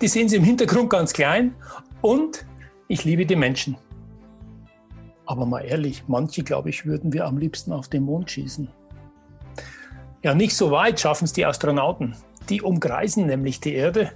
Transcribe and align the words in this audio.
die 0.00 0.08
sehen 0.08 0.28
Sie 0.28 0.36
im 0.36 0.44
Hintergrund 0.44 0.90
ganz 0.90 1.12
klein 1.12 1.54
und 2.00 2.46
ich 2.88 3.04
liebe 3.04 3.26
die 3.26 3.36
Menschen. 3.36 3.76
Aber 5.26 5.46
mal 5.46 5.60
ehrlich, 5.60 6.04
manche, 6.08 6.42
glaube 6.42 6.70
ich, 6.70 6.86
würden 6.86 7.12
wir 7.12 7.26
am 7.26 7.38
liebsten 7.38 7.72
auf 7.72 7.88
den 7.88 8.04
Mond 8.04 8.30
schießen. 8.30 8.68
Ja, 10.22 10.34
nicht 10.34 10.56
so 10.56 10.70
weit 10.70 10.98
schaffen 10.98 11.24
es 11.24 11.32
die 11.32 11.46
Astronauten. 11.46 12.16
Die 12.48 12.62
umkreisen 12.62 13.26
nämlich 13.26 13.60
die 13.60 13.74
Erde 13.74 14.12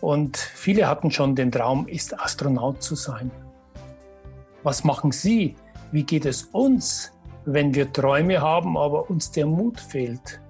und 0.00 0.36
viele 0.36 0.88
hatten 0.88 1.10
schon 1.10 1.34
den 1.34 1.52
Traum, 1.52 1.86
ist 1.86 2.18
Astronaut 2.18 2.82
zu 2.82 2.94
sein. 2.94 3.30
Was 4.62 4.84
machen 4.84 5.12
Sie? 5.12 5.56
Wie 5.92 6.04
geht 6.04 6.24
es 6.24 6.44
uns, 6.44 7.12
wenn 7.44 7.74
wir 7.74 7.92
Träume 7.92 8.40
haben, 8.40 8.78
aber 8.78 9.10
uns 9.10 9.30
der 9.30 9.46
Mut 9.46 9.78
fehlt? 9.80 10.40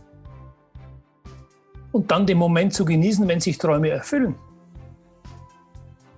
Und 1.91 2.11
dann 2.11 2.27
den 2.27 2.39
Moment 2.39 2.73
zu 2.75 2.85
genießen, 2.85 3.27
wenn 3.27 3.41
sich 3.41 3.59
Träume 3.59 3.91
erfüllen. 3.91 4.37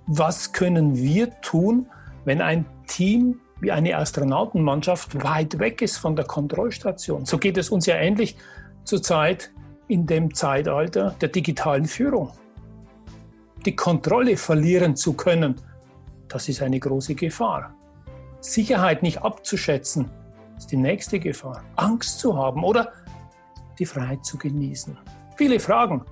Was 0.06 0.52
können 0.52 0.96
wir 0.96 1.40
tun, 1.40 1.86
wenn 2.24 2.40
ein 2.40 2.64
Team 2.86 3.40
wie 3.60 3.72
eine 3.72 3.96
Astronautenmannschaft 3.96 5.22
weit 5.22 5.58
weg 5.58 5.82
ist 5.82 5.96
von 5.96 6.14
der 6.14 6.26
Kontrollstation. 6.26 7.24
So 7.24 7.38
geht 7.38 7.56
es 7.56 7.70
uns 7.70 7.86
ja 7.86 7.96
ähnlich 7.96 8.36
zurzeit 8.84 9.50
in 9.88 10.06
dem 10.06 10.34
Zeitalter 10.34 11.16
der 11.20 11.28
digitalen 11.28 11.86
Führung. 11.86 12.32
Die 13.64 13.74
Kontrolle 13.74 14.36
verlieren 14.36 14.94
zu 14.94 15.14
können, 15.14 15.56
das 16.28 16.48
ist 16.48 16.62
eine 16.62 16.78
große 16.78 17.14
Gefahr. 17.14 17.74
Sicherheit 18.40 19.02
nicht 19.02 19.22
abzuschätzen, 19.22 20.10
ist 20.56 20.70
die 20.70 20.76
nächste 20.76 21.18
Gefahr. 21.18 21.64
Angst 21.76 22.20
zu 22.20 22.36
haben 22.36 22.62
oder 22.62 22.92
die 23.78 23.86
Freiheit 23.86 24.24
zu 24.24 24.38
genießen. 24.38 24.96
Viele 25.36 25.60
Fragen 25.60 26.02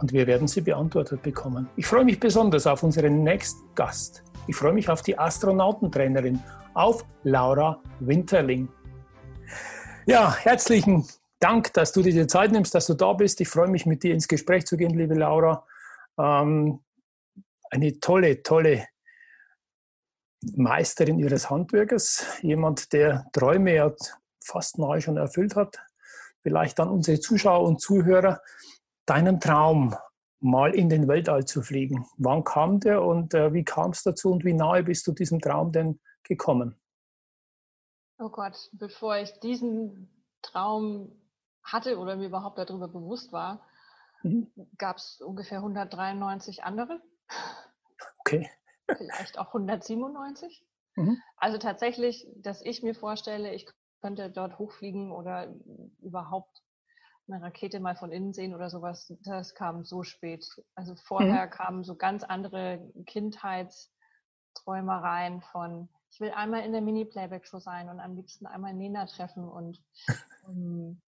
und 0.00 0.12
wir 0.12 0.26
werden 0.26 0.48
sie 0.48 0.60
beantwortet 0.60 1.22
bekommen. 1.22 1.68
Ich 1.76 1.86
freue 1.86 2.04
mich 2.04 2.20
besonders 2.20 2.66
auf 2.66 2.82
unseren 2.82 3.22
nächsten 3.22 3.62
Gast. 3.74 4.22
Ich 4.46 4.56
freue 4.56 4.72
mich 4.72 4.88
auf 4.88 5.02
die 5.02 5.18
Astronautentrainerin 5.18 6.40
auf 6.74 7.04
Laura 7.22 7.80
Winterling. 8.00 8.68
Ja, 10.06 10.36
herzlichen 10.36 11.06
Dank, 11.38 11.72
dass 11.72 11.92
du 11.92 12.02
dir 12.02 12.12
die 12.12 12.26
Zeit 12.26 12.52
nimmst, 12.52 12.74
dass 12.74 12.86
du 12.86 12.94
da 12.94 13.12
bist. 13.12 13.40
Ich 13.40 13.48
freue 13.48 13.68
mich, 13.68 13.86
mit 13.86 14.02
dir 14.02 14.12
ins 14.12 14.28
Gespräch 14.28 14.66
zu 14.66 14.76
gehen, 14.76 14.96
liebe 14.96 15.14
Laura. 15.14 15.66
Ähm, 16.18 16.80
eine 17.70 18.00
tolle, 18.00 18.42
tolle 18.42 18.86
Meisterin 20.56 21.18
ihres 21.18 21.48
Handwerkes, 21.50 22.24
jemand, 22.42 22.92
der 22.92 23.26
Träume 23.32 23.74
ja 23.74 23.92
fast 24.44 24.78
nahe 24.78 25.00
schon 25.00 25.16
erfüllt 25.16 25.56
hat. 25.56 25.78
Vielleicht 26.42 26.78
dann 26.78 26.88
unsere 26.88 27.18
Zuschauer 27.18 27.66
und 27.66 27.80
Zuhörer 27.80 28.42
deinen 29.06 29.40
Traum 29.40 29.94
mal 30.40 30.74
in 30.74 30.88
den 30.88 31.08
Weltall 31.08 31.46
zu 31.46 31.62
fliegen. 31.62 32.06
Wann 32.18 32.44
kam 32.44 32.80
der 32.80 33.02
und 33.02 33.34
äh, 33.34 33.52
wie 33.52 33.64
kam 33.64 33.90
es 33.90 34.02
dazu 34.02 34.30
und 34.30 34.44
wie 34.44 34.52
nahe 34.52 34.82
bist 34.82 35.06
du 35.06 35.12
diesem 35.12 35.40
Traum 35.40 35.72
denn 35.72 36.00
gekommen? 36.22 36.78
Oh 38.18 38.28
Gott, 38.28 38.70
bevor 38.72 39.16
ich 39.16 39.32
diesen 39.40 40.10
Traum 40.42 41.12
hatte 41.62 41.98
oder 41.98 42.16
mir 42.16 42.26
überhaupt 42.26 42.58
darüber 42.58 42.88
bewusst 42.88 43.32
war, 43.32 43.66
mhm. 44.22 44.52
gab 44.78 44.98
es 44.98 45.20
ungefähr 45.20 45.58
193 45.58 46.62
andere. 46.62 47.00
Okay. 48.18 48.50
Vielleicht 48.86 49.38
auch 49.38 49.48
197. 49.48 50.66
Mhm. 50.96 51.20
Also 51.36 51.58
tatsächlich, 51.58 52.26
dass 52.36 52.60
ich 52.62 52.82
mir 52.82 52.94
vorstelle, 52.94 53.54
ich 53.54 53.66
könnte 54.00 54.30
dort 54.30 54.58
hochfliegen 54.58 55.10
oder 55.10 55.54
überhaupt 56.00 56.63
eine 57.28 57.42
Rakete 57.42 57.80
mal 57.80 57.96
von 57.96 58.12
innen 58.12 58.32
sehen 58.32 58.54
oder 58.54 58.70
sowas, 58.70 59.12
das 59.24 59.54
kam 59.54 59.84
so 59.84 60.02
spät. 60.02 60.46
Also 60.74 60.94
vorher 60.96 61.44
mhm. 61.46 61.50
kamen 61.50 61.84
so 61.84 61.96
ganz 61.96 62.24
andere 62.24 62.80
Kindheitsträumereien 63.06 65.42
von 65.52 65.90
ich 66.14 66.20
will 66.20 66.30
einmal 66.30 66.64
in 66.64 66.70
der 66.70 66.80
Mini-Playback-Show 66.80 67.58
sein 67.58 67.88
und 67.88 67.98
am 67.98 68.14
liebsten 68.14 68.46
einmal 68.46 68.72
Nena 68.72 69.06
treffen 69.06 69.48
und 69.48 69.82
um, 70.46 71.02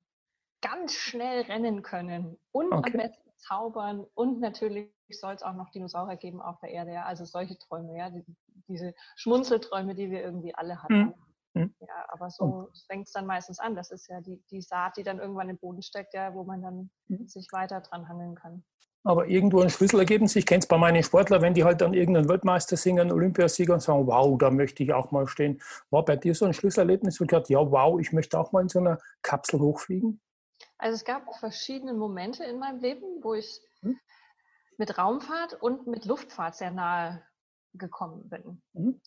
ganz 0.61 0.95
schnell 0.95 1.43
rennen 1.43 1.83
können 1.83 2.37
und 2.51 2.73
okay. 2.73 2.91
am 2.93 2.99
besten 2.99 3.31
zaubern 3.37 4.05
und 4.15 4.41
natürlich 4.41 4.91
soll 5.11 5.35
es 5.35 5.45
auch 5.45 5.55
noch 5.55 5.71
Dinosaurier 5.71 6.17
geben 6.17 6.41
auf 6.41 6.59
der 6.59 6.71
Erde. 6.71 6.93
Ja? 6.93 7.05
Also 7.05 7.25
solche 7.25 7.57
Träume, 7.57 7.97
ja, 7.97 8.11
die, 8.11 8.25
diese 8.67 8.95
Schmunzelträume, 9.15 9.95
die 9.95 10.11
wir 10.11 10.23
irgendwie 10.23 10.57
alle 10.57 10.83
hatten. 10.83 10.95
Mhm. 10.95 11.15
Ja, 11.81 12.07
aber 12.09 12.31
so 12.31 12.45
oh. 12.45 12.69
fängt 12.87 13.07
es 13.07 13.13
dann 13.13 13.27
meistens 13.27 13.59
an. 13.59 13.75
Das 13.75 13.91
ist 13.91 14.09
ja 14.09 14.21
die, 14.21 14.43
die 14.51 14.63
Saat, 14.63 14.97
die 14.97 15.03
dann 15.03 15.19
irgendwann 15.19 15.49
im 15.49 15.59
Boden 15.59 15.83
steckt, 15.83 16.15
ja, 16.15 16.35
wo 16.35 16.45
man 16.45 16.63
dann 16.63 16.91
mhm. 17.09 17.27
sich 17.29 17.49
weiter 17.53 17.81
dran 17.81 18.09
handeln 18.09 18.35
kann 18.35 18.65
aber 19.07 19.29
irgendwo 19.29 19.61
ein 19.61 19.71
Schlüsselergebnis. 19.71 20.35
Ich 20.35 20.47
kenne 20.47 20.59
es 20.59 20.67
bei 20.67 20.77
meinen 20.77 21.03
Sportlern, 21.03 21.41
wenn 21.41 21.55
die 21.55 21.63
halt 21.63 21.81
dann 21.81 21.95
irgendeinen 21.95 22.29
Weltmeister 22.29 22.77
singen, 22.77 23.13
Olympiasieger 23.13 23.75
und 23.75 23.81
sagen, 23.81 24.07
wow, 24.09 24.37
da 24.37 24.51
möchte 24.51 24.83
ich 24.83 24.93
auch 24.93 25.13
mal 25.13 25.29
stehen. 25.29 25.63
War 25.91 26.05
bei 26.05 26.17
dir 26.17 26.35
so 26.35 26.45
ein 26.45 26.53
Schlüsselerlebnis, 26.53 27.21
wo 27.21 27.25
du 27.25 27.29
gesagt 27.29 27.49
ja, 27.49 27.59
wow, 27.59 28.01
ich 28.01 28.13
möchte 28.13 28.39
auch 28.39 28.51
mal 28.51 28.63
in 28.63 28.69
so 28.69 28.81
einer 28.81 28.99
Kapsel 29.23 29.61
hochfliegen? 29.61 30.21
Also 30.77 30.97
es 30.97 31.05
gab 31.05 31.23
verschiedene 31.37 31.95
Momente 31.95 32.43
in 32.45 32.59
meinem 32.59 32.81
Leben, 32.81 33.23
wo 33.23 33.35
ich 33.35 33.61
hm? 33.83 33.97
mit 34.77 34.99
Raumfahrt 34.99 35.55
und 35.63 35.87
mit 35.87 36.05
Luftfahrt 36.05 36.57
sehr 36.57 36.73
nahe 36.73 37.23
gekommen 37.75 38.29
bin. 38.29 38.61
Hm? 38.75 39.01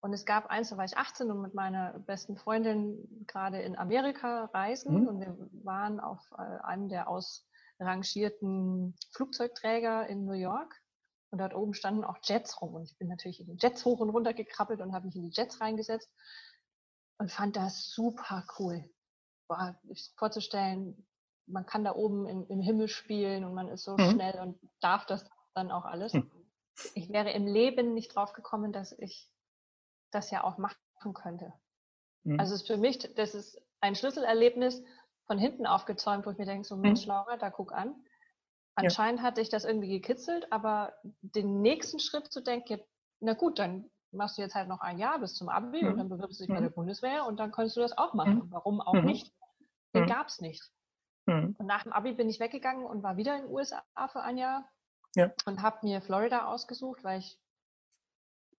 Und 0.00 0.12
es 0.12 0.24
gab 0.24 0.46
eins, 0.46 0.70
da 0.70 0.76
war 0.76 0.84
ich 0.84 0.96
18 0.96 1.30
und 1.30 1.42
mit 1.42 1.54
meiner 1.54 1.98
besten 2.00 2.36
Freundin 2.36 3.24
gerade 3.26 3.60
in 3.60 3.76
Amerika 3.76 4.44
reisen 4.54 4.94
hm? 4.94 5.08
und 5.08 5.20
wir 5.20 5.36
waren 5.64 5.98
auf 5.98 6.20
äh, 6.32 6.62
einem 6.62 6.88
der 6.88 7.08
aus 7.08 7.48
rangierten 7.80 8.94
Flugzeugträger 9.12 10.06
in 10.06 10.24
New 10.24 10.32
York. 10.32 10.80
Und 11.30 11.38
dort 11.40 11.54
oben 11.54 11.74
standen 11.74 12.04
auch 12.04 12.16
Jets 12.22 12.60
rum. 12.62 12.74
Und 12.74 12.84
ich 12.84 12.96
bin 12.96 13.08
natürlich 13.08 13.40
in 13.40 13.46
die 13.46 13.58
Jets 13.60 13.84
hoch 13.84 14.00
und 14.00 14.08
runter 14.08 14.32
gekrabbelt 14.32 14.80
und 14.80 14.94
habe 14.94 15.06
mich 15.06 15.16
in 15.16 15.22
die 15.22 15.34
Jets 15.34 15.60
reingesetzt 15.60 16.10
und 17.18 17.30
fand 17.30 17.56
das 17.56 17.90
super 17.90 18.46
cool. 18.58 18.88
War 19.46 19.78
vorzustellen, 20.16 21.06
man 21.46 21.66
kann 21.66 21.84
da 21.84 21.94
oben 21.94 22.26
im, 22.26 22.46
im 22.48 22.60
Himmel 22.60 22.88
spielen 22.88 23.44
und 23.44 23.54
man 23.54 23.68
ist 23.68 23.84
so 23.84 23.96
mhm. 23.96 24.10
schnell 24.12 24.40
und 24.40 24.58
darf 24.80 25.06
das 25.06 25.28
dann 25.54 25.70
auch 25.70 25.84
alles. 25.84 26.14
Mhm. 26.14 26.30
Ich 26.94 27.10
wäre 27.10 27.32
im 27.32 27.46
Leben 27.46 27.92
nicht 27.92 28.14
drauf 28.14 28.32
gekommen, 28.32 28.72
dass 28.72 28.92
ich 28.92 29.28
das 30.10 30.30
ja 30.30 30.44
auch 30.44 30.58
machen 30.58 31.14
könnte. 31.14 31.52
Mhm. 32.24 32.38
Also 32.38 32.54
es 32.54 32.62
ist 32.62 32.66
für 32.66 32.76
mich, 32.76 32.98
das 33.14 33.34
ist 33.34 33.60
ein 33.80 33.94
Schlüsselerlebnis, 33.94 34.82
von 35.26 35.38
hinten 35.38 35.66
aufgezäumt, 35.66 36.24
wo 36.24 36.30
ich 36.30 36.38
mir 36.38 36.46
denke, 36.46 36.66
so 36.66 36.76
Mensch, 36.76 37.02
mhm. 37.02 37.08
Laura, 37.08 37.36
da 37.36 37.50
guck 37.50 37.72
an. 37.72 37.94
Anscheinend 38.74 39.20
ja. 39.20 39.26
hat 39.26 39.36
dich 39.36 39.50
das 39.50 39.64
irgendwie 39.64 39.90
gekitzelt, 39.90 40.50
aber 40.52 40.94
den 41.20 41.60
nächsten 41.60 41.98
Schritt 41.98 42.32
zu 42.32 42.40
denken, 42.40 42.80
na 43.20 43.34
gut, 43.34 43.58
dann 43.58 43.90
machst 44.10 44.38
du 44.38 44.42
jetzt 44.42 44.54
halt 44.54 44.68
noch 44.68 44.80
ein 44.80 44.98
Jahr 44.98 45.18
bis 45.18 45.34
zum 45.34 45.48
Abi 45.48 45.82
mhm. 45.82 45.88
und 45.88 45.98
dann 45.98 46.08
bewirbst 46.08 46.40
du 46.40 46.44
dich 46.44 46.54
bei 46.54 46.60
der 46.60 46.70
mhm. 46.70 46.74
Bundeswehr 46.74 47.26
und 47.26 47.38
dann 47.38 47.52
könntest 47.52 47.76
du 47.76 47.80
das 47.80 47.96
auch 47.98 48.14
machen. 48.14 48.36
Mhm. 48.36 48.52
Warum 48.52 48.80
auch 48.80 48.94
mhm. 48.94 49.04
nicht? 49.04 49.34
Den 49.94 50.04
mhm. 50.04 50.08
gab 50.08 50.28
es 50.28 50.40
nicht. 50.40 50.62
Und 51.26 51.66
nach 51.66 51.82
dem 51.82 51.92
Abi 51.92 52.14
bin 52.14 52.30
ich 52.30 52.40
weggegangen 52.40 52.86
und 52.86 53.02
war 53.02 53.18
wieder 53.18 53.36
in 53.36 53.42
den 53.42 53.50
USA 53.50 53.82
für 54.10 54.22
ein 54.22 54.38
Jahr 54.38 54.66
ja. 55.14 55.30
und 55.44 55.60
habe 55.60 55.80
mir 55.82 56.00
Florida 56.00 56.46
ausgesucht, 56.46 57.04
weil 57.04 57.18
ich 57.18 57.38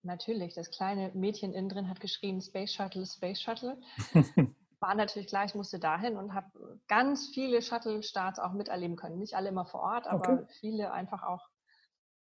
natürlich, 0.02 0.54
das 0.54 0.70
kleine 0.70 1.10
Mädchen 1.14 1.52
innen 1.52 1.68
drin 1.68 1.88
hat 1.88 2.00
geschrien, 2.00 2.40
Space 2.40 2.72
Shuttle, 2.72 3.06
Space 3.06 3.40
Shuttle. 3.40 3.80
war 4.80 4.94
natürlich 4.94 5.28
klar, 5.28 5.44
ich 5.44 5.54
musste 5.54 5.78
dahin 5.78 6.16
und 6.16 6.34
habe 6.34 6.80
ganz 6.88 7.28
viele 7.28 7.60
Shuttle-Starts 7.60 8.38
auch 8.38 8.52
miterleben 8.52 8.96
können. 8.96 9.18
Nicht 9.18 9.34
alle 9.34 9.50
immer 9.50 9.66
vor 9.66 9.80
Ort, 9.80 10.06
aber 10.06 10.32
okay. 10.32 10.46
viele 10.58 10.92
einfach 10.92 11.22
auch 11.22 11.46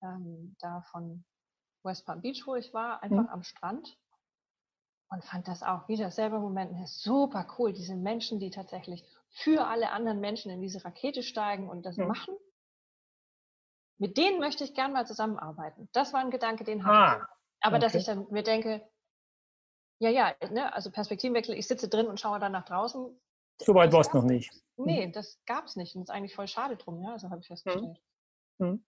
ähm, 0.01 0.55
da 0.59 0.81
von 0.91 1.23
West 1.83 2.05
Palm 2.05 2.21
Beach, 2.21 2.43
wo 2.45 2.55
ich 2.55 2.73
war, 2.73 3.03
einfach 3.03 3.23
mhm. 3.23 3.29
am 3.29 3.43
Strand. 3.43 3.97
Und 5.09 5.23
fand 5.23 5.47
das 5.47 5.63
auch 5.63 5.87
wieder 5.87 6.11
selber 6.11 6.39
Moment 6.39 6.75
super 6.89 7.47
cool. 7.57 7.71
Diese 7.71 7.95
Menschen, 7.95 8.39
die 8.39 8.49
tatsächlich 8.49 9.05
für 9.29 9.65
alle 9.65 9.91
anderen 9.91 10.19
Menschen 10.19 10.51
in 10.51 10.59
diese 10.59 10.83
Rakete 10.83 11.23
steigen 11.23 11.69
und 11.69 11.85
das 11.85 11.95
mhm. 11.95 12.07
machen. 12.07 12.35
Mit 13.99 14.17
denen 14.17 14.39
möchte 14.39 14.63
ich 14.63 14.73
gern 14.73 14.91
mal 14.91 15.07
zusammenarbeiten. 15.07 15.87
Das 15.93 16.11
war 16.11 16.19
ein 16.19 16.29
Gedanke, 16.29 16.63
den 16.63 16.85
habe 16.85 16.95
ah, 16.95 17.17
ich. 17.17 17.37
Aber 17.61 17.77
okay. 17.77 17.85
dass 17.85 17.95
ich 17.95 18.05
dann 18.05 18.27
mir 18.29 18.43
denke, 18.43 18.87
ja, 19.99 20.09
ja, 20.09 20.35
ne? 20.51 20.73
also 20.73 20.91
Perspektivenwechsel, 20.91 21.55
ich 21.55 21.67
sitze 21.67 21.89
drin 21.89 22.07
und 22.07 22.19
schaue 22.19 22.39
dann 22.39 22.51
nach 22.51 22.65
draußen. 22.65 23.19
So 23.59 23.73
weit 23.73 23.91
war 23.91 24.01
es 24.01 24.13
noch 24.13 24.23
nicht. 24.23 24.51
Nee, 24.77 25.11
das 25.11 25.39
gab 25.45 25.65
es 25.65 25.75
nicht. 25.75 25.95
Und 25.95 26.03
ist 26.03 26.11
eigentlich 26.11 26.35
voll 26.35 26.47
schade 26.47 26.77
drum, 26.77 27.01
ja, 27.01 27.13
also 27.13 27.29
habe 27.29 27.41
ich 27.41 27.47
festgestellt. 27.47 27.97
Mhm. 28.59 28.85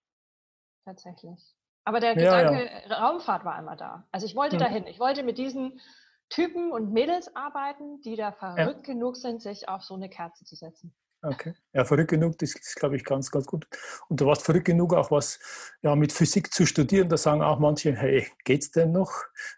Tatsächlich. 0.84 1.54
Aber 1.84 1.98
der 1.98 2.14
Gedanke 2.14 2.70
ja. 2.88 2.96
Raumfahrt 2.96 3.44
war 3.44 3.58
immer 3.58 3.74
da. 3.74 4.06
Also 4.12 4.26
ich 4.26 4.36
wollte 4.36 4.56
mhm. 4.56 4.60
dahin. 4.60 4.86
Ich 4.86 5.00
wollte 5.00 5.24
mit 5.24 5.38
diesen 5.38 5.80
Typen 6.28 6.70
und 6.70 6.92
Mädels 6.92 7.34
arbeiten, 7.34 8.00
die 8.02 8.14
da 8.14 8.30
verrückt 8.30 8.86
ja. 8.86 8.94
genug 8.94 9.16
sind, 9.16 9.42
sich 9.42 9.68
auf 9.68 9.82
so 9.82 9.94
eine 9.94 10.08
Kerze 10.08 10.44
zu 10.44 10.54
setzen. 10.54 10.94
Okay. 11.22 11.54
Ja, 11.74 11.84
verrückt 11.84 12.10
genug, 12.10 12.38
das 12.38 12.54
ist, 12.54 12.76
glaube 12.76 12.96
ich, 12.96 13.04
ganz, 13.04 13.30
ganz 13.30 13.46
gut. 13.46 13.66
Und 14.08 14.20
du 14.20 14.26
warst 14.26 14.42
verrückt 14.42 14.64
genug, 14.64 14.94
auch 14.94 15.10
was 15.10 15.38
ja, 15.82 15.94
mit 15.94 16.12
Physik 16.12 16.52
zu 16.52 16.64
studieren. 16.64 17.10
Da 17.10 17.18
sagen 17.18 17.42
auch 17.42 17.58
manche, 17.58 17.94
hey, 17.94 18.26
geht's 18.44 18.70
denn 18.70 18.92
noch? 18.92 19.12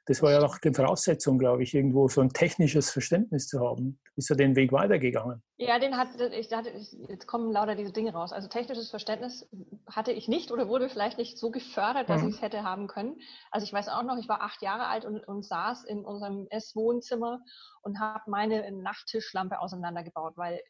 Das 0.07 0.23
war 0.23 0.33
ja 0.33 0.41
noch 0.41 0.59
die 0.59 0.75
Voraussetzung, 0.75 1.39
glaube 1.39 1.63
ich, 1.63 1.73
irgendwo 1.73 2.09
so 2.09 2.21
ein 2.21 2.31
technisches 2.31 2.91
Verständnis 2.91 3.47
zu 3.47 3.61
haben. 3.61 4.01
Ist 4.17 4.29
ja 4.29 4.37
den 4.37 4.57
Weg 4.57 4.73
weitergegangen. 4.73 5.43
Ja, 5.57 5.79
den 5.79 5.97
hat, 5.97 6.09
ich 6.33 6.53
hatte, 6.53 6.71
jetzt 7.09 7.27
kommen 7.29 7.53
lauter 7.53 7.77
diese 7.77 7.93
Dinge 7.93 8.13
raus. 8.13 8.33
Also 8.33 8.49
technisches 8.49 8.91
Verständnis 8.91 9.49
hatte 9.89 10.11
ich 10.11 10.27
nicht 10.27 10.51
oder 10.51 10.69
wurde 10.69 10.89
vielleicht 10.89 11.17
nicht 11.17 11.39
so 11.39 11.53
gefördert, 11.53 12.11
dass 12.11 12.23
mhm. 12.23 12.31
ich 12.31 12.35
es 12.35 12.43
hätte 12.43 12.65
haben 12.65 12.89
können. 12.89 13.17
Also 13.53 13.65
ich 13.65 13.73
weiß 13.73 13.89
auch 13.89 14.03
noch, 14.03 14.19
ich 14.19 14.29
war 14.29 14.43
acht 14.43 14.61
Jahre 14.63 14.87
alt 14.87 15.05
und, 15.05 15.27
und 15.29 15.45
saß 15.45 15.85
in 15.85 16.05
unserem 16.05 16.49
Esswohnzimmer 16.51 17.41
und 17.83 18.01
habe 18.01 18.25
meine 18.27 18.73
Nachttischlampe 18.73 19.61
auseinandergebaut, 19.61 20.33
weil 20.37 20.61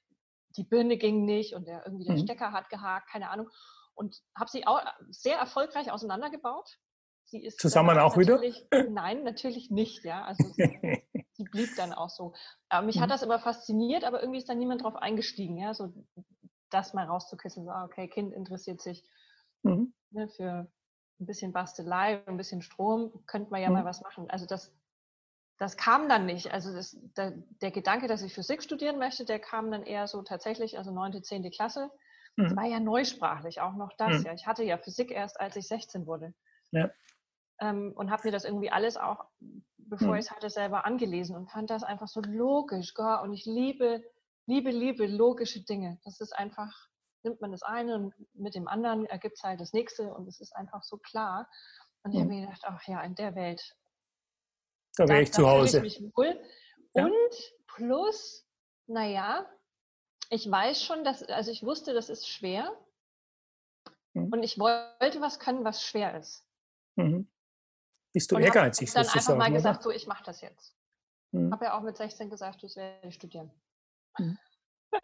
die 0.57 0.65
Birne 0.65 0.97
ging 0.97 1.25
nicht 1.25 1.55
und 1.55 1.67
der, 1.67 1.85
irgendwie 1.87 2.05
der 2.05 2.17
mhm. 2.17 2.25
Stecker 2.25 2.53
hat 2.53 2.69
gehakt, 2.69 3.09
keine 3.11 3.31
Ahnung. 3.31 3.49
Und 3.95 4.17
habe 4.35 4.51
sie 4.51 4.67
auch 4.67 4.81
sehr 5.11 5.37
erfolgreich 5.37 5.93
auseinandergebaut. 5.93 6.79
Sie 7.25 7.45
ist 7.45 7.61
Zusammen 7.61 7.99
auch 7.99 8.17
wieder? 8.17 8.41
Nein, 8.91 9.23
natürlich 9.23 9.71
nicht, 9.71 10.05
ja. 10.05 10.25
Also 10.25 10.45
sie, 10.49 11.03
sie 11.33 11.45
blieb 11.45 11.71
dann 11.77 11.93
auch 11.93 12.11
so. 12.11 12.33
Aber 12.69 12.87
mich 12.87 12.97
mhm. 12.97 13.03
hat 13.03 13.11
das 13.11 13.23
immer 13.23 13.39
fasziniert, 13.39 14.05
aber 14.05 14.21
irgendwie 14.21 14.39
ist 14.39 14.49
da 14.49 14.55
niemand 14.55 14.83
drauf 14.83 14.97
eingestiegen, 14.97 15.57
ja, 15.59 15.75
so 15.75 15.93
das 16.71 16.95
mal 16.95 17.07
rauszukitzeln, 17.07 17.67
so, 17.67 17.71
ah, 17.71 17.85
okay, 17.85 18.09
Kind 18.09 18.33
interessiert 18.33 18.81
sich 18.81 19.05
mhm. 19.63 19.95
ne, 20.11 20.29
für 20.29 20.71
ein 21.21 21.27
bisschen 21.27 21.53
Bastelei, 21.53 22.23
ein 22.27 22.37
bisschen 22.37 22.63
Strom, 22.63 23.25
könnte 23.27 23.51
man 23.51 23.61
ja 23.61 23.69
mhm. 23.69 23.75
mal 23.75 23.85
was 23.85 24.03
machen. 24.03 24.29
Also 24.31 24.47
das, 24.47 24.75
das 25.63 25.77
kam 25.77 26.09
dann 26.09 26.27
nicht. 26.27 26.53
Also 26.53 26.75
das, 26.75 26.97
der, 27.17 27.35
der, 27.61 27.71
Gedanke, 27.71 28.09
dass 28.09 28.23
ich 28.23 28.35
Physik 28.35 28.65
studieren 28.65 28.99
möchte, 28.99 29.25
der 29.25 29.39
kam 29.39 29.71
dann 29.71 29.85
eher 29.85 30.09
so 30.09 30.23
tatsächlich, 30.23 30.77
also 30.77 30.91
neunte, 30.91 31.23
zehnte 31.23 31.51
Klasse. 31.51 31.89
Mhm. 32.35 32.43
Das 32.43 32.57
war 32.57 32.65
ja 32.65 32.81
neusprachlich, 32.81 33.61
auch 33.61 33.75
noch 33.75 33.93
das. 33.97 34.19
Mhm. 34.19 34.27
Ja, 34.27 34.33
ich 34.33 34.47
hatte 34.49 34.65
ja 34.65 34.77
Physik 34.77 35.13
erst, 35.13 35.39
als 35.39 35.55
ich 35.55 35.69
16 35.69 36.09
wurde. 36.09 36.35
Ja. 36.73 36.91
Ähm, 37.61 37.93
und 37.95 38.11
habe 38.11 38.25
mir 38.25 38.33
das 38.33 38.45
irgendwie 38.45 38.73
alles 38.73 38.97
auch, 38.97 39.25
bevor 39.79 40.09
mhm. 40.09 40.15
ich 40.15 40.25
es 40.25 40.31
hatte, 40.33 40.51
selber 40.51 40.85
angelesen 40.85 41.37
und 41.37 41.49
fand 41.49 41.71
das 41.71 41.85
einfach 41.85 42.09
so 42.09 42.21
logisch. 42.21 42.93
Gott, 42.95 43.23
und 43.23 43.33
ich 43.33 43.47
liebe, 43.47 44.03
liebe, 44.47 44.71
liebe 44.71 45.07
logische 45.07 45.63
Dinge. 45.65 46.01
Das 46.03 46.21
ist 46.21 46.37
einfach, 46.37 46.73
nimmt 47.23 47.41
man 47.41 47.53
das 47.53 47.63
eine 47.63 47.95
und 47.95 48.15
mit 48.35 48.57
dem 48.57 48.67
anderen 48.67 49.07
ergibt 49.07 49.37
es 49.37 49.45
halt 49.45 49.61
das 49.61 49.73
nächste 49.73 50.13
und 50.13 50.27
es 50.27 50.41
ist 50.41 50.57
einfach 50.57 50.83
so 50.83 50.97
klar. 50.97 51.49
Und 52.03 52.15
ich 52.15 52.19
habe 52.19 52.29
mhm. 52.29 52.35
mir 52.35 52.47
gedacht, 52.47 52.63
ach 52.65 52.83
ja, 52.89 53.01
in 53.03 53.15
der 53.15 53.37
Welt 53.37 53.77
da 54.97 55.09
wäre 55.09 55.23
ich 55.23 55.33
zu 55.33 55.49
Hause. 55.49 55.85
Ich 55.85 56.01
mich 56.01 56.17
wohl. 56.17 56.41
Ja. 56.95 57.05
Und 57.05 57.55
plus, 57.67 58.47
naja, 58.87 59.47
ich 60.31 60.51
weiß 60.51 60.83
schon, 60.83 61.05
dass, 61.05 61.23
also 61.25 61.51
ich 61.51 61.63
wusste, 61.63 61.95
das 61.95 62.09
ist 62.09 62.29
schwer. 62.29 62.77
Mhm. 64.15 64.33
Und 64.33 64.43
ich 64.43 64.59
wollte 64.59 65.21
was 65.21 65.39
können, 65.39 65.65
was 65.65 65.85
schwer 65.85 66.19
ist. 66.19 66.47
Mhm. 66.97 67.29
Bist 68.13 68.31
du 68.31 68.37
und 68.37 68.43
ehrgeizig? 68.43 68.89
Ich 68.89 68.95
habe 68.95 69.07
dann 69.07 69.15
einfach 69.15 69.37
mal 69.37 69.47
oder? 69.47 69.57
gesagt, 69.57 69.83
so, 69.83 69.91
ich 69.91 70.07
mache 70.07 70.25
das 70.25 70.41
jetzt. 70.43 70.77
Mhm. 71.33 71.53
Habe 71.53 71.67
ja 71.67 71.79
auch 71.79 71.83
mit 71.83 71.97
16 71.97 72.29
gesagt, 72.29 72.63
du 72.63 72.69
werde 72.77 73.11
studieren. 73.11 73.51
Mhm. 74.19 74.39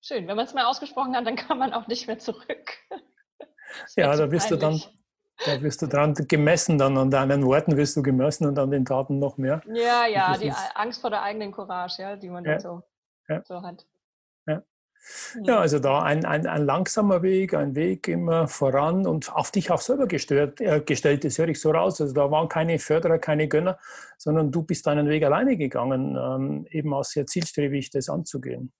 Schön, 0.00 0.26
wenn 0.26 0.36
man 0.36 0.46
es 0.46 0.54
mal 0.54 0.64
ausgesprochen 0.64 1.14
hat, 1.14 1.26
dann 1.26 1.36
kann 1.36 1.58
man 1.58 1.74
auch 1.74 1.86
nicht 1.86 2.06
mehr 2.06 2.18
zurück. 2.18 2.72
ja, 3.96 4.16
da 4.16 4.26
bist 4.26 4.48
peinlich. 4.48 4.48
du 4.48 4.56
dann 4.56 4.99
da 5.46 5.60
wirst 5.62 5.82
du 5.82 5.86
dran 5.86 6.14
gemessen, 6.14 6.78
dann 6.78 6.96
an 6.98 7.10
deinen 7.10 7.44
Worten 7.44 7.76
wirst 7.76 7.96
du 7.96 8.02
gemessen 8.02 8.46
und 8.46 8.58
an 8.58 8.70
den 8.70 8.84
Taten 8.84 9.18
noch 9.18 9.36
mehr. 9.36 9.62
Ja, 9.66 10.06
ja, 10.06 10.36
die 10.36 10.52
Angst 10.74 11.00
vor 11.00 11.10
der 11.10 11.22
eigenen 11.22 11.52
Courage, 11.52 12.02
ja, 12.02 12.16
die 12.16 12.28
man 12.28 12.44
ja. 12.44 12.52
dann 12.52 12.60
so, 12.60 12.82
ja. 13.28 13.42
so 13.44 13.62
hat. 13.62 13.86
Ja. 14.46 14.62
Ja, 15.44 15.58
also 15.60 15.78
da 15.78 16.02
ein, 16.02 16.26
ein, 16.26 16.46
ein, 16.46 16.64
langsamer 16.66 17.22
Weg, 17.22 17.54
ein 17.54 17.74
Weg 17.74 18.06
immer 18.06 18.48
voran 18.48 19.06
und 19.06 19.34
auf 19.34 19.50
dich 19.50 19.70
auch 19.70 19.80
selber 19.80 20.06
gestört, 20.06 20.60
äh, 20.60 20.80
gestellt, 20.80 21.24
das 21.24 21.38
höre 21.38 21.48
ich 21.48 21.60
so 21.60 21.70
raus. 21.70 22.00
Also 22.00 22.12
da 22.12 22.30
waren 22.30 22.48
keine 22.48 22.78
Förderer, 22.78 23.18
keine 23.18 23.48
Gönner, 23.48 23.78
sondern 24.18 24.52
du 24.52 24.62
bist 24.62 24.86
deinen 24.86 25.08
Weg 25.08 25.24
alleine 25.24 25.56
gegangen, 25.56 26.16
ähm, 26.16 26.66
eben 26.70 26.92
auch 26.92 27.04
sehr 27.04 27.26
zielstrebig 27.26 27.90
das 27.90 28.10
anzugehen. 28.10 28.72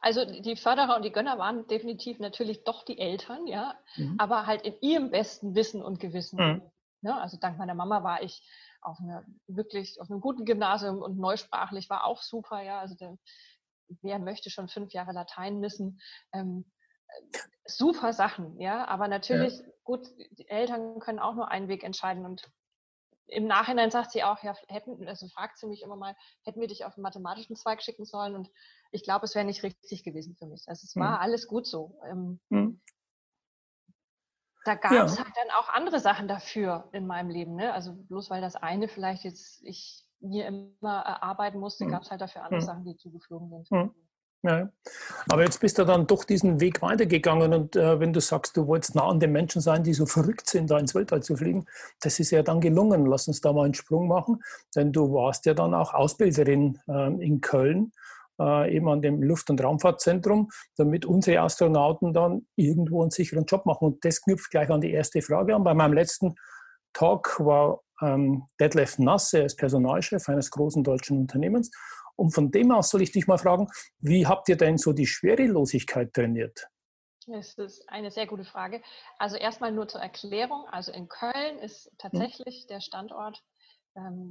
Also 0.00 0.24
die 0.24 0.56
Förderer 0.56 0.96
und 0.96 1.04
die 1.04 1.12
Gönner 1.12 1.38
waren 1.38 1.66
definitiv 1.66 2.18
natürlich 2.18 2.64
doch 2.64 2.84
die 2.84 2.98
Eltern, 2.98 3.46
ja, 3.46 3.78
mhm. 3.96 4.16
aber 4.18 4.46
halt 4.46 4.62
in 4.62 4.74
ihrem 4.80 5.10
besten 5.10 5.54
Wissen 5.54 5.82
und 5.82 6.00
Gewissen. 6.00 6.38
Mhm. 6.38 6.62
Ja, 7.02 7.14
ne? 7.14 7.20
also 7.20 7.36
dank 7.38 7.58
meiner 7.58 7.74
Mama 7.74 8.02
war 8.02 8.22
ich 8.22 8.42
auf 8.82 8.98
einer 9.00 9.24
wirklich 9.46 10.00
auf 10.00 10.10
einem 10.10 10.20
guten 10.20 10.44
Gymnasium 10.46 11.02
und 11.02 11.18
neusprachlich 11.18 11.90
war 11.90 12.04
auch 12.04 12.22
super, 12.22 12.62
ja. 12.62 12.80
Also 12.80 12.94
der, 12.94 13.18
wer 14.02 14.18
möchte 14.18 14.50
schon 14.50 14.68
fünf 14.68 14.92
Jahre 14.92 15.12
Latein 15.12 15.60
wissen? 15.60 16.00
Ähm, 16.32 16.64
super 17.66 18.14
Sachen, 18.14 18.58
ja. 18.58 18.86
Aber 18.86 19.06
natürlich, 19.06 19.58
ja. 19.58 19.66
gut, 19.84 20.08
die 20.32 20.48
Eltern 20.48 20.98
können 21.00 21.18
auch 21.18 21.34
nur 21.34 21.48
einen 21.48 21.68
Weg 21.68 21.84
entscheiden 21.84 22.24
und 22.24 22.50
im 23.26 23.46
Nachhinein 23.46 23.90
sagt 23.90 24.10
sie 24.10 24.24
auch, 24.24 24.42
ja, 24.42 24.54
hätten, 24.66 25.06
also 25.06 25.28
fragt 25.28 25.58
sie 25.58 25.66
mich 25.66 25.82
immer 25.82 25.96
mal, 25.96 26.16
hätten 26.42 26.60
wir 26.60 26.68
dich 26.68 26.84
auf 26.84 26.94
den 26.94 27.02
mathematischen 27.02 27.54
Zweig 27.54 27.82
schicken 27.82 28.04
sollen? 28.04 28.34
Und 28.34 28.50
ich 28.90 29.04
glaube, 29.04 29.24
es 29.24 29.34
wäre 29.34 29.44
nicht 29.44 29.62
richtig 29.62 30.04
gewesen 30.04 30.36
für 30.36 30.46
mich. 30.46 30.64
Also 30.66 30.84
es 30.84 30.96
war 30.96 31.18
mhm. 31.18 31.22
alles 31.22 31.46
gut 31.46 31.66
so. 31.66 31.98
Ähm, 32.10 32.40
mhm. 32.48 32.80
Da 34.64 34.74
gab 34.74 34.92
es 34.92 35.16
ja. 35.16 35.24
halt 35.24 35.34
dann 35.36 35.50
auch 35.58 35.68
andere 35.70 36.00
Sachen 36.00 36.28
dafür 36.28 36.88
in 36.92 37.06
meinem 37.06 37.30
Leben. 37.30 37.54
Ne? 37.56 37.72
Also 37.72 37.94
bloß 37.94 38.30
weil 38.30 38.42
das 38.42 38.56
eine 38.56 38.88
vielleicht 38.88 39.24
jetzt 39.24 39.62
ich 39.62 40.06
mir 40.20 40.46
immer 40.46 41.00
erarbeiten 41.00 41.58
musste, 41.58 41.84
mhm. 41.84 41.90
gab 41.90 42.02
es 42.02 42.10
halt 42.10 42.20
dafür 42.20 42.44
andere 42.44 42.60
mhm. 42.60 42.66
Sachen, 42.66 42.84
die 42.84 42.96
zugeflogen 42.96 43.64
sind. 43.64 43.70
Mhm. 43.70 43.94
Ja. 44.42 44.70
Aber 45.28 45.44
jetzt 45.44 45.60
bist 45.60 45.78
du 45.78 45.84
dann 45.84 46.06
doch 46.06 46.24
diesen 46.24 46.60
Weg 46.60 46.80
weitergegangen 46.80 47.52
und 47.52 47.76
äh, 47.76 48.00
wenn 48.00 48.14
du 48.14 48.20
sagst, 48.20 48.56
du 48.56 48.66
wolltest 48.66 48.94
nah 48.94 49.06
an 49.06 49.20
den 49.20 49.32
Menschen 49.32 49.60
sein, 49.60 49.82
die 49.84 49.92
so 49.92 50.06
verrückt 50.06 50.48
sind, 50.48 50.70
da 50.70 50.78
ins 50.78 50.94
Weltall 50.94 51.22
zu 51.22 51.36
fliegen, 51.36 51.66
das 52.00 52.18
ist 52.20 52.30
ja 52.30 52.42
dann 52.42 52.62
gelungen. 52.62 53.04
Lass 53.04 53.28
uns 53.28 53.42
da 53.42 53.52
mal 53.52 53.64
einen 53.64 53.74
Sprung 53.74 54.08
machen, 54.08 54.42
denn 54.74 54.92
du 54.92 55.12
warst 55.12 55.44
ja 55.44 55.52
dann 55.52 55.74
auch 55.74 55.92
Ausbilderin 55.92 56.78
äh, 56.88 57.12
in 57.22 57.42
Köln, 57.42 57.92
äh, 58.40 58.74
eben 58.74 58.88
an 58.88 59.02
dem 59.02 59.22
Luft- 59.22 59.50
und 59.50 59.62
Raumfahrtzentrum, 59.62 60.48
damit 60.76 61.04
unsere 61.04 61.42
Astronauten 61.42 62.12
dann 62.12 62.46
irgendwo 62.56 63.02
einen 63.02 63.10
sicheren 63.10 63.44
Job 63.44 63.66
machen. 63.66 63.84
Und 63.84 64.04
das 64.04 64.22
knüpft 64.22 64.50
gleich 64.50 64.70
an 64.70 64.80
die 64.80 64.92
erste 64.92 65.22
Frage 65.22 65.54
an. 65.54 65.64
Bei 65.64 65.74
meinem 65.74 65.92
letzten 65.92 66.34
Talk 66.92 67.38
war 67.38 67.80
ähm, 68.02 68.44
Detlef 68.58 68.98
Nasse 68.98 69.42
als 69.42 69.54
Personalchef 69.54 70.28
eines 70.28 70.50
großen 70.50 70.82
deutschen 70.82 71.18
Unternehmens 71.18 71.70
und 72.20 72.32
von 72.32 72.50
dem 72.50 72.70
aus 72.70 72.90
soll 72.90 73.00
ich 73.00 73.12
dich 73.12 73.26
mal 73.26 73.38
fragen, 73.38 73.66
wie 73.98 74.26
habt 74.26 74.50
ihr 74.50 74.56
denn 74.56 74.76
so 74.76 74.92
die 74.92 75.06
Schwerelosigkeit 75.06 76.12
trainiert? 76.12 76.68
Das 77.26 77.54
ist 77.54 77.88
eine 77.88 78.10
sehr 78.10 78.26
gute 78.26 78.44
Frage. 78.44 78.82
Also 79.18 79.36
erstmal 79.36 79.72
nur 79.72 79.88
zur 79.88 80.02
Erklärung. 80.02 80.66
Also 80.70 80.92
in 80.92 81.08
Köln 81.08 81.58
ist 81.60 81.90
tatsächlich 81.96 82.62
hm. 82.62 82.66
der 82.68 82.80
Standort 82.82 83.42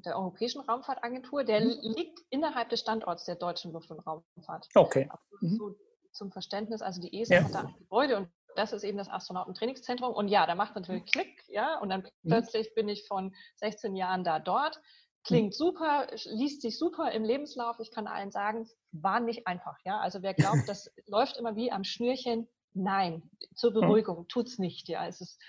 der 0.05 0.17
Europäischen 0.17 0.61
Raumfahrtagentur. 0.61 1.43
Der 1.43 1.61
hm. 1.61 1.69
liegt 1.81 2.19
innerhalb 2.29 2.69
des 2.69 2.79
Standorts 2.81 3.25
der 3.25 3.35
Deutschen 3.35 3.71
Luft- 3.71 3.91
und 3.91 3.99
Raumfahrt. 3.99 4.67
Okay. 4.75 5.09
Mhm. 5.41 5.57
So 5.57 5.75
zum 6.11 6.31
Verständnis, 6.31 6.81
also 6.81 7.01
die 7.01 7.21
ESA 7.21 7.35
ja. 7.35 7.43
hat 7.43 7.53
da 7.53 7.59
ein 7.61 7.75
Gebäude 7.77 8.17
und 8.17 8.29
das 8.55 8.73
ist 8.73 8.83
eben 8.83 8.97
das 8.97 9.09
Astronautentrainingszentrum. 9.09 10.13
Und 10.13 10.27
ja, 10.27 10.45
da 10.45 10.55
macht 10.55 10.75
natürlich 10.75 11.05
Klick, 11.05 11.43
ja, 11.47 11.79
und 11.79 11.89
dann 11.89 12.01
mhm. 12.01 12.29
plötzlich 12.29 12.73
bin 12.73 12.89
ich 12.89 13.07
von 13.07 13.33
16 13.57 13.95
Jahren 13.95 14.23
da 14.23 14.39
dort. 14.39 14.79
Klingt 15.23 15.53
super, 15.53 16.07
liest 16.25 16.61
sich 16.61 16.77
super 16.77 17.11
im 17.11 17.23
Lebenslauf. 17.23 17.77
Ich 17.79 17.91
kann 17.91 18.07
allen 18.07 18.31
sagen, 18.31 18.67
war 18.91 19.19
nicht 19.19 19.47
einfach. 19.47 19.77
Ja, 19.85 19.99
also 19.99 20.21
wer 20.21 20.33
glaubt, 20.33 20.63
das 20.67 20.91
läuft 21.07 21.37
immer 21.37 21.55
wie 21.55 21.71
am 21.71 21.83
Schnürchen, 21.83 22.47
nein, 22.73 23.29
zur. 23.55 23.71
Beruhigung 23.73 24.27
tut's 24.27 24.57
nicht. 24.59 24.87
Ja, 24.87 25.05
es 25.07 25.21
ist, 25.21 25.39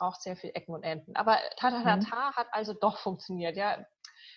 braucht 0.00 0.22
sehr 0.22 0.36
viel 0.36 0.50
Ecken 0.54 0.74
und 0.74 0.82
Enden. 0.82 1.14
Aber 1.14 1.38
Tatatata 1.56 2.30
mhm. 2.30 2.34
hat 2.34 2.48
also 2.52 2.72
doch 2.72 2.98
funktioniert. 2.98 3.56
Ja, 3.56 3.86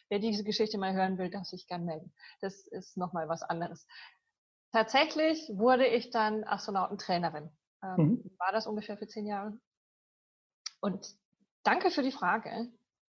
wer 0.09 0.19
diese 0.19 0.43
Geschichte 0.43 0.77
mal 0.77 0.93
hören 0.93 1.17
will, 1.17 1.29
darf 1.29 1.45
sich 1.45 1.67
gern 1.67 1.85
melden. 1.85 2.13
Das 2.41 2.67
ist 2.67 2.97
nochmal 2.97 3.29
was 3.29 3.41
anderes. 3.41 3.87
Tatsächlich 4.71 5.49
wurde 5.53 5.87
ich 5.87 6.09
dann 6.11 6.43
Astronautentrainerin. 6.43 7.49
Ähm, 7.81 7.95
mhm. 7.97 8.31
War 8.37 8.51
das 8.51 8.67
ungefähr 8.67 8.97
für 8.97 9.07
zehn 9.07 9.25
Jahre? 9.25 9.57
Und 10.81 11.07
danke 11.63 11.89
für 11.89 12.03
die 12.03 12.11
Frage. 12.11 12.69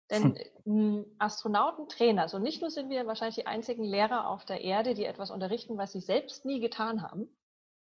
Denn 0.09 0.39
hm. 0.65 1.05
Astronautentrainer, 1.19 2.29
so 2.29 2.39
nicht 2.39 2.61
nur 2.61 2.71
sind 2.71 2.91
wir 2.91 3.09
wahrscheinlich 3.09 3.35
die 3.35 3.49
einzigen 3.49 3.83
Lehrer 3.83 4.29
auf 4.29 4.45
der 4.45 4.61
Erde, 4.61 4.95
die 4.95 5.05
etwas 5.05 5.33
unterrichten, 5.33 5.79
was 5.79 5.91
sie 5.91 6.01
selbst 6.01 6.45
nie 6.45 6.61
getan 6.61 7.03
haben. 7.03 7.29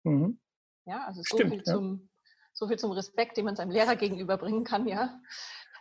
Mhm. 0.02 0.40
Ja, 0.86 1.04
also 1.06 1.22
so, 1.22 1.36
Stimmt, 1.36 1.50
viel 1.50 1.62
ja. 1.64 1.72
Zum, 1.72 2.08
so 2.56 2.66
viel 2.66 2.78
zum 2.78 2.90
Respekt, 2.90 3.36
den 3.36 3.44
man 3.44 3.54
seinem 3.54 3.70
Lehrer 3.70 3.96
gegenüberbringen 3.96 4.64
kann, 4.64 4.88
ja. 4.88 5.20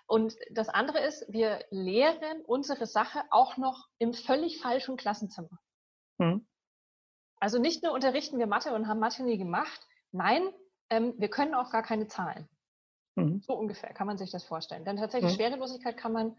Und 0.08 0.36
das 0.52 0.70
andere 0.70 1.00
ist, 1.00 1.26
wir 1.30 1.66
lehren 1.72 2.42
unsere 2.46 2.86
Sache 2.86 3.24
auch 3.32 3.58
noch 3.58 3.88
im 3.98 4.14
völlig 4.14 4.62
falschen 4.62 4.98
Klassenzimmer. 4.98 5.58
Mhm. 6.20 6.46
Also 7.40 7.60
nicht 7.60 7.82
nur 7.82 7.94
unterrichten 7.94 8.38
wir 8.38 8.46
Mathe 8.46 8.74
und 8.74 8.88
haben 8.88 9.00
Mathe 9.00 9.24
nie 9.24 9.38
gemacht, 9.38 9.80
nein, 10.12 10.48
ähm, 10.90 11.16
wir 11.18 11.30
können 11.30 11.56
auch 11.56 11.72
gar 11.72 11.82
keine 11.82 12.08
Zahlen. 12.08 12.48
Mhm. 13.16 13.42
So 13.42 13.54
ungefähr 13.56 13.94
kann 13.94 14.08
man 14.08 14.18
sich 14.18 14.32
das 14.32 14.44
vorstellen. 14.44 14.86
Denn 14.86 14.98
tatsächlich 14.98 15.32
mhm. 15.32 15.36
Schwerelosigkeit 15.38 15.98
kann 15.98 16.12
man 16.12 16.38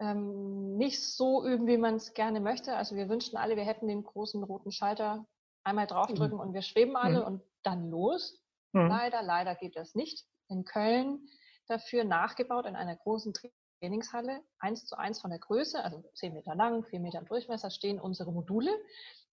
ähm, 0.00 0.76
nicht 0.76 1.02
so 1.02 1.46
üben, 1.46 1.66
wie 1.66 1.76
man 1.76 1.96
es 1.96 2.14
gerne 2.14 2.40
möchte. 2.40 2.74
Also 2.74 2.96
wir 2.96 3.08
wünschten 3.08 3.38
alle, 3.38 3.56
wir 3.56 3.64
hätten 3.64 3.86
den 3.86 4.02
großen 4.02 4.42
roten 4.42 4.72
Schalter 4.72 5.26
einmal 5.62 5.86
draufdrücken 5.86 6.36
mhm. 6.36 6.40
und 6.40 6.54
wir 6.54 6.62
schweben 6.62 6.96
alle 6.96 7.20
mhm. 7.20 7.26
und 7.26 7.42
dann 7.62 7.90
los. 7.90 8.40
Mhm. 8.72 8.88
Leider, 8.88 9.22
leider 9.22 9.54
geht 9.54 9.76
das 9.76 9.94
nicht. 9.94 10.26
In 10.48 10.64
Köln 10.64 11.28
dafür 11.66 12.04
nachgebaut 12.04 12.66
in 12.66 12.76
einer 12.76 12.96
großen 12.96 13.34
Trainingshalle, 13.80 14.42
eins 14.58 14.86
zu 14.86 14.96
eins 14.96 15.20
von 15.20 15.30
der 15.30 15.38
Größe, 15.38 15.82
also 15.82 16.02
zehn 16.14 16.32
Meter 16.32 16.54
lang, 16.54 16.84
vier 16.84 17.00
Meter 17.00 17.18
im 17.18 17.26
Durchmesser, 17.26 17.70
stehen 17.70 18.00
unsere 18.00 18.32
Module. 18.32 18.70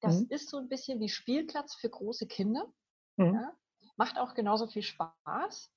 Das 0.02 0.22
mhm. 0.22 0.28
ist 0.30 0.50
so 0.50 0.58
ein 0.58 0.68
bisschen 0.68 1.00
wie 1.00 1.10
Spielplatz 1.10 1.76
für 1.76 1.90
große 1.90 2.28
Kinder. 2.28 2.72
Mhm. 3.18 3.34
Ja, 3.36 3.54
macht 3.96 4.18
auch 4.18 4.34
genauso 4.34 4.68
viel 4.68 4.84
Spaß. 4.84 5.72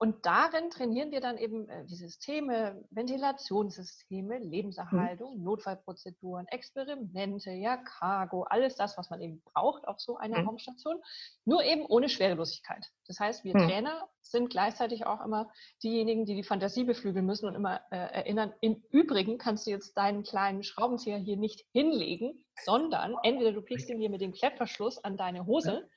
Und 0.00 0.24
darin 0.26 0.70
trainieren 0.70 1.10
wir 1.10 1.20
dann 1.20 1.38
eben 1.38 1.68
äh, 1.68 1.84
die 1.84 1.96
Systeme, 1.96 2.84
Ventilationssysteme, 2.90 4.38
mhm. 4.38 4.50
Lebenserhaltung, 4.50 5.38
mhm. 5.38 5.44
Notfallprozeduren, 5.44 6.46
Experimente, 6.46 7.50
ja, 7.50 7.76
Cargo, 7.78 8.44
alles 8.44 8.76
das, 8.76 8.96
was 8.96 9.10
man 9.10 9.20
eben 9.20 9.42
braucht 9.42 9.88
auf 9.88 10.00
so 10.00 10.16
einer 10.16 10.40
mhm. 10.40 10.46
Raumstation, 10.46 11.02
nur 11.44 11.64
eben 11.64 11.84
ohne 11.84 12.08
Schwerelosigkeit. 12.08 12.86
Das 13.08 13.18
heißt, 13.18 13.42
wir 13.42 13.56
mhm. 13.56 13.68
Trainer 13.68 14.08
sind 14.22 14.50
gleichzeitig 14.50 15.04
auch 15.04 15.24
immer 15.24 15.50
diejenigen, 15.82 16.26
die 16.26 16.36
die 16.36 16.44
Fantasie 16.44 16.84
beflügeln 16.84 17.26
müssen 17.26 17.48
und 17.48 17.56
immer 17.56 17.80
äh, 17.90 17.96
erinnern, 17.96 18.52
im 18.60 18.82
Übrigen 18.90 19.36
kannst 19.36 19.66
du 19.66 19.72
jetzt 19.72 19.96
deinen 19.96 20.22
kleinen 20.22 20.62
Schraubenzieher 20.62 21.18
hier 21.18 21.36
nicht 21.36 21.66
hinlegen, 21.72 22.44
sondern 22.64 23.16
entweder 23.24 23.52
du 23.52 23.62
piekst 23.62 23.88
ihn 23.88 23.98
hier 23.98 24.10
mit 24.10 24.20
dem 24.20 24.32
Klettverschluss 24.32 25.02
an 25.02 25.16
deine 25.16 25.46
Hose 25.46 25.88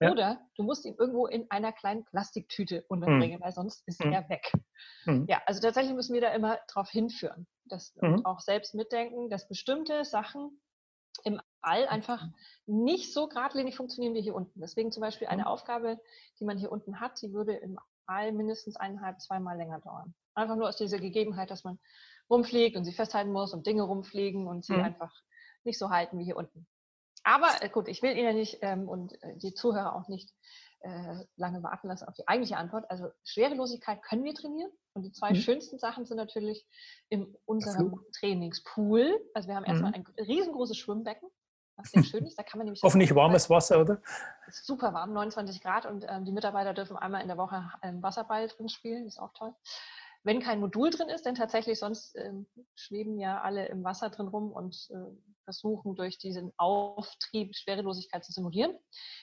ja. 0.00 0.12
Oder 0.12 0.40
du 0.56 0.62
musst 0.62 0.84
ihn 0.84 0.94
irgendwo 0.98 1.26
in 1.26 1.50
einer 1.50 1.72
kleinen 1.72 2.04
Plastiktüte 2.04 2.84
unterbringen, 2.88 3.38
mhm. 3.38 3.44
weil 3.44 3.52
sonst 3.52 3.86
ist 3.86 4.04
mhm. 4.04 4.12
er 4.12 4.28
weg. 4.28 4.52
Mhm. 5.04 5.26
Ja, 5.28 5.42
also 5.46 5.60
tatsächlich 5.60 5.94
müssen 5.94 6.14
wir 6.14 6.20
da 6.20 6.32
immer 6.32 6.58
drauf 6.68 6.88
hinführen. 6.90 7.46
Das, 7.66 7.94
und 8.00 8.10
mhm. 8.10 8.26
auch 8.26 8.40
selbst 8.40 8.74
mitdenken, 8.74 9.28
dass 9.30 9.46
bestimmte 9.46 10.04
Sachen 10.04 10.60
im 11.24 11.40
All 11.60 11.86
einfach 11.86 12.26
nicht 12.66 13.12
so 13.12 13.28
geradlinig 13.28 13.76
funktionieren 13.76 14.14
wie 14.14 14.22
hier 14.22 14.34
unten. 14.34 14.60
Deswegen 14.60 14.90
zum 14.90 15.02
Beispiel 15.02 15.28
eine 15.28 15.42
mhm. 15.42 15.48
Aufgabe, 15.48 16.00
die 16.38 16.44
man 16.44 16.56
hier 16.56 16.72
unten 16.72 17.00
hat, 17.00 17.20
die 17.20 17.32
würde 17.32 17.54
im 17.54 17.78
All 18.06 18.32
mindestens 18.32 18.76
eineinhalb, 18.76 19.20
zweimal 19.20 19.56
länger 19.56 19.80
dauern. 19.80 20.14
Einfach 20.34 20.56
nur 20.56 20.68
aus 20.68 20.76
dieser 20.76 20.98
Gegebenheit, 20.98 21.50
dass 21.50 21.64
man 21.64 21.78
rumfliegt 22.30 22.76
und 22.76 22.84
sie 22.84 22.92
festhalten 22.92 23.32
muss 23.32 23.52
und 23.52 23.66
Dinge 23.66 23.82
rumfliegen 23.82 24.46
und 24.46 24.64
sie 24.64 24.72
mhm. 24.72 24.84
einfach 24.84 25.12
nicht 25.64 25.78
so 25.78 25.90
halten 25.90 26.18
wie 26.18 26.24
hier 26.24 26.36
unten. 26.36 26.66
Aber 27.22 27.48
äh, 27.60 27.68
gut, 27.68 27.88
ich 27.88 28.02
will 28.02 28.12
Ihnen 28.16 28.26
ja 28.26 28.32
nicht 28.32 28.58
ähm, 28.62 28.88
und 28.88 29.22
äh, 29.22 29.36
die 29.36 29.54
Zuhörer 29.54 29.94
auch 29.94 30.08
nicht 30.08 30.32
äh, 30.80 31.24
lange 31.36 31.62
warten 31.62 31.88
lassen 31.88 32.08
auf 32.08 32.14
die 32.14 32.26
eigentliche 32.26 32.56
Antwort. 32.56 32.90
Also 32.90 33.10
Schwerelosigkeit 33.24 34.02
können 34.02 34.24
wir 34.24 34.34
trainieren. 34.34 34.70
Und 34.94 35.02
die 35.02 35.12
zwei 35.12 35.30
mhm. 35.30 35.36
schönsten 35.36 35.78
Sachen 35.78 36.06
sind 36.06 36.16
natürlich 36.16 36.66
in 37.08 37.36
unserem 37.44 38.00
Trainingspool. 38.18 39.18
Also 39.34 39.48
wir 39.48 39.56
haben 39.56 39.64
erstmal 39.64 39.90
mhm. 39.90 40.06
ein 40.18 40.24
riesengroßes 40.24 40.78
Schwimmbecken, 40.78 41.28
was 41.76 41.90
sehr 41.90 42.02
schön 42.02 42.26
ist. 42.26 42.38
Da 42.38 42.42
kann 42.42 42.58
man 42.58 42.64
nämlich 42.64 42.82
Hoffentlich 42.82 43.14
warmes 43.14 43.50
Wasser, 43.50 43.80
oder? 43.80 44.02
Super 44.50 44.92
warm, 44.94 45.12
29 45.12 45.60
Grad 45.60 45.86
und 45.86 46.06
ähm, 46.08 46.24
die 46.24 46.32
Mitarbeiter 46.32 46.74
dürfen 46.74 46.96
einmal 46.96 47.22
in 47.22 47.28
der 47.28 47.36
Woche 47.36 47.70
einen 47.82 48.02
Wasserball 48.02 48.48
drin 48.48 48.68
spielen, 48.68 49.06
ist 49.06 49.20
auch 49.20 49.32
toll 49.34 49.54
wenn 50.22 50.40
kein 50.40 50.60
Modul 50.60 50.90
drin 50.90 51.08
ist, 51.08 51.24
denn 51.24 51.34
tatsächlich 51.34 51.78
sonst 51.78 52.14
äh, 52.16 52.32
schweben 52.74 53.18
ja 53.18 53.40
alle 53.40 53.66
im 53.66 53.84
Wasser 53.84 54.10
drin 54.10 54.28
rum 54.28 54.52
und 54.52 54.88
äh, 54.90 54.96
versuchen 55.44 55.94
durch 55.96 56.18
diesen 56.18 56.52
Auftrieb 56.58 57.56
Schwerelosigkeit 57.56 58.24
zu 58.24 58.32
simulieren. 58.32 58.72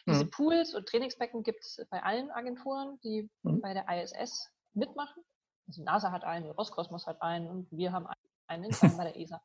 Mhm. 0.05 0.11
Diese 0.11 0.25
Pools 0.25 0.73
und 0.73 0.87
Trainingsbecken 0.87 1.43
gibt 1.43 1.63
es 1.63 1.85
bei 1.89 2.01
allen 2.01 2.31
Agenturen, 2.31 2.99
die 3.03 3.29
mhm. 3.43 3.61
bei 3.61 3.73
der 3.73 3.85
ISS 3.89 4.49
mitmachen. 4.73 5.23
Also 5.67 5.83
NASA 5.83 6.11
hat 6.11 6.23
einen, 6.23 6.49
Roskosmos 6.49 7.05
hat 7.05 7.21
einen 7.21 7.47
und 7.47 7.71
wir 7.71 7.91
haben 7.91 8.07
einen 8.47 8.69
bei 8.97 9.03
der 9.03 9.17
ESA. 9.17 9.41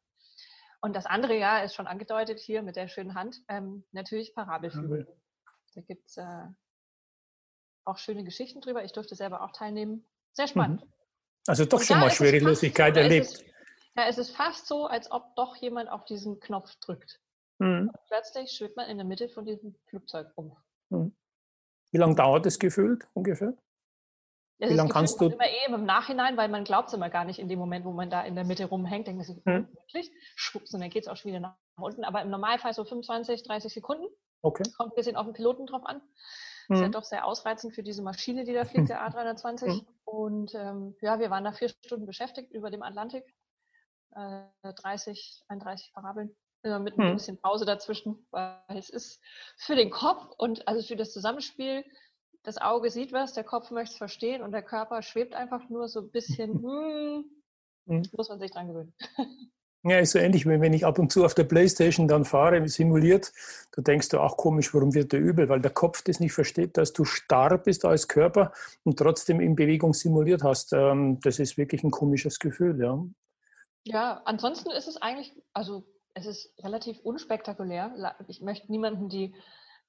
Und 0.81 0.97
das 0.97 1.07
andere 1.07 1.39
ja 1.39 1.59
ist 1.59 1.75
schon 1.75 1.87
angedeutet 1.87 2.41
hier 2.41 2.63
mit 2.63 2.77
der 2.77 2.89
schönen 2.89 3.15
Hand, 3.15 3.41
ähm, 3.49 3.85
natürlich 3.93 4.35
Parabelflügel. 4.35 5.07
Da 5.75 5.81
gibt 5.81 6.09
es 6.09 6.17
äh, 6.17 6.47
auch 7.85 7.99
schöne 7.99 8.25
Geschichten 8.25 8.61
drüber. 8.61 8.85
Ich 8.85 8.93
durfte 8.93 9.15
selber 9.15 9.43
auch 9.43 9.53
teilnehmen. 9.53 10.05
Sehr 10.33 10.49
spannend. 10.49 10.85
Mhm. 11.47 11.51
Also 11.51 11.65
doch 11.65 11.79
und 11.79 11.87
schon 11.87 12.01
mal 12.01 12.11
Schwerelosigkeit 12.11 12.97
erlebt. 12.97 13.27
Es, 13.27 13.45
ja, 13.97 14.07
es 14.09 14.19
ist 14.19 14.37
fast 14.37 14.67
so, 14.67 14.87
als 14.87 15.11
ob 15.11 15.35
doch 15.37 15.57
jemand 15.57 15.91
auf 15.91 16.05
diesen 16.05 16.41
Knopf 16.41 16.75
drückt. 16.77 17.21
Mhm. 17.59 17.93
plötzlich 18.09 18.51
schwebt 18.51 18.77
man 18.77 18.89
in 18.89 18.97
der 18.97 19.07
Mitte 19.07 19.29
von 19.29 19.45
diesem 19.45 19.77
Flugzeug 19.87 20.29
um. 20.35 20.57
Mhm. 20.91 21.15
Wie 21.93 21.99
lange 21.99 22.15
dauert 22.17 22.45
das 22.45 22.59
gefühlt 22.59 23.07
ungefähr? 23.13 23.55
Ja, 24.59 24.69
Wie 24.69 24.75
lange 24.75 24.91
kannst 24.91 25.21
du? 25.21 25.27
Immer 25.27 25.47
eh 25.47 25.67
im 25.67 25.85
Nachhinein, 25.85 26.37
weil 26.37 26.49
man 26.49 26.65
glaubt 26.65 26.89
es 26.89 26.95
immer 26.95 27.11
gar 27.11 27.25
nicht 27.25 27.39
in 27.39 27.49
dem 27.49 27.59
Moment, 27.59 27.85
wo 27.85 27.93
man 27.93 28.11
da 28.11 28.23
in 28.23 28.35
der 28.35 28.45
Mitte 28.45 28.65
rumhängt, 28.65 29.07
denkt 29.07 29.19
man 29.19 29.27
sich, 29.27 29.45
hm. 29.45 29.69
wirklich, 29.73 30.11
schwupps, 30.37 30.73
und 30.73 30.81
dann 30.81 30.91
geht 30.91 31.03
es 31.03 31.09
auch 31.09 31.17
schon 31.17 31.31
wieder 31.31 31.41
nach 31.41 31.57
unten. 31.77 32.05
Aber 32.05 32.23
im 32.23 32.31
Normalfall 32.31 32.73
so 32.73 32.85
25, 32.85 33.43
30 33.43 33.73
Sekunden. 33.73 34.07
Okay. 34.43 34.63
Kommt 34.77 34.93
ein 34.93 34.97
bisschen 34.97 35.17
auf 35.17 35.27
den 35.27 35.35
Piloten 35.35 35.67
drauf 35.67 35.85
an. 35.85 36.01
Mhm. 36.69 36.77
Ist 36.77 36.81
ja 36.83 36.89
doch 36.89 37.05
sehr 37.05 37.27
ausreizend 37.27 37.75
für 37.75 37.83
diese 37.83 38.03
Maschine, 38.03 38.45
die 38.45 38.53
da 38.53 38.65
fliegt, 38.65 38.89
der 38.89 39.07
A320. 39.09 39.67
Mhm. 39.67 39.87
Und 40.05 40.55
ähm, 40.55 40.97
ja, 41.01 41.19
wir 41.19 41.31
waren 41.31 41.45
da 41.45 41.53
vier 41.53 41.69
Stunden 41.69 42.07
beschäftigt 42.07 42.53
über 42.53 42.71
dem 42.71 42.83
Atlantik. 42.83 43.25
Äh, 44.15 44.43
30, 44.63 45.43
31 45.49 45.93
Parabeln. 45.95 46.37
Immer 46.63 46.79
mit 46.79 46.99
ein 46.99 47.09
mhm. 47.09 47.15
bisschen 47.15 47.41
Pause 47.41 47.65
dazwischen, 47.65 48.27
weil 48.31 48.61
es 48.69 48.89
ist 48.89 49.21
für 49.57 49.75
den 49.75 49.91
Kopf 49.91 50.25
und 50.39 50.69
also 50.69 50.87
für 50.87 50.97
das 50.97 51.13
Zusammenspiel, 51.13 51.85
das 52.45 52.59
Auge 52.59 52.91
sieht 52.91 53.13
was, 53.13 53.33
der 53.33 53.45
Kopf 53.45 53.71
möchte 53.71 53.93
es 53.93 53.99
verstehen 53.99 54.43
und 54.43 54.53
der 54.53 54.63
Körper 54.63 55.03
schwebt 55.03 55.35
einfach 55.35 55.69
nur 55.69 55.89
so 55.89 56.01
ein 56.01 56.11
bisschen, 56.11 56.63
hm, 57.87 58.03
muss 58.13 58.29
man 58.29 58.39
sich 58.39 58.51
dran 58.51 58.69
gewöhnen. 58.69 58.95
Ja, 59.85 59.99
ist 59.99 60.13
so 60.13 60.21
ähnlich, 60.21 60.47
wie 60.47 60.61
wenn 60.61 60.73
ich 60.73 60.87
ab 60.87 61.01
und 61.01 61.11
zu 61.11 61.25
auf 61.25 61.35
der 61.35 61.43
Playstation 61.43 62.07
dann 62.07 62.25
fahre, 62.25 62.69
simuliert, 62.69 63.33
da 63.73 63.83
denkst 63.83 64.11
du 64.11 64.21
auch 64.21 64.37
komisch, 64.37 64.73
warum 64.75 64.95
wird 64.95 65.13
der 65.13 65.19
übel? 65.19 65.49
Weil 65.49 65.61
der 65.61 65.73
Kopf 65.73 66.03
das 66.03 66.21
nicht 66.21 66.33
versteht, 66.33 66.77
dass 66.77 66.93
du 66.93 67.05
starr 67.05 67.59
bist 67.59 67.85
als 67.85 68.07
Körper 68.07 68.53
und 68.85 68.97
trotzdem 68.97 69.41
in 69.41 69.57
Bewegung 69.57 69.93
simuliert 69.93 70.45
hast. 70.45 70.73
Ähm, 70.73 71.19
das 71.23 71.41
ist 71.41 71.59
wirklich 71.59 71.83
ein 71.83 71.91
komisches 71.91 72.39
Gefühl, 72.39 72.81
ja. 72.81 73.05
Ja, 73.85 74.23
ansonsten 74.25 74.71
ist 74.71 74.87
es 74.87 75.03
eigentlich, 75.03 75.35
also 75.53 75.85
es 76.15 76.27
ist 76.27 76.55
relativ 76.63 77.01
unspektakulär. 77.01 78.17
Ich 78.29 78.41
möchte 78.41 78.71
niemanden 78.71 79.09
die, 79.09 79.35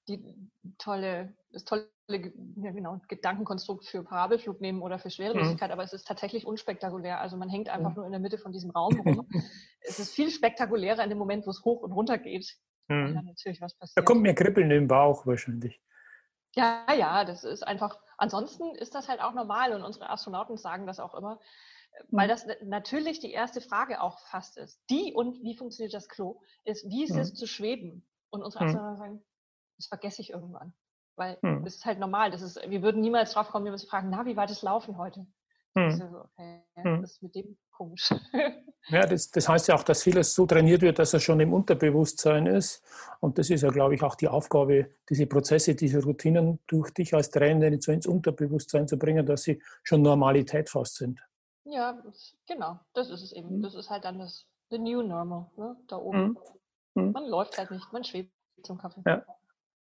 die 0.08 0.50
tolle, 0.78 1.36
das 1.52 1.64
tolle 1.66 1.90
ja, 2.10 2.72
genau, 2.72 3.00
Gedankenkonstrukt 3.08 3.86
für 3.86 4.04
Parabelflug 4.04 4.60
nehmen 4.60 4.82
oder 4.82 5.00
für 5.00 5.10
Schwerelosigkeit, 5.10 5.70
mhm. 5.70 5.74
aber 5.74 5.84
es 5.84 5.94
ist 5.94 6.06
tatsächlich 6.06 6.46
unspektakulär. 6.46 7.22
Also 7.22 7.38
man 7.38 7.50
hängt 7.50 7.70
einfach 7.70 7.92
mhm. 7.92 7.96
nur 7.96 8.06
in 8.06 8.12
der 8.12 8.20
Mitte 8.20 8.38
von 8.38 8.52
diesem 8.52 8.72
Raum 8.72 9.00
rum. 9.00 9.28
es 9.82 10.00
ist 10.00 10.14
viel 10.14 10.30
spektakulärer 10.30 11.04
in 11.04 11.10
dem 11.10 11.18
Moment, 11.18 11.46
wo 11.46 11.52
es 11.52 11.64
hoch 11.64 11.82
und 11.82 11.94
runter 11.94 12.18
geht. 12.18 12.58
Mhm. 12.90 13.22
natürlich 13.26 13.62
was 13.62 13.76
passiert. 13.76 13.98
Da 13.98 14.02
kommt 14.02 14.22
mir 14.22 14.36
Kribbeln 14.36 14.70
im 14.72 14.88
Bauch 14.88 15.26
wahrscheinlich. 15.26 15.82
Ja, 16.56 16.86
ja, 16.94 17.24
das 17.24 17.44
ist 17.44 17.66
einfach. 17.66 18.00
Ansonsten 18.18 18.76
ist 18.76 18.94
das 18.94 19.08
halt 19.08 19.22
auch 19.22 19.34
normal 19.34 19.74
und 19.74 19.84
unsere 19.84 20.10
Astronauten 20.10 20.58
sagen 20.58 20.86
das 20.86 21.00
auch 21.00 21.16
immer, 21.16 21.40
weil 22.10 22.28
mhm. 22.28 22.32
das 22.32 22.48
natürlich 22.64 23.20
die 23.20 23.32
erste 23.32 23.62
Frage 23.62 24.02
auch 24.02 24.20
fast 24.28 24.58
ist. 24.58 24.82
Die 24.90 25.14
und 25.14 25.42
wie 25.44 25.56
funktioniert 25.56 25.94
das 25.94 26.10
Klo, 26.10 26.42
ist, 26.64 26.88
wie 26.90 27.06
ist 27.06 27.16
es 27.16 27.32
mhm. 27.32 27.36
zu 27.36 27.48
schweben? 27.48 28.08
Und 28.30 28.44
unsere 28.44 28.66
mhm. 28.66 28.70
Astronauten 28.70 28.98
sagen, 28.98 29.24
das 29.78 29.88
vergesse 29.88 30.22
ich 30.22 30.32
irgendwann. 30.32 30.74
Weil 31.16 31.38
hm. 31.42 31.64
das 31.64 31.76
ist 31.76 31.86
halt 31.86 32.00
normal. 32.00 32.32
Das 32.32 32.42
ist, 32.42 32.60
wir 32.68 32.82
würden 32.82 33.02
niemals 33.02 33.34
drauf 33.34 33.50
kommen, 33.50 33.66
jemand 33.66 33.82
zu 33.82 33.88
fragen, 33.88 34.10
na, 34.10 34.26
wie 34.26 34.36
war 34.36 34.48
das 34.48 34.62
Laufen 34.62 34.98
heute? 34.98 35.26
Hm. 35.76 35.92
So, 35.92 36.04
okay, 36.04 36.64
hm. 36.76 37.02
das 37.02 37.14
ist 37.14 37.24
mit 37.24 37.36
dem 37.36 37.58
komisch. 37.72 38.14
Ja, 38.90 39.06
das, 39.06 39.32
das 39.32 39.48
heißt 39.48 39.70
ja 39.70 39.76
auch, 39.76 39.84
dass 39.84 40.04
vieles 40.04 40.36
so 40.36 40.46
trainiert 40.46 40.82
wird, 40.82 41.00
dass 41.00 41.14
es 41.14 41.24
schon 41.24 41.40
im 41.40 41.54
Unterbewusstsein 41.54 42.48
ist. 42.48 42.84
Und 43.22 43.38
das 43.38 43.50
ist 43.50 43.62
ja, 43.62 43.70
glaube 43.70 43.96
ich, 43.96 44.04
auch 44.04 44.16
die 44.16 44.28
Aufgabe, 44.28 44.90
diese 45.10 45.26
Prozesse, 45.26 45.74
diese 45.74 46.04
Routinen 46.04 46.60
durch 46.68 46.92
dich 46.92 47.14
als 47.14 47.30
Trainer 47.30 47.68
ins 47.68 47.88
Unterbewusstsein 47.88 48.86
zu 48.86 49.00
bringen, 49.00 49.26
dass 49.26 49.44
sie 49.44 49.62
schon 49.84 50.02
Normalität 50.02 50.70
fast 50.70 50.98
sind. 50.98 51.22
Ja, 51.64 51.98
genau, 52.46 52.78
das 52.94 53.10
ist 53.10 53.24
es 53.24 53.32
eben. 53.32 53.52
Hm. 53.52 53.62
Das 53.62 53.74
ist 53.74 53.90
halt 53.90 54.04
dann 54.04 54.20
das 54.20 54.46
the 54.70 54.78
new 54.78 55.02
normal, 55.02 55.50
ne? 55.56 55.78
da 55.88 55.96
oben. 55.96 56.38
Hm. 56.96 57.14
Man 57.14 57.26
läuft 57.26 57.58
halt 57.58 57.72
nicht, 57.72 57.94
man 57.94 58.04
schwebt 58.04 58.34
zum 58.64 58.78
Kaffee. 58.78 59.02
Ja 59.06 59.24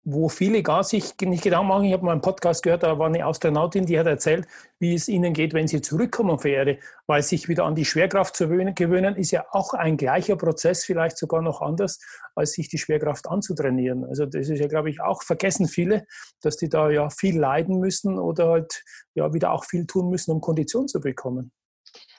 wo 0.07 0.29
viele 0.29 0.61
gar 0.61 0.83
sich 0.83 1.15
nicht 1.19 1.43
Gedanken 1.43 1.67
machen. 1.67 1.83
Ich 1.85 1.93
habe 1.93 2.05
mal 2.05 2.11
einen 2.11 2.21
Podcast 2.21 2.63
gehört, 2.63 2.83
da 2.83 2.99
war 2.99 3.07
eine 3.07 3.25
Astronautin, 3.25 3.87
die 3.87 3.97
hat 3.97 4.05
erzählt, 4.05 4.47
wie 4.77 4.93
es 4.93 5.07
ihnen 5.07 5.33
geht, 5.33 5.55
wenn 5.55 5.67
sie 5.67 5.81
zurückkommen 5.81 6.29
auf 6.29 6.43
die 6.43 6.51
Erde. 6.51 6.79
Weil 7.07 7.23
sich 7.23 7.49
wieder 7.49 7.65
an 7.65 7.73
die 7.73 7.85
Schwerkraft 7.85 8.35
zu 8.35 8.47
gewöhnen, 8.47 9.15
ist 9.15 9.31
ja 9.31 9.45
auch 9.51 9.73
ein 9.73 9.97
gleicher 9.97 10.35
Prozess, 10.35 10.85
vielleicht 10.85 11.17
sogar 11.17 11.41
noch 11.41 11.61
anders, 11.61 11.99
als 12.35 12.51
sich 12.51 12.69
die 12.69 12.77
Schwerkraft 12.77 13.27
anzutrainieren. 13.27 14.05
Also 14.05 14.27
das 14.27 14.47
ist 14.47 14.59
ja, 14.59 14.67
glaube 14.67 14.91
ich, 14.91 15.01
auch 15.01 15.23
vergessen 15.23 15.67
viele, 15.67 16.05
dass 16.41 16.55
die 16.55 16.69
da 16.69 16.91
ja 16.91 17.09
viel 17.09 17.39
leiden 17.39 17.79
müssen 17.79 18.19
oder 18.19 18.49
halt 18.49 18.83
ja 19.15 19.33
wieder 19.33 19.53
auch 19.53 19.65
viel 19.65 19.87
tun 19.87 20.09
müssen, 20.09 20.31
um 20.31 20.39
Kondition 20.39 20.87
zu 20.87 20.99
bekommen. 20.99 21.51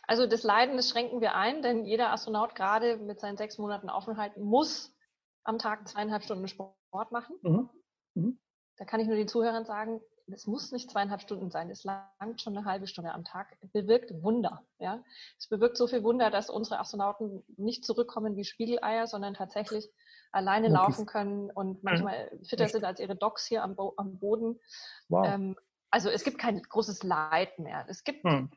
Also 0.08 0.26
das 0.26 0.42
Leiden, 0.42 0.76
das 0.76 0.90
schränken 0.90 1.20
wir 1.20 1.36
ein, 1.36 1.62
denn 1.62 1.84
jeder 1.84 2.12
Astronaut 2.12 2.56
gerade 2.56 2.96
mit 2.96 3.20
seinen 3.20 3.36
sechs 3.36 3.58
Monaten 3.58 3.88
Aufenthalt 3.88 4.36
muss 4.36 4.92
am 5.44 5.58
Tag 5.58 5.86
zweieinhalb 5.86 6.24
Stunden 6.24 6.48
Sport 6.48 7.12
machen. 7.12 7.36
Mhm. 7.42 7.70
Mhm. 8.16 8.38
Da 8.76 8.84
kann 8.84 9.00
ich 9.00 9.06
nur 9.06 9.16
den 9.16 9.28
Zuhörern 9.28 9.64
sagen, 9.64 10.00
es 10.32 10.46
muss 10.46 10.72
nicht 10.72 10.90
zweieinhalb 10.90 11.22
Stunden 11.22 11.50
sein, 11.50 11.70
es 11.70 11.84
langt 11.84 12.42
schon 12.42 12.56
eine 12.56 12.66
halbe 12.66 12.86
Stunde 12.86 13.12
am 13.12 13.24
Tag, 13.24 13.56
bewirkt 13.72 14.12
Wunder. 14.22 14.66
Ja? 14.78 15.02
Es 15.38 15.48
bewirkt 15.48 15.76
so 15.76 15.86
viel 15.86 16.02
Wunder, 16.02 16.30
dass 16.30 16.50
unsere 16.50 16.80
Astronauten 16.80 17.44
nicht 17.56 17.84
zurückkommen 17.84 18.36
wie 18.36 18.44
Spiegeleier, 18.44 19.06
sondern 19.06 19.34
tatsächlich 19.34 19.88
alleine 20.32 20.66
okay. 20.66 20.74
laufen 20.74 21.06
können 21.06 21.50
und 21.50 21.84
manchmal 21.84 22.30
fitter 22.44 22.68
sind 22.68 22.84
als 22.84 22.98
ihre 23.00 23.16
Docs 23.16 23.46
hier 23.46 23.62
am, 23.62 23.76
Bo 23.76 23.94
am 23.96 24.18
Boden. 24.18 24.60
Wow. 25.08 25.26
Ähm, 25.26 25.56
also 25.90 26.10
es 26.10 26.24
gibt 26.24 26.38
kein 26.38 26.60
großes 26.60 27.04
Leid 27.04 27.58
mehr. 27.58 27.86
Es 27.88 28.02
gibt, 28.02 28.24
hm. 28.24 28.50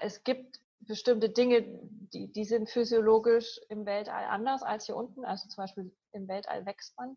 es 0.00 0.24
gibt 0.24 0.58
bestimmte 0.80 1.28
Dinge, 1.28 1.62
die, 1.62 2.32
die 2.32 2.44
sind 2.44 2.70
physiologisch 2.70 3.60
im 3.68 3.84
Weltall 3.84 4.24
anders 4.24 4.62
als 4.62 4.86
hier 4.86 4.96
unten. 4.96 5.24
Also 5.24 5.48
zum 5.48 5.62
Beispiel 5.62 5.94
im 6.12 6.26
Weltall 6.26 6.64
wächst 6.64 6.96
man 6.96 7.16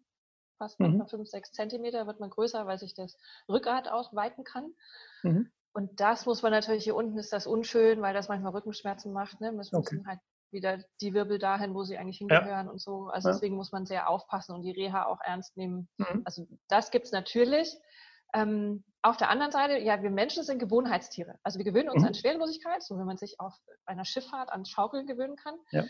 fast 0.59 0.79
mhm. 0.79 1.07
5, 1.07 1.27
6 1.27 1.51
Zentimeter, 1.53 2.05
wird 2.05 2.19
man 2.19 2.29
größer, 2.29 2.67
weil 2.67 2.77
sich 2.77 2.93
das 2.93 3.17
Rückgrat 3.49 3.89
ausweiten 3.89 4.43
kann. 4.43 4.71
Mhm. 5.23 5.49
Und 5.73 5.99
das 5.99 6.25
muss 6.25 6.43
man 6.43 6.51
natürlich, 6.51 6.83
hier 6.83 6.95
unten 6.95 7.17
ist 7.17 7.33
das 7.33 7.47
unschön, 7.47 8.01
weil 8.01 8.13
das 8.13 8.27
manchmal 8.27 8.51
Rückenschmerzen 8.51 9.11
macht. 9.13 9.41
Ne? 9.41 9.51
Müssen 9.51 9.75
okay. 9.75 10.03
halt 10.05 10.19
wieder 10.51 10.83
die 11.01 11.13
Wirbel 11.13 11.39
dahin, 11.39 11.73
wo 11.73 11.83
sie 11.83 11.97
eigentlich 11.97 12.17
hingehören 12.17 12.65
ja. 12.65 12.71
und 12.71 12.81
so. 12.81 13.07
Also 13.07 13.29
ja. 13.29 13.33
deswegen 13.33 13.55
muss 13.55 13.71
man 13.71 13.85
sehr 13.85 14.09
aufpassen 14.09 14.53
und 14.53 14.63
die 14.63 14.71
Reha 14.71 15.05
auch 15.05 15.19
ernst 15.23 15.57
nehmen. 15.57 15.87
Mhm. 15.97 16.21
Also 16.25 16.47
das 16.67 16.91
gibt 16.91 17.05
es 17.05 17.11
natürlich. 17.11 17.75
Ähm, 18.33 18.83
auf 19.01 19.15
der 19.17 19.29
anderen 19.29 19.51
Seite, 19.51 19.77
ja, 19.77 20.01
wir 20.03 20.09
Menschen 20.09 20.43
sind 20.43 20.59
Gewohnheitstiere. 20.59 21.39
Also 21.43 21.57
wir 21.57 21.65
gewöhnen 21.65 21.89
uns 21.89 22.01
mhm. 22.01 22.09
an 22.09 22.13
Schwerelosigkeit, 22.13 22.83
so 22.83 22.97
wie 22.99 23.03
man 23.03 23.17
sich 23.17 23.39
auf 23.39 23.53
einer 23.85 24.05
Schifffahrt 24.05 24.51
an 24.51 24.65
Schaukeln 24.65 25.07
gewöhnen 25.07 25.35
kann. 25.35 25.55
Ja. 25.71 25.85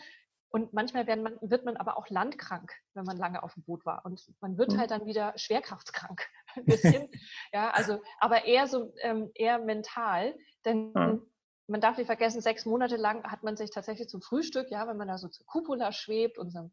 Und 0.52 0.72
manchmal 0.72 1.04
man, 1.16 1.38
wird 1.42 1.64
man 1.64 1.76
aber 1.76 1.96
auch 1.96 2.08
landkrank, 2.08 2.72
wenn 2.94 3.04
man 3.04 3.16
lange 3.16 3.42
auf 3.42 3.54
dem 3.54 3.62
Boot 3.62 3.86
war. 3.86 4.04
Und 4.04 4.20
man 4.40 4.58
wird 4.58 4.72
mhm. 4.72 4.78
halt 4.78 4.90
dann 4.90 5.06
wieder 5.06 5.32
schwerkraftkrank. 5.36 6.28
Ein 6.56 6.64
bisschen. 6.66 7.08
ja, 7.52 7.70
also, 7.70 8.00
aber 8.18 8.44
eher 8.46 8.66
so, 8.66 8.92
ähm, 9.00 9.30
eher 9.34 9.60
mental. 9.60 10.36
Denn 10.64 10.92
mhm. 10.92 11.22
man 11.68 11.80
darf 11.80 11.98
nicht 11.98 12.06
vergessen, 12.06 12.40
sechs 12.40 12.66
Monate 12.66 12.96
lang 12.96 13.22
hat 13.30 13.44
man 13.44 13.56
sich 13.56 13.70
tatsächlich 13.70 14.08
zum 14.08 14.22
Frühstück, 14.22 14.70
ja, 14.70 14.88
wenn 14.88 14.96
man 14.96 15.06
da 15.06 15.18
so 15.18 15.28
zur 15.28 15.46
Cupola 15.46 15.92
schwebt 15.92 16.36
und 16.36 16.50
so 16.50 16.70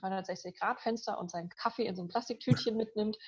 360-Grad-Fenster 0.00 1.18
und 1.18 1.30
seinen 1.30 1.48
Kaffee 1.48 1.86
in 1.86 1.96
so 1.96 2.02
einem 2.02 2.08
Plastiktütchen 2.08 2.76
mitnimmt 2.76 3.18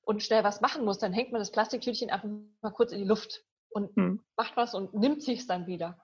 und 0.00 0.22
schnell 0.22 0.44
was 0.44 0.62
machen 0.62 0.84
muss, 0.84 0.98
dann 0.98 1.12
hängt 1.12 1.32
man 1.32 1.40
das 1.40 1.52
Plastiktütchen 1.52 2.10
einfach 2.10 2.28
mal 2.62 2.70
kurz 2.70 2.92
in 2.92 2.98
die 2.98 3.08
Luft 3.08 3.44
und 3.68 3.94
mhm. 3.96 4.24
macht 4.36 4.56
was 4.56 4.74
und 4.74 4.94
nimmt 4.94 5.22
sich 5.22 5.40
es 5.40 5.46
dann 5.46 5.66
wieder. 5.66 6.00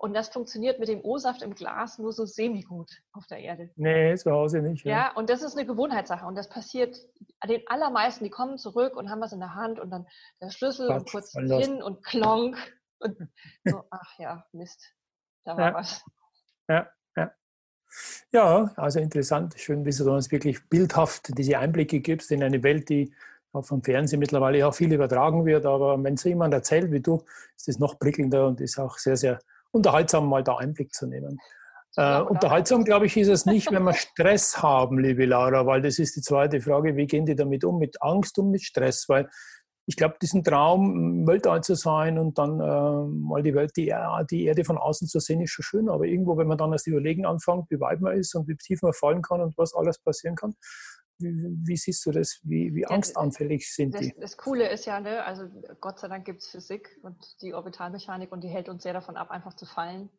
Und 0.00 0.14
das 0.14 0.28
funktioniert 0.28 0.78
mit 0.78 0.86
dem 0.86 1.04
O-Saft 1.04 1.42
im 1.42 1.56
Glas 1.56 1.98
nur 1.98 2.12
so 2.12 2.24
semi-gut 2.24 3.02
auf 3.12 3.26
der 3.26 3.38
Erde. 3.38 3.68
Nee, 3.74 4.14
zu 4.14 4.30
Hause 4.30 4.62
nicht. 4.62 4.84
Ja. 4.84 4.92
ja, 4.92 5.12
und 5.16 5.28
das 5.28 5.42
ist 5.42 5.56
eine 5.56 5.66
Gewohnheitssache. 5.66 6.24
Und 6.24 6.36
das 6.36 6.48
passiert 6.48 6.96
den 7.44 7.62
allermeisten, 7.66 8.22
die 8.22 8.30
kommen 8.30 8.58
zurück 8.58 8.96
und 8.96 9.10
haben 9.10 9.20
was 9.20 9.32
in 9.32 9.40
der 9.40 9.56
Hand 9.56 9.80
und 9.80 9.90
dann 9.90 10.06
der 10.40 10.50
Schlüssel 10.50 10.86
Quatsch, 10.86 10.98
und 10.98 11.10
kurz 11.10 11.32
hin 11.32 11.82
und 11.82 12.04
klonk. 12.04 12.56
Und 13.00 13.16
so, 13.64 13.82
ach 13.90 14.18
ja, 14.18 14.46
Mist, 14.52 14.94
da 15.44 15.56
war 15.56 15.68
ja. 15.68 15.74
was. 15.74 16.04
Ja, 16.68 16.88
ja. 17.16 17.32
Ja, 18.30 18.72
also 18.76 19.00
interessant. 19.00 19.54
Schön, 19.58 19.84
wie 19.84 19.90
du 19.90 20.12
uns 20.12 20.30
wirklich 20.30 20.68
bildhaft 20.68 21.36
diese 21.36 21.58
Einblicke 21.58 21.98
gibst 21.98 22.30
in 22.30 22.44
eine 22.44 22.62
Welt, 22.62 22.88
die 22.88 23.12
auch 23.52 23.64
vom 23.64 23.82
Fernsehen 23.82 24.20
mittlerweile 24.20 24.64
auch 24.64 24.74
viel 24.74 24.92
übertragen 24.92 25.44
wird. 25.44 25.66
Aber 25.66 26.00
wenn 26.04 26.14
es 26.14 26.22
jemand 26.22 26.54
erzählt 26.54 26.92
wie 26.92 27.00
du, 27.00 27.24
ist 27.56 27.68
es 27.68 27.80
noch 27.80 27.98
prickelnder 27.98 28.46
und 28.46 28.60
ist 28.60 28.78
auch 28.78 28.98
sehr, 28.98 29.16
sehr 29.16 29.40
unterhaltsam, 29.72 30.28
mal 30.28 30.42
da 30.42 30.56
Einblick 30.56 30.92
zu 30.92 31.06
nehmen. 31.06 31.38
Äh, 31.96 32.20
unterhaltsam, 32.20 32.84
glaube 32.84 33.06
ich, 33.06 33.16
ist 33.16 33.28
es 33.28 33.46
nicht, 33.46 33.70
wenn 33.72 33.82
wir 33.82 33.94
Stress 33.94 34.62
haben, 34.62 34.98
liebe 34.98 35.26
Laura, 35.26 35.66
weil 35.66 35.82
das 35.82 35.98
ist 35.98 36.16
die 36.16 36.22
zweite 36.22 36.60
Frage, 36.60 36.96
wie 36.96 37.06
gehen 37.06 37.26
die 37.26 37.34
damit 37.34 37.64
um, 37.64 37.78
mit 37.78 38.00
Angst 38.02 38.38
und 38.38 38.50
mit 38.50 38.62
Stress, 38.62 39.08
weil 39.08 39.28
ich 39.88 39.96
glaube, 39.96 40.16
diesen 40.20 40.44
Traum, 40.44 41.26
Weltall 41.26 41.62
zu 41.62 41.74
sein 41.74 42.18
und 42.18 42.36
dann 42.36 42.60
äh, 42.60 43.08
mal 43.08 43.42
die 43.42 43.54
Welt, 43.54 43.72
die, 43.74 43.94
die, 44.30 44.44
Erde 44.44 44.62
von 44.62 44.76
außen 44.76 45.08
zu 45.08 45.18
sehen, 45.18 45.40
ist 45.40 45.50
schon 45.50 45.62
schön, 45.62 45.88
aber 45.88 46.04
irgendwo, 46.04 46.36
wenn 46.36 46.46
man 46.46 46.58
dann 46.58 46.72
das 46.72 46.86
Überlegen 46.86 47.24
anfängt, 47.24 47.70
wie 47.70 47.80
weit 47.80 48.02
man 48.02 48.14
ist 48.14 48.34
und 48.34 48.46
wie 48.48 48.56
tief 48.56 48.82
man 48.82 48.92
fallen 48.92 49.22
kann 49.22 49.40
und 49.40 49.56
was 49.56 49.74
alles 49.74 49.98
passieren 49.98 50.36
kann, 50.36 50.54
wie, 51.18 51.68
wie 51.68 51.76
siehst 51.76 52.04
du 52.06 52.12
das? 52.12 52.40
Wie, 52.44 52.74
wie 52.74 52.86
angstanfällig 52.86 53.72
sind 53.72 53.94
das, 53.94 54.00
die? 54.00 54.14
Das 54.18 54.36
Coole 54.36 54.68
ist 54.68 54.86
ja, 54.86 55.00
ne, 55.00 55.24
also 55.24 55.48
Gott 55.80 55.98
sei 55.98 56.08
Dank 56.08 56.24
gibt 56.24 56.42
es 56.42 56.48
Physik 56.48 56.98
und 57.02 57.40
die 57.42 57.54
Orbitalmechanik 57.54 58.32
und 58.32 58.42
die 58.42 58.48
hält 58.48 58.68
uns 58.68 58.82
sehr 58.82 58.92
davon 58.92 59.16
ab, 59.16 59.30
einfach 59.30 59.54
zu 59.54 59.66
fallen. 59.66 60.10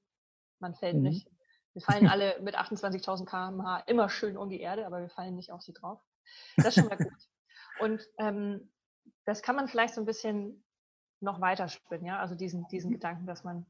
Man 0.59 0.75
fällt 0.75 0.97
mhm. 0.97 1.03
nicht. 1.03 1.31
Wir 1.73 1.81
fallen 1.81 2.07
alle 2.07 2.39
mit 2.41 2.57
28.000 2.57 3.25
km/h 3.25 3.79
immer 3.87 4.09
schön 4.09 4.37
um 4.37 4.49
die 4.49 4.59
Erde, 4.59 4.85
aber 4.85 5.01
wir 5.01 5.09
fallen 5.09 5.35
nicht 5.35 5.51
auf 5.51 5.61
sie 5.61 5.73
drauf. 5.73 6.01
Das 6.57 6.67
ist 6.67 6.75
schon 6.75 6.87
mal 6.87 6.97
gut. 6.97 7.29
Und 7.79 8.05
ähm, 8.17 8.71
das 9.25 9.41
kann 9.41 9.55
man 9.55 9.67
vielleicht 9.67 9.93
so 9.93 10.01
ein 10.01 10.05
bisschen 10.05 10.65
noch 11.21 11.39
weiterspinnen, 11.39 12.05
ja, 12.05 12.19
also 12.19 12.35
diesen, 12.35 12.67
diesen 12.67 12.89
mhm. 12.89 12.95
Gedanken, 12.95 13.25
dass 13.25 13.43
man 13.43 13.65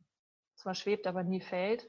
zwar 0.55 0.75
schwebt, 0.75 1.07
aber 1.07 1.23
nie 1.23 1.41
fällt 1.41 1.87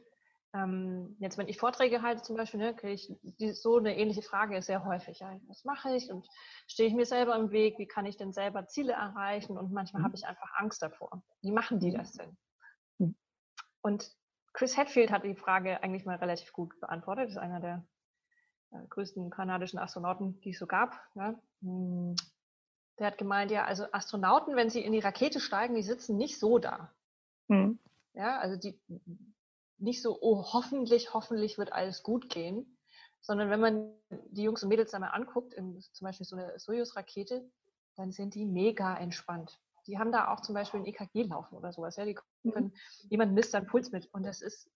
ähm, 0.52 1.16
jetzt, 1.20 1.38
wenn 1.38 1.48
ich 1.48 1.58
Vorträge 1.58 2.02
halte 2.02 2.22
zum 2.22 2.36
Beispiel, 2.36 2.58
ne, 2.58 2.74
kriege 2.74 2.92
ich 2.92 3.12
die, 3.22 3.52
so 3.52 3.78
eine 3.78 3.96
ähnliche 3.96 4.22
Frage 4.22 4.60
sehr 4.62 4.84
häufig. 4.84 5.20
Ja, 5.20 5.38
was 5.46 5.64
mache 5.64 5.94
ich 5.94 6.10
und 6.10 6.28
stehe 6.66 6.88
ich 6.88 6.94
mir 6.94 7.06
selber 7.06 7.36
im 7.36 7.50
Weg? 7.52 7.78
Wie 7.78 7.86
kann 7.86 8.06
ich 8.06 8.16
denn 8.16 8.32
selber 8.32 8.66
Ziele 8.66 8.94
erreichen? 8.94 9.56
Und 9.56 9.72
manchmal 9.72 10.00
mhm. 10.00 10.06
habe 10.06 10.16
ich 10.16 10.26
einfach 10.26 10.50
Angst 10.56 10.82
davor. 10.82 11.22
Wie 11.40 11.52
machen 11.52 11.78
die 11.78 11.92
das 11.92 12.12
denn? 12.12 12.36
Mhm. 12.98 13.14
Und 13.82 14.10
Chris 14.52 14.76
Hadfield 14.76 15.12
hat 15.12 15.22
die 15.22 15.36
Frage 15.36 15.82
eigentlich 15.82 16.04
mal 16.04 16.16
relativ 16.16 16.52
gut 16.52 16.78
beantwortet. 16.80 17.26
Das 17.26 17.32
ist 17.32 17.38
einer 17.38 17.60
der 17.60 17.86
äh, 18.72 18.86
größten 18.88 19.30
kanadischen 19.30 19.78
Astronauten, 19.78 20.40
die 20.40 20.50
es 20.50 20.58
so 20.58 20.66
gab. 20.66 21.00
Hm. 21.62 22.16
Der 22.98 23.06
hat 23.06 23.18
gemeint, 23.18 23.50
ja, 23.50 23.64
also 23.64 23.86
Astronauten, 23.92 24.56
wenn 24.56 24.68
sie 24.68 24.80
in 24.80 24.92
die 24.92 24.98
Rakete 24.98 25.38
steigen, 25.38 25.74
die 25.74 25.82
sitzen 25.82 26.16
nicht 26.16 26.38
so 26.38 26.58
da. 26.58 26.92
Mhm. 27.48 27.78
Ja, 28.12 28.38
also 28.38 28.56
die 28.56 28.78
nicht 29.80 30.02
so, 30.02 30.18
oh, 30.20 30.44
hoffentlich, 30.52 31.14
hoffentlich 31.14 31.58
wird 31.58 31.72
alles 31.72 32.02
gut 32.02 32.28
gehen, 32.28 32.78
sondern 33.20 33.50
wenn 33.50 33.60
man 33.60 33.92
die 34.30 34.42
Jungs 34.42 34.62
und 34.62 34.68
Mädels 34.68 34.90
da 34.90 34.98
mal 34.98 35.08
anguckt, 35.08 35.54
in 35.54 35.80
zum 35.92 36.06
Beispiel 36.06 36.26
so 36.26 36.36
eine 36.36 36.58
Soyuz-Rakete, 36.58 37.48
dann 37.96 38.12
sind 38.12 38.34
die 38.34 38.46
mega 38.46 38.96
entspannt. 38.96 39.60
Die 39.86 39.98
haben 39.98 40.12
da 40.12 40.32
auch 40.32 40.40
zum 40.40 40.54
Beispiel 40.54 40.80
ein 40.80 40.86
EKG 40.86 41.24
laufen 41.24 41.56
oder 41.56 41.72
sowas. 41.72 41.96
Ja? 41.96 42.04
Die 42.04 42.16
mhm. 42.42 42.52
können, 42.52 42.74
jemand 43.08 43.32
misst 43.32 43.52
seinen 43.52 43.66
Puls 43.66 43.90
mit 43.92 44.08
und 44.12 44.24
das 44.24 44.40
ist 44.40 44.70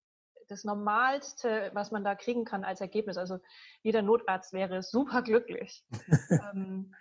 das 0.49 0.64
Normalste, 0.64 1.71
was 1.73 1.90
man 1.90 2.05
da 2.05 2.14
kriegen 2.14 2.45
kann 2.45 2.64
als 2.64 2.81
Ergebnis. 2.81 3.17
Also 3.17 3.38
jeder 3.83 4.03
Notarzt 4.03 4.53
wäre 4.53 4.83
super 4.83 5.23
glücklich. 5.23 5.85
ähm, 6.55 6.95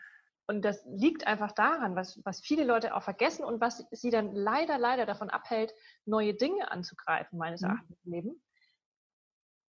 und 0.47 0.63
das 0.63 0.83
liegt 0.85 1.25
einfach 1.25 1.53
daran, 1.53 1.95
was, 1.95 2.19
was 2.25 2.41
viele 2.41 2.65
Leute 2.65 2.95
auch 2.95 3.03
vergessen 3.03 3.45
und 3.45 3.61
was 3.61 3.85
sie 3.91 4.09
dann 4.09 4.33
leider, 4.33 4.77
leider 4.77 5.05
davon 5.05 5.29
abhält, 5.29 5.73
neue 6.05 6.33
Dinge 6.33 6.69
anzugreifen, 6.71 7.37
meines 7.37 7.61
mhm. 7.61 7.69
Erachtens 7.69 7.97
im 8.03 8.11
Leben. 8.11 8.43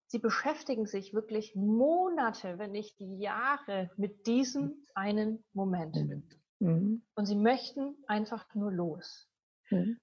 Sie 0.06 0.18
beschäftigen 0.18 0.86
sich 0.86 1.12
wirklich 1.14 1.54
Monate, 1.54 2.58
wenn 2.58 2.72
nicht 2.72 2.96
Jahre 2.98 3.90
mit 3.96 4.26
diesem 4.26 4.64
mhm. 4.64 4.86
einen 4.94 5.44
Moment. 5.52 5.96
Mhm. 6.60 7.02
Und 7.14 7.26
sie 7.26 7.36
möchten 7.36 7.96
einfach 8.06 8.46
nur 8.54 8.70
los. 8.72 9.28
Mhm. 9.70 9.98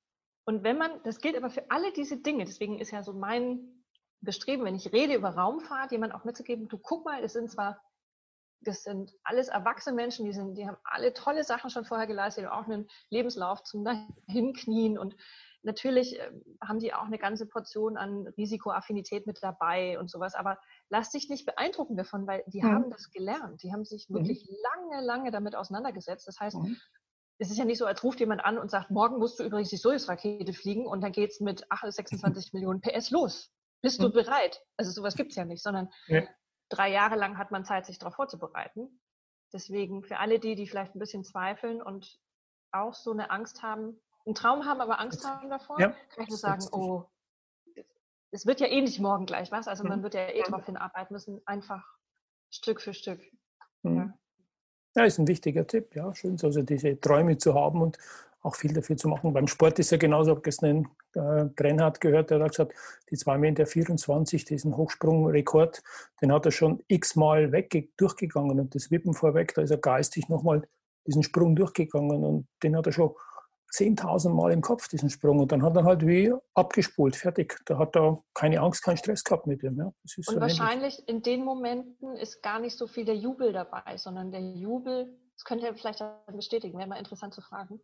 Und 0.45 0.63
wenn 0.63 0.77
man, 0.77 0.91
das 1.03 1.19
gilt 1.19 1.35
aber 1.35 1.49
für 1.49 1.69
alle 1.71 1.91
diese 1.93 2.17
Dinge, 2.17 2.45
deswegen 2.45 2.79
ist 2.79 2.91
ja 2.91 3.03
so 3.03 3.13
mein 3.13 3.83
Bestreben, 4.21 4.65
wenn 4.65 4.75
ich 4.75 4.91
rede 4.91 5.13
über 5.13 5.29
Raumfahrt, 5.29 5.91
jemand 5.91 6.13
auch 6.13 6.23
mitzugeben, 6.23 6.67
du 6.67 6.77
guck 6.77 7.05
mal, 7.05 7.23
es 7.23 7.33
sind 7.33 7.51
zwar 7.51 7.81
das 8.61 8.83
sind 8.83 9.13
alles 9.23 9.47
erwachsene 9.47 9.95
Menschen, 9.95 10.25
die, 10.25 10.33
sind, 10.33 10.55
die 10.55 10.67
haben 10.67 10.77
alle 10.83 11.13
tolle 11.13 11.43
Sachen 11.43 11.69
schon 11.69 11.85
vorher 11.85 12.07
geleistet, 12.07 12.47
auch 12.47 12.65
einen 12.65 12.87
Lebenslauf 13.09 13.63
zum 13.63 13.83
Dahinknien 13.83 14.97
und 14.97 15.15
natürlich 15.63 16.19
äh, 16.19 16.31
haben 16.61 16.79
die 16.79 16.93
auch 16.93 17.05
eine 17.05 17.17
ganze 17.17 17.45
Portion 17.45 17.97
an 17.97 18.27
Risikoaffinität 18.37 19.27
mit 19.27 19.39
dabei 19.41 19.99
und 19.99 20.09
sowas, 20.09 20.35
aber 20.35 20.59
lass 20.89 21.11
dich 21.11 21.29
nicht 21.29 21.45
beeindrucken 21.45 21.95
davon, 21.95 22.25
weil 22.27 22.43
die 22.47 22.61
mhm. 22.61 22.71
haben 22.71 22.89
das 22.89 23.11
gelernt, 23.11 23.61
die 23.63 23.71
haben 23.71 23.85
sich 23.85 24.09
mhm. 24.09 24.15
wirklich 24.15 24.47
lange, 24.63 25.05
lange 25.05 25.31
damit 25.31 25.55
auseinandergesetzt. 25.55 26.27
Das 26.27 26.39
heißt, 26.39 26.57
mhm. 26.57 26.77
es 27.37 27.51
ist 27.51 27.57
ja 27.57 27.65
nicht 27.65 27.77
so, 27.77 27.85
als 27.85 28.03
ruft 28.03 28.19
jemand 28.19 28.43
an 28.43 28.57
und 28.57 28.71
sagt, 28.71 28.89
morgen 28.89 29.19
musst 29.19 29.39
du 29.39 29.43
übrigens 29.43 29.69
die 29.69 29.77
Soyuz-Rakete 29.77 30.53
fliegen 30.53 30.87
und 30.87 31.01
dann 31.01 31.11
geht 31.11 31.31
es 31.31 31.39
mit 31.39 31.65
26 31.83 32.53
Millionen 32.53 32.81
PS 32.81 33.11
los. 33.11 33.51
Bist 33.83 34.01
du 34.01 34.07
mhm. 34.07 34.13
bereit? 34.13 34.63
Also 34.77 34.91
sowas 34.91 35.15
gibt 35.15 35.31
es 35.31 35.35
ja 35.35 35.45
nicht, 35.45 35.61
sondern 35.61 35.89
ja 36.07 36.23
drei 36.69 36.89
Jahre 36.91 37.15
lang 37.15 37.37
hat 37.37 37.51
man 37.51 37.65
Zeit, 37.65 37.85
sich 37.85 37.99
darauf 37.99 38.15
vorzubereiten. 38.15 38.99
Deswegen 39.53 40.03
für 40.03 40.17
alle 40.19 40.39
die, 40.39 40.55
die 40.55 40.67
vielleicht 40.67 40.95
ein 40.95 40.99
bisschen 40.99 41.23
zweifeln 41.23 41.81
und 41.81 42.19
auch 42.71 42.93
so 42.93 43.11
eine 43.11 43.31
Angst 43.31 43.63
haben, 43.63 43.99
einen 44.25 44.35
Traum 44.35 44.65
haben, 44.65 44.81
aber 44.81 44.99
Angst 44.99 45.25
haben 45.25 45.49
davor, 45.49 45.79
ja, 45.79 45.89
kann 45.89 46.23
ich 46.23 46.29
nur 46.29 46.37
sagen, 46.37 46.65
oh, 46.71 47.05
es 48.31 48.45
wird 48.45 48.59
ja 48.59 48.67
eh 48.67 48.81
nicht 48.81 48.99
morgen 48.99 49.25
gleich 49.25 49.51
was. 49.51 49.67
Also 49.67 49.83
man 49.83 49.99
mhm. 49.99 50.03
wird 50.03 50.13
ja 50.15 50.27
eh 50.27 50.43
darauf 50.43 50.65
hinarbeiten 50.65 51.13
müssen, 51.13 51.41
einfach 51.45 51.85
Stück 52.49 52.81
für 52.81 52.93
Stück. 52.93 53.21
Mhm. 53.83 53.97
Ja. 53.97 54.19
Ja, 54.97 55.05
ist 55.05 55.19
ein 55.19 55.27
wichtiger 55.27 55.67
Tipp, 55.67 55.95
ja, 55.95 56.13
schön, 56.15 56.37
also 56.41 56.63
diese 56.63 56.99
Träume 56.99 57.37
zu 57.37 57.53
haben 57.53 57.81
und 57.81 57.99
auch 58.41 58.55
viel 58.55 58.73
dafür 58.73 58.97
zu 58.97 59.07
machen. 59.07 59.31
Beim 59.31 59.47
Sport 59.47 59.77
ist 59.77 59.91
ja 59.91 59.97
genauso, 59.97 60.31
ich 60.31 60.35
habe 60.35 60.41
gestern 60.41 60.87
einen 61.13 61.49
äh, 61.53 61.63
Reinhard 61.63 62.01
gehört, 62.01 62.31
der 62.31 62.39
hat 62.39 62.51
gesagt, 62.51 62.73
die 63.11 63.17
2 63.17 63.37
Meter 63.37 63.67
24, 63.67 64.45
diesen 64.45 64.75
Hochsprungrekord, 64.75 65.83
den 66.21 66.31
hat 66.31 66.45
er 66.45 66.51
schon 66.51 66.83
x-mal 66.87 67.51
durchgegangen 67.97 68.59
und 68.59 68.73
das 68.73 68.89
Wippen 68.89 69.13
vorweg, 69.13 69.53
da 69.53 69.61
ist 69.61 69.71
er 69.71 69.77
geistig 69.77 70.29
nochmal 70.29 70.67
diesen 71.05 71.23
Sprung 71.23 71.55
durchgegangen 71.55 72.23
und 72.23 72.47
den 72.63 72.75
hat 72.75 72.87
er 72.87 72.91
schon 72.91 73.11
10.000 73.73 74.29
Mal 74.29 74.51
im 74.51 74.61
Kopf, 74.61 74.87
diesen 74.87 75.09
Sprung. 75.09 75.39
Und 75.39 75.51
dann 75.51 75.63
hat 75.63 75.75
er 75.75 75.83
halt 75.83 76.05
wie 76.05 76.33
abgespult, 76.53 77.15
fertig. 77.15 77.59
Da 77.65 77.77
hat 77.77 77.95
er 77.95 78.23
keine 78.33 78.61
Angst, 78.61 78.83
keinen 78.83 78.97
Stress 78.97 79.23
gehabt 79.23 79.47
mit 79.47 79.63
ihm. 79.63 79.77
Ja. 79.77 79.85
und 79.85 80.25
so 80.25 80.39
wahrscheinlich 80.39 80.99
ähnlich. 80.99 81.09
in 81.09 81.21
den 81.21 81.43
Momenten 81.43 82.15
ist 82.15 82.41
gar 82.41 82.59
nicht 82.59 82.77
so 82.77 82.87
viel 82.87 83.05
der 83.05 83.15
Jubel 83.15 83.51
dabei, 83.53 83.97
sondern 83.97 84.31
der 84.31 84.41
Jubel, 84.41 85.17
das 85.35 85.43
könnte 85.43 85.67
er 85.67 85.75
vielleicht 85.75 86.03
bestätigen, 86.27 86.77
wäre 86.77 86.87
mal 86.87 86.97
interessant 86.97 87.33
zu 87.33 87.41
fragen. 87.41 87.81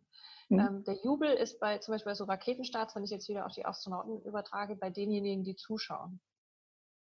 Mhm. 0.48 0.58
Ähm, 0.58 0.84
der 0.84 0.96
Jubel 1.02 1.30
ist 1.30 1.60
bei 1.60 1.78
zum 1.78 1.92
Beispiel 1.92 2.10
bei 2.10 2.14
so 2.14 2.24
Raketenstarts, 2.24 2.94
wenn 2.94 3.04
ich 3.04 3.10
jetzt 3.10 3.28
wieder 3.28 3.46
auf 3.46 3.52
die 3.52 3.64
Astronauten 3.64 4.22
übertrage, 4.22 4.76
bei 4.76 4.90
denjenigen, 4.90 5.44
die 5.44 5.56
zuschauen. 5.56 6.20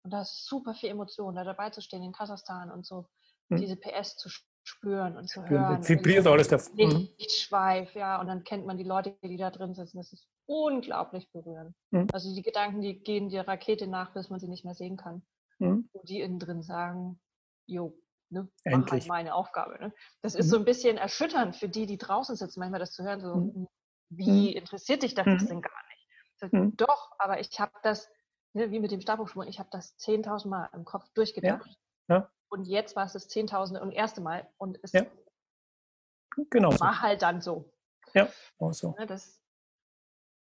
Und 0.03 0.13
da 0.13 0.23
ist 0.23 0.47
super 0.47 0.75
viel 0.75 0.91
Emotion, 0.91 1.35
da 1.35 1.45
dabei 1.45 1.71
zu 1.71 1.81
stehen 1.81 2.03
in 2.03 2.13
Kasachstan 2.13 2.71
und 2.71 2.87
so 2.87 3.07
mhm. 3.49 3.57
diese 3.57 3.77
PS 3.77 4.17
zu 4.17 4.29
spüren 4.67 5.17
und 5.17 5.29
zu 5.29 5.45
hören. 5.49 5.89
Vibriert 5.89 6.27
alles 6.27 6.49
der 6.49 6.61
mhm. 6.75 7.09
Lichtschweif, 7.19 7.95
ja, 7.95 8.21
und 8.21 8.27
dann 8.27 8.45
kennt 8.45 8.67
man 8.67 8.77
die 8.77 8.85
Leute, 8.85 9.17
die 9.23 9.37
da 9.37 9.51
drin 9.51 9.75
sitzen. 9.75 9.97
Das 9.97 10.13
ist 10.13 10.29
unglaublich 10.47 11.31
berührend. 11.33 11.75
Mhm. 11.91 12.09
Also 12.13 12.35
die 12.35 12.43
Gedanken, 12.43 12.81
die 12.81 12.99
gehen 12.99 13.29
der 13.29 13.47
Rakete 13.47 13.87
nach, 13.87 14.13
bis 14.13 14.29
man 14.29 14.41
sie 14.41 14.49
nicht 14.49 14.65
mehr 14.65 14.75
sehen 14.75 14.97
kann. 14.97 15.23
Mhm. 15.59 15.89
Und 15.93 16.09
die 16.09 16.21
innen 16.21 16.39
drin 16.39 16.63
sagen, 16.63 17.21
jo, 17.67 17.97
ne, 18.31 18.49
mach 18.65 18.91
halt 18.91 19.07
meine 19.07 19.35
Aufgabe. 19.35 19.79
Ne? 19.81 19.93
Das 20.23 20.35
ist 20.35 20.47
mhm. 20.47 20.51
so 20.51 20.57
ein 20.59 20.65
bisschen 20.65 20.97
erschütternd 20.97 21.57
für 21.57 21.69
die, 21.69 21.87
die 21.87 21.99
draußen 21.99 22.37
sitzen, 22.37 22.61
manchmal 22.61 22.81
das 22.81 22.93
zu 22.93 23.05
hören, 23.05 23.21
so, 23.21 23.35
mhm. 23.37 23.55
Hm, 23.55 23.69
wie 24.11 24.51
mhm. 24.51 24.57
interessiert 24.57 25.03
dich 25.03 25.15
das 25.15 25.25
denn 25.25 25.61
gar 25.61 25.83
nicht? 25.89 26.09
Sage, 26.39 26.73
Doch, 26.77 27.13
aber 27.19 27.41
ich 27.41 27.59
habe 27.61 27.73
das, 27.83 28.09
ne, 28.53 28.71
wie 28.71 28.81
mit 28.81 28.91
dem 28.91 29.01
Stabhochsprung, 29.01 29.47
ich 29.47 29.59
habe 29.59 29.69
das 29.71 29.97
10.000 29.99 30.49
Mal 30.49 30.69
im 30.75 30.85
Kopf 30.85 31.09
durchgedacht. 31.15 31.79
Ja. 32.09 32.17
Ja. 32.17 32.31
Und 32.57 32.65
jetzt 32.65 32.97
war 32.97 33.05
es 33.05 33.13
das 33.13 33.29
Zehntausende 33.29 33.83
und 33.83 33.93
erste 33.93 34.23
Mal. 34.23 34.49
Und 34.57 34.79
es 34.83 34.93
ja. 34.93 35.05
genau 36.49 36.71
war 36.81 36.95
so. 36.95 37.01
halt 37.03 37.21
dann 37.21 37.43
so. 37.43 37.71
Ja, 38.15 38.29
auch 38.59 38.73
so. 38.73 38.95
Ne, 38.99 39.07
das, 39.07 39.43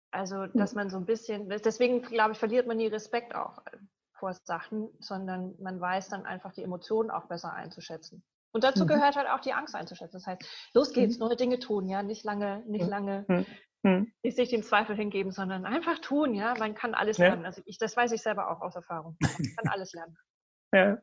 also, 0.10 0.48
dass 0.48 0.74
man 0.74 0.89
so 0.89 0.98
ein 0.98 1.06
bisschen, 1.06 1.50
deswegen 1.50 2.02
glaube 2.02 2.32
ich, 2.32 2.39
verliert 2.39 2.65
man 2.65 2.78
nie 2.78 2.88
Respekt 2.88 3.36
auch 3.36 3.60
äh, 3.67 3.78
vor 4.13 4.34
Sachen, 4.34 4.89
sondern 5.00 5.56
man 5.62 5.80
weiß 5.80 6.10
dann 6.10 6.26
einfach 6.26 6.52
die 6.52 6.63
Emotionen 6.63 7.12
auch 7.12 7.28
besser 7.28 7.54
einzuschätzen. 7.54 8.24
Und 8.52 8.63
dazu 8.63 8.86
mhm. 8.86 8.88
gehört 8.88 9.15
halt 9.15 9.30
auch 9.30 9.41
die 9.41 9.54
Angst 9.54 9.76
einzuschätzen. 9.76 10.17
Das 10.17 10.26
heißt, 10.26 10.72
los 10.74 10.93
geht's, 10.93 11.19
mhm. 11.19 11.28
neue 11.28 11.36
Dinge 11.36 11.60
tun, 11.60 11.88
ja, 11.88 12.02
nicht 12.02 12.24
lange, 12.24 12.63
nicht 12.65 12.86
mhm. 12.86 12.89
lange 12.89 13.26
mhm. 13.28 13.45
mhm. 13.84 14.13
nicht 14.24 14.36
sich 14.36 14.50
dem 14.50 14.63
Zweifel 14.63 14.95
hingeben, 14.95 15.32
sondern 15.32 15.67
einfach 15.67 16.00
tun, 16.00 16.34
ja. 16.34 16.56
Man 16.58 16.74
kann 16.74 16.95
alles 16.95 17.17
ja. 17.17 17.28
lernen. 17.28 17.45
Also 17.45 17.62
ich, 17.65 17.78
das 17.78 17.95
weiß 17.95 18.12
ich 18.13 18.24
selber 18.24 18.50
auch 18.50 18.62
aus 18.62 18.76
Erfahrung. 18.76 19.15
Man 19.19 19.56
kann 19.56 19.67
alles 19.72 19.93
lernen. 19.93 20.17
Ja. 20.72 21.00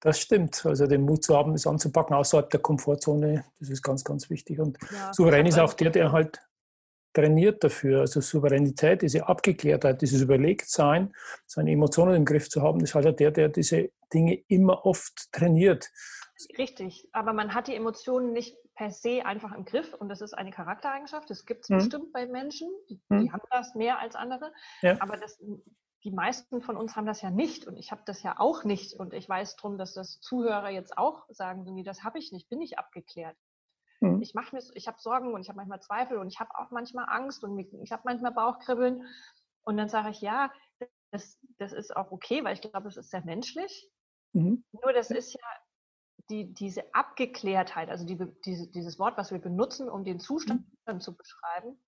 Das 0.00 0.20
stimmt. 0.20 0.64
Also 0.66 0.86
den 0.86 1.02
Mut 1.02 1.24
zu 1.24 1.36
haben, 1.36 1.54
es 1.54 1.66
anzupacken 1.66 2.14
außerhalb 2.14 2.50
der 2.50 2.60
Komfortzone, 2.60 3.44
das 3.58 3.70
ist 3.70 3.82
ganz, 3.82 4.04
ganz 4.04 4.30
wichtig. 4.30 4.60
Und 4.60 4.78
ja, 4.92 5.12
souverän 5.12 5.46
ist 5.46 5.58
auch 5.58 5.74
der, 5.74 5.90
der 5.90 6.12
halt 6.12 6.38
trainiert 7.16 7.64
dafür. 7.64 8.00
Also 8.00 8.20
Souveränität, 8.20 9.02
diese 9.02 9.26
Abgeklärtheit, 9.26 10.02
dieses 10.02 10.20
Überlegtsein, 10.20 11.14
seine 11.46 11.72
Emotionen 11.72 12.14
im 12.14 12.24
Griff 12.26 12.50
zu 12.50 12.62
haben, 12.62 12.80
ist 12.80 12.94
halt 12.94 13.18
der, 13.18 13.30
der 13.30 13.48
diese 13.48 13.90
Dinge 14.12 14.34
immer 14.48 14.84
oft 14.84 15.32
trainiert. 15.32 15.90
Richtig, 16.58 17.08
aber 17.12 17.32
man 17.32 17.54
hat 17.54 17.68
die 17.68 17.74
Emotionen 17.74 18.32
nicht 18.32 18.56
per 18.74 18.90
se 18.90 19.24
einfach 19.24 19.52
im 19.52 19.64
Griff 19.64 19.94
und 19.94 20.10
das 20.10 20.20
ist 20.20 20.34
eine 20.34 20.50
Charaktereigenschaft. 20.50 21.30
Das 21.30 21.46
gibt 21.46 21.62
es 21.62 21.68
hm. 21.70 21.78
bestimmt 21.78 22.12
bei 22.12 22.26
Menschen, 22.26 22.68
die, 22.90 23.00
die, 23.10 23.32
haben 23.32 23.42
das 23.50 23.74
mehr 23.74 23.98
als 23.98 24.14
andere. 24.14 24.52
Ja. 24.82 25.00
Aber 25.00 25.16
das 25.16 25.42
die 26.06 26.12
meisten 26.12 26.62
von 26.62 26.76
uns 26.76 26.94
haben 26.94 27.04
das 27.04 27.20
ja 27.20 27.32
nicht 27.32 27.66
und 27.66 27.76
ich 27.76 27.90
habe 27.90 28.02
das 28.06 28.22
ja 28.22 28.38
auch 28.38 28.62
nicht 28.62 28.94
und 28.94 29.12
ich 29.12 29.28
weiß 29.28 29.56
darum, 29.56 29.76
dass 29.76 29.92
das 29.92 30.20
Zuhörer 30.20 30.70
jetzt 30.70 30.96
auch 30.96 31.26
sagen, 31.30 31.64
nee, 31.64 31.82
das 31.82 32.04
habe 32.04 32.20
ich 32.20 32.30
nicht, 32.30 32.48
bin 32.48 32.60
ich 32.60 32.78
abgeklärt. 32.78 33.36
Mhm. 34.00 34.22
Ich 34.22 34.32
mache 34.32 34.54
mir, 34.54 34.62
ich 34.74 34.86
habe 34.86 35.00
Sorgen 35.00 35.34
und 35.34 35.40
ich 35.40 35.48
habe 35.48 35.56
manchmal 35.56 35.82
Zweifel 35.82 36.18
und 36.18 36.28
ich 36.28 36.38
habe 36.38 36.50
auch 36.54 36.70
manchmal 36.70 37.06
Angst 37.08 37.42
und 37.42 37.58
ich 37.58 37.90
habe 37.90 38.02
manchmal 38.04 38.30
Bauchkribbeln 38.30 39.04
und 39.64 39.76
dann 39.76 39.88
sage 39.88 40.10
ich, 40.10 40.20
ja, 40.20 40.52
das, 41.10 41.40
das 41.58 41.72
ist 41.72 41.96
auch 41.96 42.12
okay, 42.12 42.44
weil 42.44 42.54
ich 42.54 42.60
glaube, 42.60 42.86
es 42.86 42.96
ist 42.96 43.10
sehr 43.10 43.24
menschlich. 43.24 43.90
Mhm. 44.32 44.62
Nur 44.80 44.92
das 44.92 45.10
ist 45.10 45.32
ja 45.32 45.48
die, 46.30 46.54
diese 46.54 46.94
Abgeklärtheit, 46.94 47.88
also 47.88 48.06
die, 48.06 48.16
diese, 48.44 48.68
dieses 48.68 49.00
Wort, 49.00 49.18
was 49.18 49.32
wir 49.32 49.40
benutzen, 49.40 49.88
um 49.88 50.04
den 50.04 50.20
Zustand 50.20 50.64
mhm. 50.86 51.00
zu 51.00 51.16
beschreiben, 51.16 51.82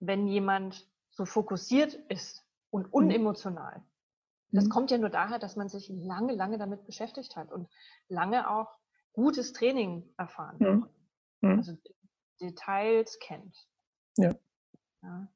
wenn 0.00 0.26
jemand 0.26 0.88
so 1.10 1.26
fokussiert 1.26 1.92
ist 2.08 2.45
und 2.76 2.86
mhm. 2.86 2.92
unemotional. 2.92 3.82
Das 4.52 4.64
mhm. 4.64 4.68
kommt 4.68 4.90
ja 4.90 4.98
nur 4.98 5.10
daher, 5.10 5.38
dass 5.38 5.56
man 5.56 5.68
sich 5.68 5.88
lange, 5.88 6.34
lange 6.34 6.58
damit 6.58 6.84
beschäftigt 6.86 7.36
hat 7.36 7.50
und 7.50 7.68
lange 8.08 8.48
auch 8.50 8.68
gutes 9.12 9.52
Training 9.52 10.04
erfahren 10.16 10.56
mhm. 10.58 10.82
hat. 10.82 10.90
Mhm. 11.40 11.58
Also 11.58 11.72
Details 12.40 13.18
kennt. 13.18 13.66
Ja. 14.18 14.34
ja. 15.02 15.28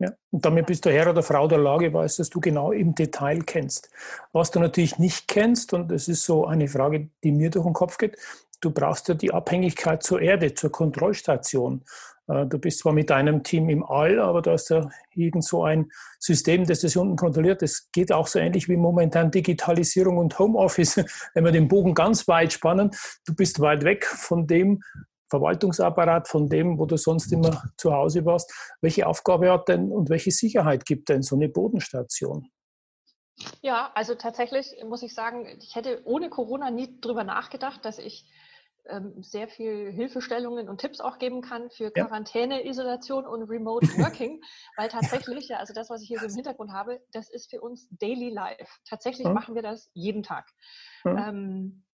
Ja, 0.00 0.12
und 0.30 0.44
damit 0.44 0.66
bist 0.66 0.84
du 0.84 0.92
Herr 0.92 1.10
oder 1.10 1.24
Frau 1.24 1.48
der 1.48 1.58
Lage, 1.58 1.92
weißt, 1.92 2.20
dass 2.20 2.30
du 2.30 2.38
genau 2.38 2.70
im 2.70 2.94
Detail 2.94 3.40
kennst. 3.40 3.90
Was 4.30 4.52
du 4.52 4.60
natürlich 4.60 5.00
nicht 5.00 5.26
kennst, 5.26 5.72
und 5.72 5.90
das 5.90 6.06
ist 6.06 6.24
so 6.24 6.46
eine 6.46 6.68
Frage, 6.68 7.10
die 7.24 7.32
mir 7.32 7.50
durch 7.50 7.64
den 7.64 7.72
Kopf 7.72 7.98
geht, 7.98 8.16
du 8.60 8.70
brauchst 8.70 9.08
ja 9.08 9.14
die 9.14 9.32
Abhängigkeit 9.32 10.04
zur 10.04 10.20
Erde, 10.20 10.54
zur 10.54 10.70
Kontrollstation. 10.70 11.84
Äh, 12.28 12.46
du 12.46 12.58
bist 12.58 12.80
zwar 12.80 12.92
mit 12.92 13.10
deinem 13.10 13.42
Team 13.42 13.68
im 13.68 13.84
All, 13.84 14.20
aber 14.20 14.42
du 14.42 14.52
hast 14.52 14.68
ja 14.70 14.88
irgend 15.14 15.44
so 15.44 15.64
ein 15.64 15.90
System, 16.18 16.66
das 16.66 16.80
das 16.80 16.96
unten 16.96 17.16
kontrolliert. 17.16 17.62
Das 17.62 17.90
geht 17.92 18.12
auch 18.12 18.26
so 18.26 18.38
ähnlich 18.38 18.68
wie 18.68 18.76
momentan 18.76 19.30
Digitalisierung 19.30 20.18
und 20.18 20.38
Homeoffice. 20.38 20.96
Wenn 21.34 21.44
wir 21.44 21.52
den 21.52 21.68
Bogen 21.68 21.94
ganz 21.94 22.28
weit 22.28 22.52
spannen, 22.52 22.90
du 23.26 23.34
bist 23.34 23.60
weit 23.60 23.84
weg 23.84 24.04
von 24.04 24.46
dem 24.46 24.80
Verwaltungsapparat, 25.30 26.28
von 26.28 26.48
dem, 26.48 26.78
wo 26.78 26.86
du 26.86 26.96
sonst 26.96 27.32
immer 27.32 27.62
zu 27.76 27.92
Hause 27.92 28.24
warst. 28.24 28.50
Welche 28.80 29.06
Aufgabe 29.06 29.50
hat 29.50 29.68
denn 29.68 29.90
und 29.90 30.08
welche 30.08 30.30
Sicherheit 30.30 30.86
gibt 30.86 31.08
denn 31.10 31.22
so 31.22 31.36
eine 31.36 31.48
Bodenstation? 31.48 32.48
Ja, 33.60 33.92
also 33.94 34.14
tatsächlich 34.14 34.74
muss 34.84 35.02
ich 35.02 35.14
sagen, 35.14 35.46
ich 35.60 35.76
hätte 35.76 36.00
ohne 36.04 36.28
Corona 36.28 36.70
nie 36.70 36.98
drüber 37.00 37.24
nachgedacht, 37.24 37.84
dass 37.84 37.98
ich 37.98 38.24
ähm, 38.88 39.22
sehr 39.22 39.48
viel 39.48 39.90
Hilfestellungen 39.90 40.68
und 40.68 40.80
Tipps 40.80 41.00
auch 41.00 41.18
geben 41.18 41.40
kann 41.42 41.70
für 41.70 41.90
Quarantäne, 41.90 42.66
Isolation 42.66 43.26
und 43.26 43.44
Remote 43.44 43.86
Working, 43.98 44.42
weil 44.76 44.88
tatsächlich, 44.88 45.48
ja, 45.48 45.58
also 45.58 45.72
das, 45.72 45.90
was 45.90 46.02
ich 46.02 46.08
hier 46.08 46.18
so 46.18 46.26
im 46.26 46.34
Hintergrund 46.34 46.72
habe, 46.72 47.00
das 47.12 47.28
ist 47.30 47.50
für 47.50 47.60
uns 47.60 47.88
Daily 47.90 48.30
Life. 48.30 48.68
Tatsächlich 48.88 49.26
hm. 49.26 49.34
machen 49.34 49.54
wir 49.54 49.62
das 49.62 49.90
jeden 49.94 50.22
Tag. 50.22 50.50
Hm. 51.02 51.16
Ähm, 51.18 51.84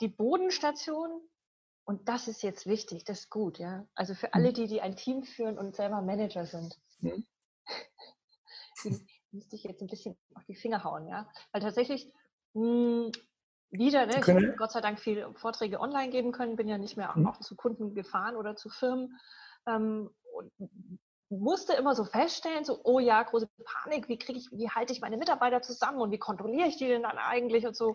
die 0.00 0.08
Bodenstation, 0.08 1.10
und 1.84 2.08
das 2.08 2.28
ist 2.28 2.42
jetzt 2.42 2.66
wichtig, 2.66 3.04
das 3.04 3.20
ist 3.20 3.30
gut, 3.30 3.58
ja. 3.58 3.86
Also 3.94 4.14
für 4.14 4.34
alle, 4.34 4.48
hm. 4.48 4.54
die, 4.54 4.66
die 4.66 4.80
ein 4.80 4.96
Team 4.96 5.22
führen 5.22 5.58
und 5.58 5.76
selber 5.76 6.02
Manager 6.02 6.46
sind, 6.46 6.78
hm. 7.00 7.26
müsste 9.32 9.56
ich 9.56 9.64
jetzt 9.64 9.80
ein 9.80 9.88
bisschen 9.88 10.16
auf 10.34 10.44
die 10.44 10.54
Finger 10.54 10.84
hauen, 10.84 11.08
ja. 11.08 11.30
Weil 11.52 11.62
tatsächlich 11.62 12.12
mh, 12.54 12.62
hm, 12.62 13.12
wieder, 13.72 14.06
ne? 14.06 14.20
ich 14.20 14.28
habe 14.28 14.54
Gott 14.56 14.72
sei 14.72 14.80
Dank 14.80 15.00
viele 15.00 15.32
Vorträge 15.34 15.80
online 15.80 16.10
geben 16.10 16.32
können, 16.32 16.56
bin 16.56 16.68
ja 16.68 16.78
nicht 16.78 16.96
mehr 16.96 17.12
mhm. 17.16 17.26
auch 17.26 17.40
zu 17.40 17.56
Kunden 17.56 17.94
gefahren 17.94 18.36
oder 18.36 18.54
zu 18.54 18.68
Firmen. 18.68 19.18
Ähm, 19.66 20.10
und 20.34 20.52
musste 21.32 21.72
immer 21.72 21.94
so 21.94 22.04
feststellen, 22.04 22.64
so, 22.64 22.80
oh 22.84 22.98
ja, 22.98 23.22
große 23.22 23.48
Panik, 23.64 24.08
wie 24.08 24.18
kriege 24.18 24.38
ich, 24.38 24.48
wie 24.52 24.68
halte 24.68 24.92
ich 24.92 25.00
meine 25.00 25.16
Mitarbeiter 25.16 25.62
zusammen 25.62 26.00
und 26.00 26.10
wie 26.10 26.18
kontrolliere 26.18 26.68
ich 26.68 26.76
die 26.76 26.88
denn 26.88 27.02
dann 27.02 27.16
eigentlich 27.16 27.66
und 27.66 27.74
so. 27.74 27.94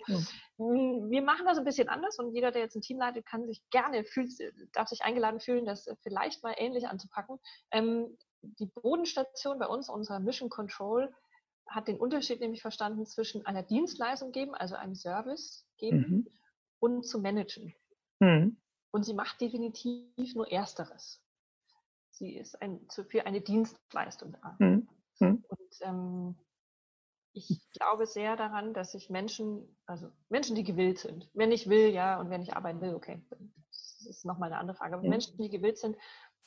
Mhm. 0.58 1.12
Wir 1.12 1.22
machen 1.22 1.46
das 1.46 1.58
ein 1.58 1.64
bisschen 1.64 1.90
anders 1.90 2.18
und 2.18 2.34
jeder, 2.34 2.52
der 2.52 2.64
jetzt 2.64 2.76
ein 2.76 2.82
Team 2.82 2.98
leitet, 2.98 3.26
kann 3.26 3.46
sich 3.46 3.62
gerne, 3.70 4.04
fühlt, 4.04 4.32
darf 4.74 4.88
sich 4.88 5.04
eingeladen 5.04 5.40
fühlen, 5.40 5.66
das 5.66 5.88
vielleicht 6.02 6.44
mal 6.44 6.56
ähnlich 6.58 6.88
anzupacken. 6.88 7.40
Ähm, 7.72 8.18
die 8.42 8.68
Bodenstation 8.68 9.60
bei 9.60 9.68
uns, 9.68 9.90
unser 9.90 10.20
Mission 10.20 10.50
Control, 10.50 11.14
hat 11.68 11.88
den 11.88 11.98
Unterschied 11.98 12.40
nämlich 12.40 12.62
verstanden 12.62 13.06
zwischen 13.06 13.46
einer 13.46 13.64
Dienstleistung 13.64 14.32
geben, 14.32 14.56
also 14.56 14.76
einem 14.76 14.96
Service 14.96 15.66
geben 15.78 15.98
mhm. 15.98 16.28
und 16.80 17.06
zu 17.06 17.20
managen. 17.20 17.74
Mhm. 18.20 18.58
Und 18.92 19.04
sie 19.04 19.14
macht 19.14 19.42
definitiv 19.42 20.36
nur 20.36 20.52
Ersteres. 20.52 21.22
Sie 22.10 22.36
ist 22.36 22.62
ein, 22.62 22.88
für 23.10 23.26
eine 23.26 23.42
Dienstleistung 23.42 24.36
da. 24.42 24.56
Mhm. 24.60 24.88
mhm. 25.20 25.44
Und 25.48 25.82
ähm, 25.82 26.36
ich 27.34 27.62
glaube 27.72 28.08
sehr 28.08 28.36
daran, 28.36 28.74
dass 28.74 28.94
sich 28.94 29.10
Menschen, 29.10 29.78
also 29.86 30.10
Menschen, 30.30 30.56
die 30.56 30.64
gewillt 30.64 31.00
sind, 31.00 31.30
wenn 31.34 31.52
ich 31.52 31.70
will, 31.70 31.90
ja, 31.90 32.20
und 32.20 32.30
wenn 32.30 32.42
ich 32.42 32.56
arbeiten 32.56 32.82
will, 32.82 32.96
okay, 32.96 33.22
ist 34.08 34.26
nochmal 34.26 34.52
eine 34.52 34.60
andere 34.60 34.78
Frage, 34.78 34.96
aber 34.96 35.08
Menschen, 35.08 35.38
die 35.38 35.50
gewillt 35.50 35.78
sind, 35.78 35.98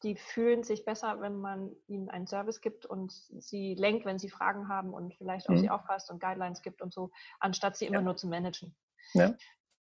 die 0.02 0.16
fühlen 0.16 0.62
sich 0.62 0.84
besser, 0.84 1.20
wenn 1.20 1.40
man 1.40 1.74
ihnen 1.86 2.08
einen 2.08 2.26
Service 2.26 2.60
gibt 2.60 2.86
und 2.86 3.12
sie 3.12 3.74
lenkt, 3.74 4.06
wenn 4.06 4.18
sie 4.18 4.30
Fragen 4.30 4.68
haben 4.68 4.94
und 4.94 5.14
vielleicht 5.14 5.48
auf 5.48 5.56
mhm. 5.56 5.60
sie 5.60 5.70
aufpasst 5.70 6.10
und 6.10 6.20
Guidelines 6.20 6.62
gibt 6.62 6.80
und 6.80 6.92
so, 6.92 7.10
anstatt 7.38 7.76
sie 7.76 7.86
immer 7.86 7.98
ja. 7.98 8.02
nur 8.02 8.16
zu 8.16 8.26
managen. 8.26 8.74
Ja. 9.12 9.34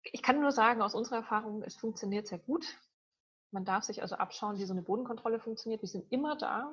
Ich 0.05 0.23
kann 0.23 0.41
nur 0.41 0.53
sagen, 0.53 0.83
aus 0.83 0.95
unserer 0.95 1.17
Erfahrung, 1.17 1.63
es 1.63 1.75
funktioniert 1.75 2.29
sehr 2.29 2.39
gut. 2.39 2.65
Man 3.51 3.65
darf 3.65 3.85
sich 3.85 4.03
also 4.03 4.17
abschauen, 4.17 4.59
wie 4.59 4.65
so 4.65 4.73
eine 4.73 4.83
Bodenkontrolle 4.83 5.41
funktioniert. 5.41 5.83
Wir 5.83 5.89
sind 5.89 6.11
immer 6.13 6.37
da. 6.37 6.73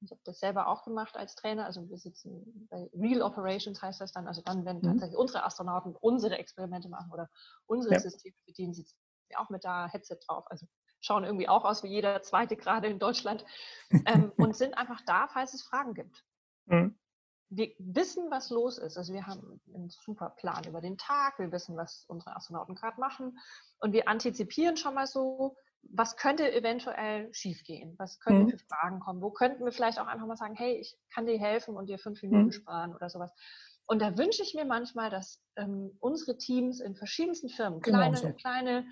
Ich 0.00 0.10
habe 0.10 0.20
das 0.24 0.38
selber 0.40 0.68
auch 0.68 0.84
gemacht 0.84 1.16
als 1.16 1.34
Trainer. 1.34 1.66
Also 1.66 1.88
wir 1.88 1.98
sitzen 1.98 2.68
bei 2.70 2.88
Real 2.94 3.22
Operations 3.22 3.82
heißt 3.82 4.00
das 4.00 4.12
dann. 4.12 4.26
Also 4.26 4.40
dann, 4.42 4.64
wenn 4.64 4.78
mhm. 4.78 4.82
tatsächlich 4.82 5.18
unsere 5.18 5.44
Astronauten 5.44 5.94
unsere 5.96 6.38
Experimente 6.38 6.88
machen 6.88 7.12
oder 7.12 7.28
unsere 7.66 7.94
ja. 7.94 8.00
Systeme 8.00 8.36
bedienen, 8.46 8.72
sitzen 8.72 8.96
auch 9.36 9.50
mit 9.50 9.64
da 9.64 9.88
Headset 9.88 10.18
drauf. 10.26 10.44
Also 10.50 10.66
schauen 11.00 11.24
irgendwie 11.24 11.48
auch 11.48 11.64
aus 11.64 11.82
wie 11.82 11.88
jeder 11.88 12.22
zweite 12.22 12.56
gerade 12.56 12.88
in 12.88 12.98
Deutschland 12.98 13.44
ähm, 14.06 14.32
und 14.36 14.56
sind 14.56 14.76
einfach 14.76 15.00
da, 15.06 15.28
falls 15.28 15.54
es 15.54 15.62
Fragen 15.62 15.94
gibt. 15.94 16.24
Mhm. 16.66 16.98
Wir 17.48 17.70
wissen, 17.78 18.28
was 18.30 18.50
los 18.50 18.76
ist. 18.76 18.96
Also 18.96 19.12
wir 19.12 19.26
haben 19.26 19.60
einen 19.72 19.88
super 19.88 20.30
Plan 20.30 20.64
über 20.64 20.80
den 20.80 20.98
Tag, 20.98 21.38
wir 21.38 21.52
wissen, 21.52 21.76
was 21.76 22.04
unsere 22.08 22.34
Astronauten 22.34 22.74
gerade 22.74 23.00
machen 23.00 23.38
und 23.78 23.92
wir 23.92 24.08
antizipieren 24.08 24.76
schon 24.76 24.94
mal 24.94 25.06
so, 25.06 25.56
was 25.82 26.16
könnte 26.16 26.52
eventuell 26.52 27.32
schiefgehen? 27.32 27.94
Was 27.98 28.18
könnten 28.18 28.44
mhm. 28.44 28.50
für 28.50 28.58
Fragen 28.58 28.98
kommen? 28.98 29.22
Wo 29.22 29.30
könnten 29.30 29.64
wir 29.64 29.70
vielleicht 29.70 30.00
auch 30.00 30.08
einfach 30.08 30.26
mal 30.26 30.36
sagen, 30.36 30.56
hey, 30.56 30.74
ich 30.74 30.98
kann 31.14 31.26
dir 31.26 31.38
helfen 31.38 31.76
und 31.76 31.86
dir 31.86 31.98
fünf 31.98 32.20
Minuten 32.22 32.46
mhm. 32.46 32.52
sparen 32.52 32.94
oder 32.94 33.08
sowas. 33.08 33.32
Und 33.86 34.02
da 34.02 34.18
wünsche 34.18 34.42
ich 34.42 34.54
mir 34.54 34.64
manchmal, 34.64 35.10
dass 35.10 35.42
ähm, 35.56 35.96
unsere 36.00 36.36
Teams 36.36 36.80
in 36.80 36.96
verschiedensten 36.96 37.48
Firmen, 37.48 37.80
genau 37.80 37.98
kleine, 37.98 38.16
so. 38.16 38.32
kleine, 38.32 38.86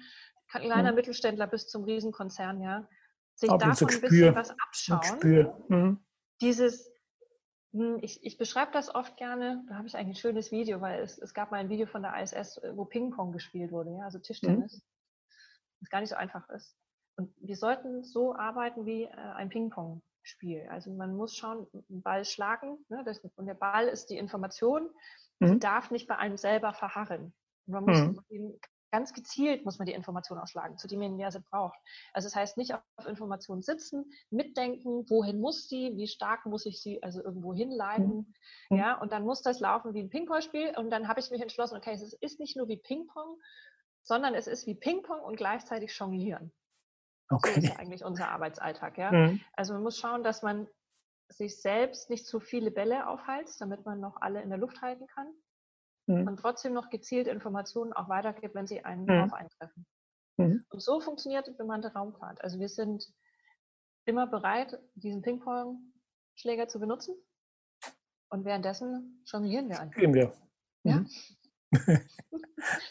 kleiner 0.48 0.90
mhm. 0.90 0.96
Mittelständler 0.96 1.46
bis 1.48 1.68
zum 1.68 1.84
Riesenkonzern, 1.84 2.60
ja, 2.60 2.88
sich 3.34 3.50
Ab 3.50 3.60
davon 3.60 3.88
ein 3.88 4.00
bisschen 4.00 4.34
was 4.34 4.50
abschauen. 4.50 5.58
Mhm. 5.68 6.04
Dieses, 6.40 6.92
hm, 7.72 7.98
ich, 8.02 8.24
ich 8.24 8.38
beschreibe 8.38 8.70
das 8.72 8.94
oft 8.94 9.16
gerne, 9.16 9.64
da 9.68 9.76
habe 9.76 9.88
ich 9.88 9.96
eigentlich 9.96 10.18
ein 10.18 10.20
schönes 10.20 10.52
Video, 10.52 10.80
weil 10.80 11.02
es, 11.02 11.18
es 11.18 11.34
gab 11.34 11.50
mal 11.50 11.58
ein 11.58 11.70
Video 11.70 11.86
von 11.86 12.02
der 12.02 12.20
ISS, 12.22 12.60
wo 12.74 12.84
Ping-Pong 12.84 13.32
gespielt 13.32 13.72
wurde, 13.72 13.90
ja, 13.96 14.04
also 14.04 14.20
Tischtennis. 14.20 14.76
Mhm. 14.76 14.82
Das 15.80 15.90
gar 15.90 16.00
nicht 16.00 16.10
so 16.10 16.16
einfach 16.16 16.48
ist. 16.50 16.76
Und 17.16 17.34
wir 17.40 17.56
sollten 17.56 18.04
so 18.04 18.34
arbeiten 18.34 18.86
wie 18.86 19.04
äh, 19.04 19.10
ein 19.10 19.48
Ping-Pong-Spiel. 20.24 20.66
Also 20.70 20.90
man 20.92 21.14
muss 21.16 21.36
schauen, 21.36 21.66
einen 21.72 22.02
Ball 22.02 22.24
schlagen. 22.24 22.78
Ne? 22.88 23.02
Das, 23.04 23.20
und 23.36 23.46
der 23.46 23.54
Ball 23.54 23.88
ist 23.88 24.06
die 24.06 24.16
Information, 24.16 24.90
mhm. 25.38 25.60
darf 25.60 25.90
nicht 25.90 26.08
bei 26.08 26.16
einem 26.16 26.36
selber 26.36 26.72
verharren. 26.72 27.34
man 27.66 27.84
muss 27.84 27.98
mhm. 28.30 28.58
ganz 28.90 29.12
gezielt 29.12 29.64
muss 29.64 29.78
man 29.78 29.86
die 29.86 29.92
Information 29.92 30.38
ausschlagen, 30.38 30.78
zu 30.78 30.86
dem 30.88 31.00
man 31.00 31.30
sie 31.30 31.40
braucht. 31.50 31.78
Also 32.12 32.26
das 32.26 32.36
heißt 32.36 32.56
nicht 32.56 32.74
auf 32.74 33.06
Informationen 33.06 33.62
sitzen, 33.62 34.10
mitdenken, 34.30 35.04
wohin 35.08 35.40
muss 35.40 35.68
sie, 35.68 35.96
wie 35.96 36.06
stark 36.06 36.46
muss 36.46 36.64
ich 36.66 36.80
sie 36.80 37.02
also 37.02 37.22
irgendwo 37.22 37.54
hinleiten. 37.54 38.32
Mhm. 38.70 38.76
Ja, 38.76 39.00
und 39.00 39.12
dann 39.12 39.24
muss 39.24 39.42
das 39.42 39.60
laufen 39.60 39.94
wie 39.94 40.00
ein 40.00 40.10
Ping-Pong-Spiel. 40.10 40.74
Und 40.76 40.90
dann 40.90 41.08
habe 41.08 41.20
ich 41.20 41.30
mich 41.30 41.42
entschlossen, 41.42 41.76
okay, 41.76 41.92
es 41.92 42.12
ist 42.14 42.40
nicht 42.40 42.56
nur 42.56 42.68
wie 42.68 42.76
Ping-Pong, 42.76 43.38
sondern 44.02 44.34
es 44.34 44.46
ist 44.46 44.66
wie 44.66 44.74
Ping-Pong 44.74 45.20
und 45.20 45.36
gleichzeitig 45.36 45.96
Jonglieren. 45.98 46.52
Okay. 47.30 47.60
So 47.60 47.60
ist 47.60 47.78
eigentlich 47.78 48.04
unser 48.04 48.28
Arbeitsalltag. 48.30 48.98
Ja? 48.98 49.12
Mhm. 49.12 49.40
Also 49.54 49.74
man 49.74 49.82
muss 49.82 49.98
schauen, 49.98 50.22
dass 50.22 50.42
man 50.42 50.68
sich 51.28 51.60
selbst 51.60 52.10
nicht 52.10 52.26
zu 52.26 52.40
viele 52.40 52.70
Bälle 52.70 53.08
aufheizt, 53.08 53.60
damit 53.60 53.84
man 53.84 54.00
noch 54.00 54.20
alle 54.20 54.42
in 54.42 54.50
der 54.50 54.58
Luft 54.58 54.82
halten 54.82 55.06
kann 55.06 55.28
mhm. 56.06 56.28
und 56.28 56.36
trotzdem 56.38 56.74
noch 56.74 56.90
gezielt 56.90 57.26
Informationen 57.26 57.92
auch 57.92 58.08
weitergibt, 58.08 58.54
wenn 58.54 58.66
sie 58.66 58.84
einen 58.84 59.04
mhm. 59.04 59.24
auf 59.24 59.32
eintreffen. 59.32 59.86
Mhm. 60.36 60.64
Und 60.68 60.82
so 60.82 61.00
funktioniert 61.00 61.56
bemannte 61.56 61.92
Raumfahrt. 61.92 62.42
Also 62.42 62.58
wir 62.58 62.68
sind 62.68 63.06
immer 64.04 64.26
bereit, 64.26 64.78
diesen 64.94 65.22
Ping-Pong-Schläger 65.22 66.68
zu 66.68 66.78
benutzen 66.78 67.14
und 68.28 68.44
währenddessen 68.44 69.22
jonglieren 69.26 69.68
wir 69.68 69.80
einfach. 69.80 70.00
Gehen 70.00 70.14
wir. 70.14 70.32
Ja? 70.82 70.96
Mhm. 70.96 71.08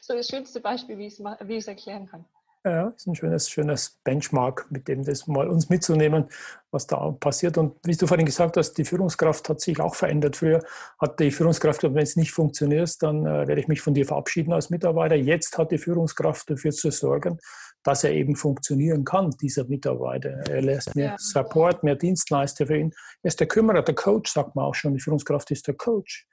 so 0.01 0.13
das 0.13 0.27
schönste 0.27 0.59
Beispiel, 0.59 0.97
wie 0.97 1.05
ich 1.07 1.19
es 1.19 1.67
erklären 1.67 2.07
kann. 2.07 2.25
Ja, 2.65 2.93
ist 2.95 3.07
ein 3.07 3.15
schönes, 3.15 3.49
schönes 3.49 3.99
Benchmark, 4.05 4.67
mit 4.69 4.87
dem 4.87 5.03
das 5.03 5.27
mal 5.27 5.49
uns 5.49 5.67
mitzunehmen, 5.67 6.29
was 6.71 6.87
da 6.87 7.11
passiert. 7.11 7.57
Und 7.57 7.75
wie 7.83 7.93
du 7.93 8.07
vorhin 8.07 8.25
gesagt 8.25 8.55
hast, 8.55 8.75
die 8.75 8.85
Führungskraft 8.85 9.49
hat 9.49 9.59
sich 9.59 9.81
auch 9.81 9.95
verändert. 9.95 10.37
Früher 10.37 10.63
hat 10.97 11.19
die 11.19 11.31
Führungskraft 11.31 11.81
gesagt, 11.81 11.95
wenn 11.95 12.03
es 12.03 12.15
nicht 12.15 12.31
funktioniert, 12.31 13.03
dann 13.03 13.25
äh, 13.25 13.47
werde 13.47 13.59
ich 13.59 13.67
mich 13.67 13.81
von 13.81 13.93
dir 13.93 14.05
verabschieden 14.05 14.53
als 14.53 14.69
Mitarbeiter. 14.69 15.15
Jetzt 15.15 15.57
hat 15.57 15.71
die 15.71 15.77
Führungskraft 15.77 16.49
dafür 16.49 16.71
zu 16.71 16.89
sorgen, 16.89 17.37
dass 17.83 18.05
er 18.05 18.13
eben 18.13 18.37
funktionieren 18.37 19.03
kann, 19.03 19.31
dieser 19.41 19.65
Mitarbeiter. 19.65 20.29
Er 20.49 20.61
lässt 20.61 20.95
mehr 20.95 21.11
ja. 21.11 21.15
Support, 21.17 21.83
mehr 21.83 21.95
Dienstleister 21.95 22.65
für 22.65 22.77
ihn. 22.77 22.93
Er 23.23 23.27
ist 23.27 23.41
der 23.41 23.47
Kümmerer, 23.47 23.81
der 23.81 23.95
Coach, 23.95 24.31
sagt 24.31 24.55
man 24.55 24.63
auch 24.63 24.75
schon. 24.75 24.93
Die 24.93 25.01
Führungskraft 25.01 25.51
ist 25.51 25.67
der 25.67 25.75
Coach. 25.75 26.25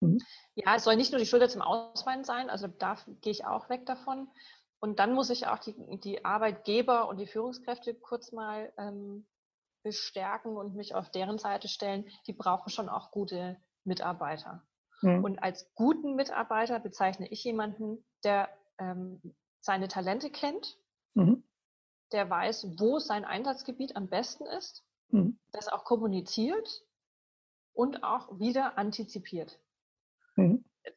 Mhm. 0.00 0.18
Ja, 0.56 0.74
es 0.76 0.84
soll 0.84 0.96
nicht 0.96 1.12
nur 1.12 1.20
die 1.20 1.26
Schulter 1.26 1.50
zum 1.50 1.60
Ausweinen 1.60 2.24
sein, 2.24 2.48
also 2.48 2.66
da 2.66 2.96
gehe 3.20 3.30
ich 3.30 3.44
auch 3.44 3.68
weg 3.68 3.84
davon, 3.84 4.26
und 4.80 4.98
dann 4.98 5.14
muss 5.14 5.30
ich 5.30 5.46
auch 5.46 5.58
die, 5.58 5.74
die 6.00 6.24
Arbeitgeber 6.24 7.08
und 7.08 7.18
die 7.18 7.26
Führungskräfte 7.26 7.94
kurz 7.94 8.32
mal 8.32 8.72
ähm, 8.78 9.26
bestärken 9.82 10.56
und 10.56 10.74
mich 10.74 10.94
auf 10.94 11.10
deren 11.10 11.38
Seite 11.38 11.68
stellen. 11.68 12.08
Die 12.26 12.32
brauchen 12.32 12.70
schon 12.70 12.88
auch 12.88 13.10
gute 13.10 13.56
Mitarbeiter. 13.84 14.66
Mhm. 15.00 15.24
Und 15.24 15.38
als 15.42 15.72
guten 15.74 16.14
Mitarbeiter 16.14 16.80
bezeichne 16.80 17.28
ich 17.28 17.44
jemanden, 17.44 18.04
der 18.24 18.48
ähm, 18.78 19.20
seine 19.60 19.88
Talente 19.88 20.30
kennt, 20.30 20.78
mhm. 21.14 21.44
der 22.12 22.28
weiß, 22.28 22.78
wo 22.78 22.98
sein 22.98 23.24
Einsatzgebiet 23.24 23.96
am 23.96 24.08
besten 24.08 24.44
ist, 24.46 24.84
mhm. 25.08 25.38
das 25.52 25.68
auch 25.68 25.84
kommuniziert 25.84 26.82
und 27.72 28.02
auch 28.02 28.38
wieder 28.38 28.78
antizipiert. 28.78 29.58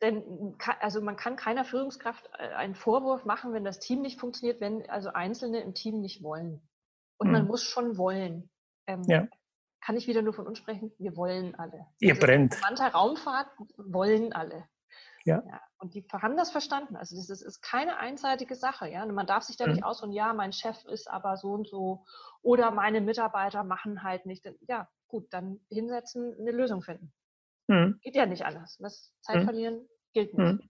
Denn 0.01 0.55
also 0.79 1.01
man 1.01 1.15
kann 1.15 1.35
keiner 1.35 1.65
Führungskraft 1.65 2.29
äh, 2.37 2.49
einen 2.49 2.75
Vorwurf 2.75 3.25
machen, 3.25 3.53
wenn 3.53 3.63
das 3.63 3.79
Team 3.79 4.01
nicht 4.01 4.19
funktioniert, 4.19 4.61
wenn 4.61 4.87
also 4.89 5.09
Einzelne 5.09 5.61
im 5.61 5.73
Team 5.73 5.99
nicht 5.99 6.23
wollen. 6.23 6.61
Und 7.17 7.27
mhm. 7.27 7.33
man 7.33 7.47
muss 7.47 7.63
schon 7.63 7.97
wollen. 7.97 8.49
Ähm, 8.87 9.03
ja. 9.07 9.27
Kann 9.81 9.97
ich 9.97 10.07
wieder 10.07 10.21
nur 10.21 10.33
von 10.33 10.45
uns 10.45 10.57
sprechen? 10.57 10.91
Wir 10.97 11.15
wollen 11.15 11.55
alle. 11.55 11.87
Ihr 11.99 12.13
also 12.13 12.25
brennt. 12.25 12.61
Manta 12.61 12.87
Raumfahrt 12.87 13.47
wollen 13.77 14.33
alle. 14.33 14.67
Ja. 15.25 15.43
ja. 15.45 15.61
Und 15.77 15.93
die 15.95 16.05
haben 16.11 16.37
das 16.37 16.51
verstanden. 16.51 16.95
Also 16.95 17.15
das 17.15 17.29
ist, 17.29 17.41
ist 17.41 17.61
keine 17.61 17.97
einseitige 17.97 18.55
Sache. 18.55 18.89
Ja? 18.89 19.03
Und 19.03 19.13
man 19.13 19.27
darf 19.27 19.43
sich 19.43 19.57
da 19.57 19.65
mhm. 19.65 19.73
nicht 19.73 19.83
ausruhen, 19.83 20.11
ja, 20.11 20.33
mein 20.33 20.51
Chef 20.51 20.83
ist 20.85 21.09
aber 21.09 21.37
so 21.37 21.51
und 21.51 21.67
so 21.67 22.05
oder 22.41 22.71
meine 22.71 23.01
Mitarbeiter 23.01 23.63
machen 23.63 24.03
halt 24.03 24.25
nicht. 24.25 24.49
Ja, 24.67 24.89
gut, 25.07 25.27
dann 25.31 25.59
hinsetzen, 25.69 26.35
eine 26.39 26.51
Lösung 26.51 26.81
finden. 26.81 27.13
Mhm. 27.69 27.99
Geht 28.01 28.15
ja 28.15 28.25
nicht 28.25 28.43
anders. 28.43 28.77
Das 28.79 29.13
Zeit 29.21 29.37
mhm. 29.37 29.43
verlieren 29.43 29.87
gilt 30.13 30.37
nicht. 30.37 30.63
Mhm. 30.63 30.69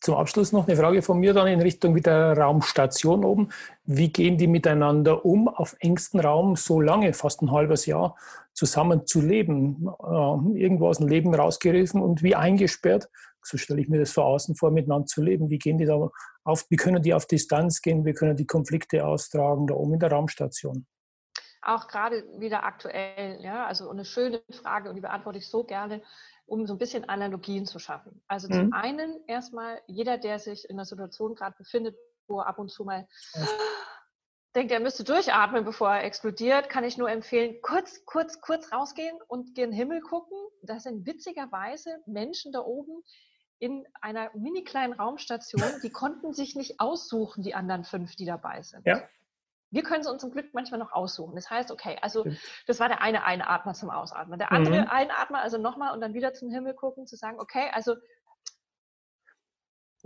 Zum 0.00 0.14
Abschluss 0.14 0.52
noch 0.52 0.68
eine 0.68 0.76
Frage 0.76 1.02
von 1.02 1.18
mir 1.18 1.32
dann 1.32 1.48
in 1.48 1.60
Richtung 1.60 2.00
der 2.00 2.36
Raumstation 2.38 3.24
oben. 3.24 3.48
Wie 3.84 4.12
gehen 4.12 4.36
die 4.38 4.46
miteinander 4.46 5.24
um, 5.24 5.48
auf 5.48 5.74
engstem 5.80 6.20
Raum 6.20 6.54
so 6.54 6.80
lange, 6.80 7.12
fast 7.12 7.42
ein 7.42 7.50
halbes 7.50 7.86
Jahr, 7.86 8.16
zusammen 8.52 9.06
zu 9.06 9.20
leben? 9.20 9.88
Äh, 9.88 10.60
irgendwo 10.60 10.88
aus 10.88 10.98
dem 10.98 11.08
Leben 11.08 11.34
rausgerissen 11.34 12.00
und 12.00 12.22
wie 12.22 12.36
eingesperrt, 12.36 13.08
so 13.42 13.56
stelle 13.56 13.80
ich 13.80 13.88
mir 13.88 13.98
das 13.98 14.12
von 14.12 14.24
außen 14.24 14.54
vor, 14.54 14.70
miteinander 14.70 15.06
zu 15.06 15.22
leben. 15.22 15.50
Wie 15.50 15.58
gehen 15.58 15.78
die 15.78 15.86
da 15.86 16.10
auf, 16.44 16.66
wie 16.68 16.76
können 16.76 17.02
die 17.02 17.14
auf 17.14 17.26
Distanz 17.26 17.80
gehen, 17.80 18.04
wie 18.04 18.12
können 18.12 18.36
die 18.36 18.46
Konflikte 18.46 19.04
austragen 19.04 19.66
da 19.66 19.74
oben 19.74 19.94
in 19.94 20.00
der 20.00 20.12
Raumstation? 20.12 20.86
Auch 21.66 21.88
gerade 21.88 22.24
wieder 22.38 22.64
aktuell, 22.64 23.40
ja, 23.42 23.66
also 23.66 23.90
eine 23.90 24.04
schöne 24.04 24.42
Frage 24.50 24.88
und 24.88 24.94
die 24.94 25.00
beantworte 25.00 25.38
ich 25.38 25.48
so 25.48 25.64
gerne, 25.64 26.02
um 26.46 26.66
so 26.66 26.74
ein 26.74 26.78
bisschen 26.78 27.08
Analogien 27.08 27.66
zu 27.66 27.78
schaffen. 27.78 28.22
Also 28.28 28.48
mhm. 28.48 28.52
zum 28.52 28.72
einen 28.72 29.20
erstmal 29.26 29.80
jeder, 29.86 30.18
der 30.18 30.38
sich 30.38 30.68
in 30.68 30.76
einer 30.76 30.84
Situation 30.84 31.34
gerade 31.34 31.56
befindet, 31.56 31.96
wo 32.28 32.40
er 32.40 32.46
ab 32.46 32.58
und 32.58 32.70
zu 32.70 32.84
mal 32.84 33.06
ja. 33.34 33.46
denkt, 34.54 34.72
er 34.72 34.80
müsste 34.80 35.04
durchatmen, 35.04 35.64
bevor 35.64 35.90
er 35.90 36.04
explodiert, 36.04 36.68
kann 36.68 36.84
ich 36.84 36.98
nur 36.98 37.10
empfehlen, 37.10 37.56
kurz, 37.62 38.04
kurz, 38.04 38.40
kurz 38.40 38.72
rausgehen 38.72 39.18
und 39.26 39.54
gen 39.54 39.72
Himmel 39.72 40.00
gucken. 40.00 40.38
Das 40.62 40.84
sind 40.84 41.06
witzigerweise 41.06 41.98
Menschen 42.06 42.52
da 42.52 42.60
oben, 42.60 43.02
in 43.58 43.86
einer 44.00 44.30
mini 44.34 44.64
kleinen 44.64 44.92
Raumstation, 44.92 45.80
die 45.82 45.90
konnten 45.90 46.34
sich 46.34 46.56
nicht 46.56 46.78
aussuchen, 46.78 47.42
die 47.42 47.54
anderen 47.54 47.84
fünf, 47.84 48.14
die 48.14 48.26
dabei 48.26 48.62
sind. 48.62 48.86
Ja. 48.86 49.02
Wir 49.70 49.82
können 49.82 50.00
es 50.00 50.06
uns 50.06 50.20
zum 50.20 50.30
Glück 50.30 50.52
manchmal 50.52 50.78
noch 50.78 50.92
aussuchen. 50.92 51.34
Das 51.34 51.50
heißt, 51.50 51.70
okay, 51.70 51.98
also 52.00 52.24
das 52.66 52.80
war 52.80 52.88
der 52.88 53.02
eine 53.02 53.24
Einatmer 53.24 53.74
zum 53.74 53.90
Ausatmen. 53.90 54.38
Der 54.38 54.52
andere 54.52 54.82
mhm. 54.82 54.88
Einatmer, 54.88 55.40
also 55.40 55.58
nochmal 55.58 55.92
und 55.92 56.00
dann 56.00 56.14
wieder 56.14 56.32
zum 56.34 56.50
Himmel 56.50 56.74
gucken, 56.74 57.06
zu 57.06 57.16
sagen, 57.16 57.40
okay, 57.40 57.70
also 57.72 57.96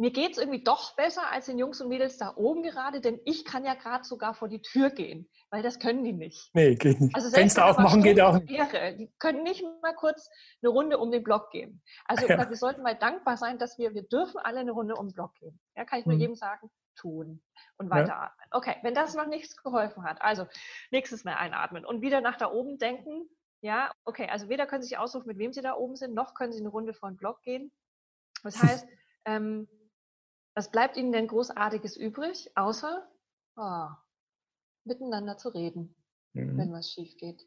mir 0.01 0.13
geht 0.13 0.33
es 0.33 0.39
irgendwie 0.39 0.65
doch 0.65 0.97
besser 0.97 1.31
als 1.31 1.47
den 1.47 1.59
Jungs 1.59 1.81
und 1.83 1.89
Mädels 1.89 2.17
da 2.17 2.33
oben 2.35 2.63
gerade, 2.63 3.03
denn 3.03 3.21
ich 3.27 3.45
kann 3.45 3.67
ja 3.67 3.75
gerade 3.75 4.03
sogar 4.05 4.33
vor 4.35 4.49
die 4.49 4.63
Tür 4.63 4.89
gehen, 4.89 5.29
weil 5.51 5.63
das 5.63 5.79
können 5.79 6.05
die 6.05 6.15
nicht. 6.15 6.51
Nee, 6.55 6.75
geht 6.75 7.01
nicht. 7.01 7.15
Also 7.15 7.29
Fenster 7.29 7.67
aufmachen 7.67 8.03
geht 8.03 8.19
auch 8.19 8.39
nicht. 8.39 8.51
Wäre, 8.51 8.97
die 8.97 9.13
können 9.19 9.43
nicht 9.43 9.63
mal 9.83 9.95
kurz 9.95 10.31
eine 10.63 10.71
Runde 10.71 10.97
um 10.97 11.11
den 11.11 11.23
Block 11.23 11.51
gehen. 11.51 11.83
Also 12.07 12.27
ja. 12.27 12.49
wir 12.49 12.57
sollten 12.57 12.83
mal 12.83 12.97
dankbar 12.97 13.37
sein, 13.37 13.59
dass 13.59 13.79
wir, 13.79 13.95
wir 13.95 14.03
dürfen 14.03 14.39
alle 14.39 14.61
eine 14.61 14.73
Runde 14.73 14.97
um 14.97 15.09
den 15.09 15.15
Block 15.15 15.35
gehen. 15.35 15.61
Ja, 15.77 15.85
kann 15.85 16.01
ich 16.01 16.07
nur 16.07 16.17
mhm. 16.17 16.21
jedem 16.21 16.35
sagen, 16.35 16.71
tun 16.95 17.43
und 17.77 17.91
weiteratmen. 17.91 18.47
Ja. 18.51 18.57
Okay, 18.57 18.77
wenn 18.83 18.95
das 18.95 19.15
noch 19.15 19.27
nichts 19.27 19.57
geholfen 19.57 20.05
hat, 20.05 20.21
also 20.23 20.47
nächstes 20.91 21.25
Mal 21.25 21.35
einatmen 21.35 21.85
und 21.85 22.03
wieder 22.03 22.21
nach 22.21 22.37
da 22.37 22.51
oben 22.51 22.79
denken. 22.79 23.29
Ja, 23.63 23.93
okay, 24.05 24.29
also 24.29 24.49
weder 24.49 24.67
können 24.67 24.83
Sie 24.83 24.89
sich 24.89 24.99
aussuchen, 24.99 25.27
mit 25.27 25.39
wem 25.39 25.53
Sie 25.53 25.61
da 25.61 25.75
oben 25.75 25.97
sind, 25.97 26.15
noch 26.15 26.35
können 26.35 26.53
Sie 26.53 26.61
eine 26.61 26.71
Runde 26.71 26.95
vor 26.95 27.11
den 27.11 27.17
Block 27.17 27.43
gehen. 27.43 27.73
Das 28.43 28.63
heißt, 28.63 28.87
ähm, 29.25 29.69
was 30.55 30.71
bleibt 30.71 30.97
Ihnen 30.97 31.13
denn 31.13 31.29
Großartiges 31.29 31.97
übrig, 31.97 32.51
außer 32.57 33.07
oh, 33.57 33.89
miteinander 34.85 35.37
zu 35.37 35.51
reden, 35.51 35.95
mhm. 36.33 36.59
wenn 36.59 36.73
was 36.73 36.91
schief 36.91 37.17
geht? 37.17 37.47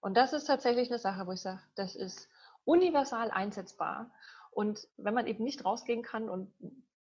Und 0.00 0.16
das 0.16 0.32
ist 0.32 0.44
tatsächlich 0.46 0.88
eine 0.88 0.98
Sache, 0.98 1.26
wo 1.26 1.32
ich 1.32 1.40
sage, 1.40 1.60
das 1.74 1.94
ist 1.94 2.28
universal 2.64 3.30
einsetzbar. 3.30 4.10
Und 4.50 4.88
wenn 4.96 5.14
man 5.14 5.26
eben 5.26 5.44
nicht 5.44 5.64
rausgehen 5.64 6.02
kann 6.02 6.28
und 6.28 6.52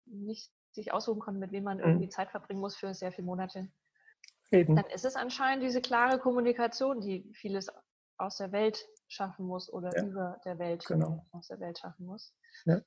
nicht 0.05 0.51
sich 0.77 0.93
aussuchen 0.93 1.19
konnte, 1.19 1.39
mit 1.39 1.51
wem 1.51 1.63
man 1.63 1.79
irgendwie 1.79 2.05
mhm. 2.05 2.11
Zeit 2.11 2.29
verbringen 2.31 2.61
muss 2.61 2.75
für 2.75 2.93
sehr 2.93 3.11
viele 3.11 3.25
Monate, 3.25 3.67
Eben. 4.51 4.75
dann 4.75 4.85
ist 4.85 5.05
es 5.05 5.15
anscheinend 5.15 5.63
diese 5.63 5.81
klare 5.81 6.19
Kommunikation, 6.19 7.01
die 7.01 7.29
vieles 7.33 7.69
aus 8.17 8.37
der 8.37 8.51
Welt 8.51 8.87
schaffen 9.07 9.45
muss 9.45 9.71
oder 9.71 9.95
ja. 9.95 10.03
über 10.03 10.41
der 10.45 10.57
Welt 10.59 10.85
genau. 10.85 11.25
aus 11.31 11.47
der 11.47 11.59
Welt 11.59 11.77
schaffen 11.79 12.05
muss. 12.05 12.33
Ja. 12.65 12.81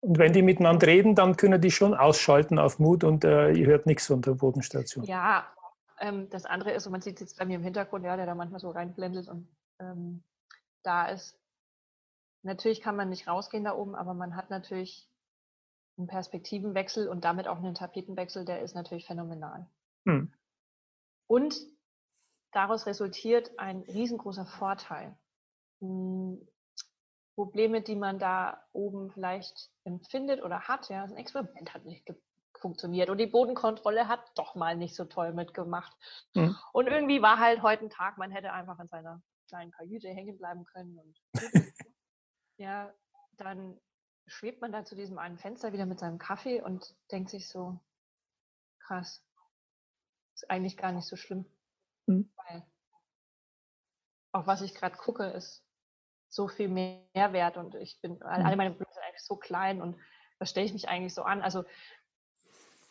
Und 0.00 0.18
wenn 0.18 0.32
die 0.32 0.42
miteinander 0.42 0.86
reden, 0.86 1.14
dann 1.14 1.36
können 1.36 1.60
die 1.60 1.70
schon 1.70 1.94
ausschalten 1.94 2.58
auf 2.58 2.78
Mut 2.78 3.04
und 3.04 3.24
äh, 3.24 3.50
ihr 3.52 3.66
hört 3.66 3.86
nichts 3.86 4.08
unter 4.10 4.34
Bodenstation. 4.34 5.04
Ja, 5.04 5.46
ähm, 6.00 6.28
das 6.30 6.44
andere 6.44 6.72
ist, 6.72 6.86
und 6.86 6.92
man 6.92 7.00
sieht 7.00 7.14
es 7.16 7.20
jetzt 7.20 7.38
bei 7.38 7.44
mir 7.44 7.56
im 7.56 7.64
Hintergrund, 7.64 8.04
ja, 8.04 8.16
der 8.16 8.26
da 8.26 8.34
manchmal 8.34 8.60
so 8.60 8.70
reinblendet 8.70 9.28
und 9.28 9.48
ähm, 9.80 10.22
da 10.82 11.06
ist. 11.06 11.36
Natürlich 12.42 12.80
kann 12.80 12.94
man 12.94 13.08
nicht 13.08 13.26
rausgehen 13.26 13.64
da 13.64 13.74
oben, 13.74 13.96
aber 13.96 14.14
man 14.14 14.36
hat 14.36 14.48
natürlich 14.48 15.10
einen 15.98 16.06
Perspektivenwechsel 16.06 17.08
und 17.08 17.24
damit 17.24 17.48
auch 17.48 17.58
einen 17.58 17.74
Tapetenwechsel, 17.74 18.44
der 18.44 18.62
ist 18.62 18.74
natürlich 18.74 19.06
phänomenal. 19.06 19.66
Hm. 20.06 20.32
Und 21.26 21.56
daraus 22.52 22.86
resultiert 22.86 23.58
ein 23.58 23.82
riesengroßer 23.82 24.46
Vorteil. 24.46 25.16
Hm, 25.80 26.46
Probleme, 27.34 27.82
die 27.82 27.94
man 27.94 28.18
da 28.18 28.64
oben 28.72 29.12
vielleicht 29.12 29.70
empfindet 29.84 30.42
oder 30.42 30.62
hat, 30.62 30.88
ja, 30.88 31.04
ein 31.04 31.16
Experiment 31.16 31.72
hat 31.72 31.84
nicht 31.84 32.12
funktioniert 32.58 33.10
und 33.10 33.18
die 33.18 33.26
Bodenkontrolle 33.26 34.08
hat 34.08 34.20
doch 34.34 34.56
mal 34.56 34.76
nicht 34.76 34.96
so 34.96 35.04
toll 35.04 35.32
mitgemacht. 35.32 35.96
Mhm. 36.34 36.56
Und 36.72 36.88
irgendwie 36.88 37.22
war 37.22 37.38
halt 37.38 37.62
heute 37.62 37.84
ein 37.84 37.90
Tag, 37.90 38.18
man 38.18 38.32
hätte 38.32 38.52
einfach 38.52 38.80
in 38.80 38.88
seiner 38.88 39.22
kleinen 39.46 39.70
Kajüte 39.70 40.08
hängen 40.08 40.36
bleiben 40.36 40.64
können 40.64 40.98
und 40.98 41.16
ja, 42.58 42.92
dann 43.36 43.78
schwebt 44.28 44.60
man 44.60 44.72
da 44.72 44.84
zu 44.84 44.94
diesem 44.94 45.18
einen 45.18 45.38
Fenster 45.38 45.72
wieder 45.72 45.86
mit 45.86 45.98
seinem 45.98 46.18
Kaffee 46.18 46.60
und 46.60 46.94
denkt 47.10 47.30
sich 47.30 47.48
so, 47.48 47.78
krass, 48.80 49.24
ist 50.34 50.50
eigentlich 50.50 50.76
gar 50.76 50.92
nicht 50.92 51.06
so 51.06 51.16
schlimm. 51.16 51.44
Mhm. 52.06 52.30
Weil 52.36 52.66
auch 54.32 54.46
was 54.46 54.62
ich 54.62 54.74
gerade 54.74 54.96
gucke, 54.96 55.24
ist 55.24 55.64
so 56.28 56.48
viel 56.48 56.68
Mehrwert 56.68 57.56
und 57.56 57.74
ich 57.74 58.00
bin, 58.00 58.22
alle 58.22 58.44
mhm. 58.44 58.56
meine 58.56 58.70
Probleme 58.70 58.92
sind 58.92 59.02
eigentlich 59.02 59.24
so 59.24 59.36
klein 59.36 59.80
und 59.80 59.98
was 60.38 60.50
stelle 60.50 60.66
ich 60.66 60.72
mich 60.72 60.88
eigentlich 60.88 61.14
so 61.14 61.22
an? 61.22 61.42
Also 61.42 61.64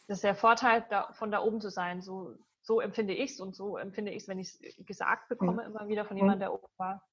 das 0.07 0.17
ist 0.17 0.23
der 0.23 0.35
Vorteil, 0.35 0.85
da, 0.89 1.11
von 1.13 1.31
da 1.31 1.41
oben 1.41 1.61
zu 1.61 1.69
sein. 1.69 2.01
So, 2.01 2.35
so 2.61 2.81
empfinde 2.81 3.13
ich 3.13 3.31
es 3.31 3.39
und 3.39 3.55
so 3.55 3.77
empfinde 3.77 4.11
ich 4.11 4.23
es, 4.23 4.27
wenn 4.27 4.39
ich 4.39 4.61
es 4.61 4.85
gesagt 4.85 5.29
bekomme, 5.29 5.63
mhm. 5.63 5.75
immer 5.75 5.87
wieder 5.87 6.05
von 6.05 6.17
jemandem, 6.17 6.39
der 6.39 6.53
oben 6.53 6.67
war. 6.77 7.05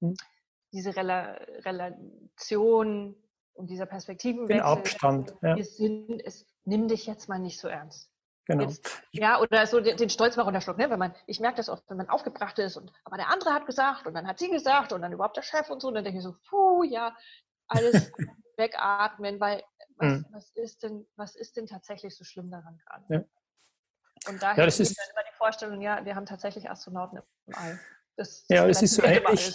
Mhm. 0.00 0.16
Diese 0.72 0.94
Rela 0.96 1.34
Relation 1.64 3.16
und 3.58 3.68
dieser 3.68 3.86
Perspektivenwechsel. 3.86 4.56
Den 4.56 4.64
Abstand. 4.64 5.34
Ja. 5.42 5.62
Sind, 5.62 6.22
es, 6.24 6.46
nimm 6.64 6.88
dich 6.88 7.06
jetzt 7.06 7.28
mal 7.28 7.38
nicht 7.38 7.58
so 7.58 7.68
ernst. 7.68 8.10
Genau. 8.46 8.64
Jetzt, 8.64 9.02
ja, 9.12 9.40
oder 9.40 9.66
so 9.66 9.80
den, 9.80 9.98
den 9.98 10.08
Stolz 10.08 10.36
mal 10.36 10.44
runterschlucken, 10.44 10.82
ne? 10.82 10.90
wenn 10.90 10.98
man, 10.98 11.14
ich 11.26 11.38
merke 11.38 11.58
das 11.58 11.68
oft, 11.68 11.84
wenn 11.90 11.98
man 11.98 12.08
aufgebracht 12.08 12.58
ist 12.58 12.78
und 12.78 12.90
aber 13.04 13.18
der 13.18 13.28
andere 13.28 13.52
hat 13.52 13.66
gesagt 13.66 14.06
und 14.06 14.14
dann 14.14 14.26
hat 14.26 14.38
sie 14.38 14.48
gesagt 14.48 14.92
und 14.94 15.02
dann 15.02 15.12
überhaupt 15.12 15.36
der 15.36 15.42
Chef 15.42 15.68
und 15.68 15.82
so, 15.82 15.88
und 15.88 15.94
dann 15.94 16.04
denke 16.04 16.18
ich 16.18 16.24
so, 16.24 16.34
puh, 16.48 16.82
ja, 16.82 17.14
alles 17.66 18.10
wegatmen, 18.56 19.38
weil 19.38 19.62
was, 19.96 20.08
mhm. 20.08 20.26
was, 20.30 20.50
ist 20.52 20.82
denn, 20.82 21.06
was 21.16 21.36
ist 21.36 21.58
denn 21.58 21.66
tatsächlich 21.66 22.16
so 22.16 22.24
schlimm 22.24 22.50
daran 22.50 22.78
gerade? 22.78 23.04
Ja. 23.08 24.30
Und 24.30 24.42
daher 24.42 24.58
ja, 24.58 24.64
das 24.64 24.80
ist 24.80 24.96
dann 24.96 25.10
immer 25.10 25.28
die 25.30 25.36
Vorstellung, 25.36 25.80
ja, 25.82 26.04
wir 26.06 26.14
haben 26.14 26.26
tatsächlich 26.26 26.70
Astronauten 26.70 27.18
im 27.46 27.54
All. 27.54 27.78
Das 28.18 28.44
ja, 28.48 28.66
es 28.66 28.82
ist 28.82 28.96
so 28.96 29.04
ähnlich. 29.04 29.54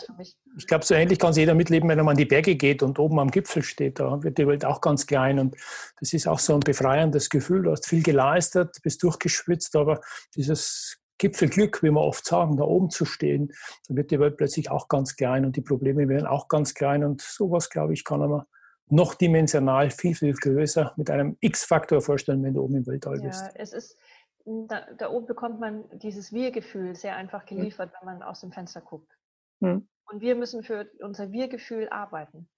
Ich 0.58 0.68
glaube, 0.68 0.86
so 0.86 0.94
ähnlich 0.94 1.20
kann 1.20 1.34
jeder 1.34 1.54
mitleben, 1.54 1.90
wenn 1.90 1.98
er 1.98 2.06
mal 2.06 2.12
an 2.12 2.18
die 2.18 2.24
Berge 2.24 2.56
geht 2.56 2.82
und 2.82 2.98
oben 2.98 3.20
am 3.20 3.30
Gipfel 3.30 3.62
steht. 3.62 4.00
Da 4.00 4.24
wird 4.24 4.38
die 4.38 4.48
Welt 4.48 4.64
auch 4.64 4.80
ganz 4.80 5.06
klein. 5.06 5.38
Und 5.38 5.58
das 6.00 6.14
ist 6.14 6.28
auch 6.28 6.40
so 6.40 6.54
ein 6.54 6.62
befreiendes 6.62 7.30
Gefühl. 7.30 7.64
Du 7.64 7.72
hast 7.72 7.86
viel 7.86 8.02
geleistet, 8.02 8.78
bist 8.82 9.04
durchgeschwitzt, 9.04 9.76
aber 9.76 10.00
dieses 10.38 10.98
Gipfelglück, 11.18 11.84
wie 11.84 11.92
wir 11.92 12.00
oft 12.00 12.26
sagen, 12.26 12.56
da 12.56 12.64
oben 12.64 12.90
zu 12.90 13.04
stehen, 13.04 13.52
dann 13.90 13.98
wird 13.98 14.12
die 14.12 14.20
Welt 14.22 14.38
plötzlich 14.38 14.72
auch 14.72 14.88
ganz 14.88 15.18
klein 15.18 15.44
und 15.44 15.58
die 15.58 15.62
Probleme 15.62 16.08
werden 16.08 16.26
auch 16.26 16.48
ganz 16.48 16.74
klein. 16.74 17.04
Und 17.04 17.22
sowas, 17.22 17.70
glaube 17.70 17.92
ich, 17.92 18.06
kann 18.06 18.22
man 18.22 18.44
noch 18.88 19.14
dimensional 19.14 19.92
viel, 19.92 20.16
viel 20.16 20.34
größer 20.34 20.94
mit 20.96 21.10
einem 21.10 21.36
X-Faktor 21.42 22.02
vorstellen, 22.02 22.42
wenn 22.44 22.54
du 22.54 22.62
oben 22.62 22.78
im 22.78 22.88
Weltall 22.88 23.20
bist. 23.20 23.42
Ja, 23.42 23.52
es 23.56 23.74
ist 23.74 23.98
da, 24.46 24.82
da, 24.98 25.10
oben 25.10 25.26
bekommt 25.26 25.60
man 25.60 25.88
dieses 26.00 26.34
Wir-Gefühl 26.34 26.96
sehr 26.96 27.16
einfach 27.16 27.46
geliefert, 27.46 27.92
mhm. 27.92 27.96
wenn 28.00 28.20
man 28.20 28.24
aus 28.24 28.42
dem 28.42 28.52
Fenster 28.52 28.82
guckt. 28.82 29.12
Mhm. 29.60 29.88
Und 30.06 30.22
wir 30.22 30.36
müssen 30.36 30.64
für 30.64 30.90
unser 31.00 31.32
Wir-Gefühl 31.32 31.90
arbeiten. 31.90 32.50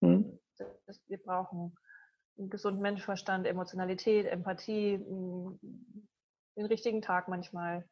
Mhm. 0.00 0.38
Das, 0.86 1.00
wir 1.06 1.18
brauchen 1.18 1.76
einen 2.38 2.50
gesunden 2.50 2.82
Menschenverstand, 2.82 3.46
Emotionalität, 3.46 4.26
Empathie, 4.26 4.98
den 4.98 6.66
richtigen 6.66 7.02
Tag 7.02 7.28
manchmal. 7.28 7.88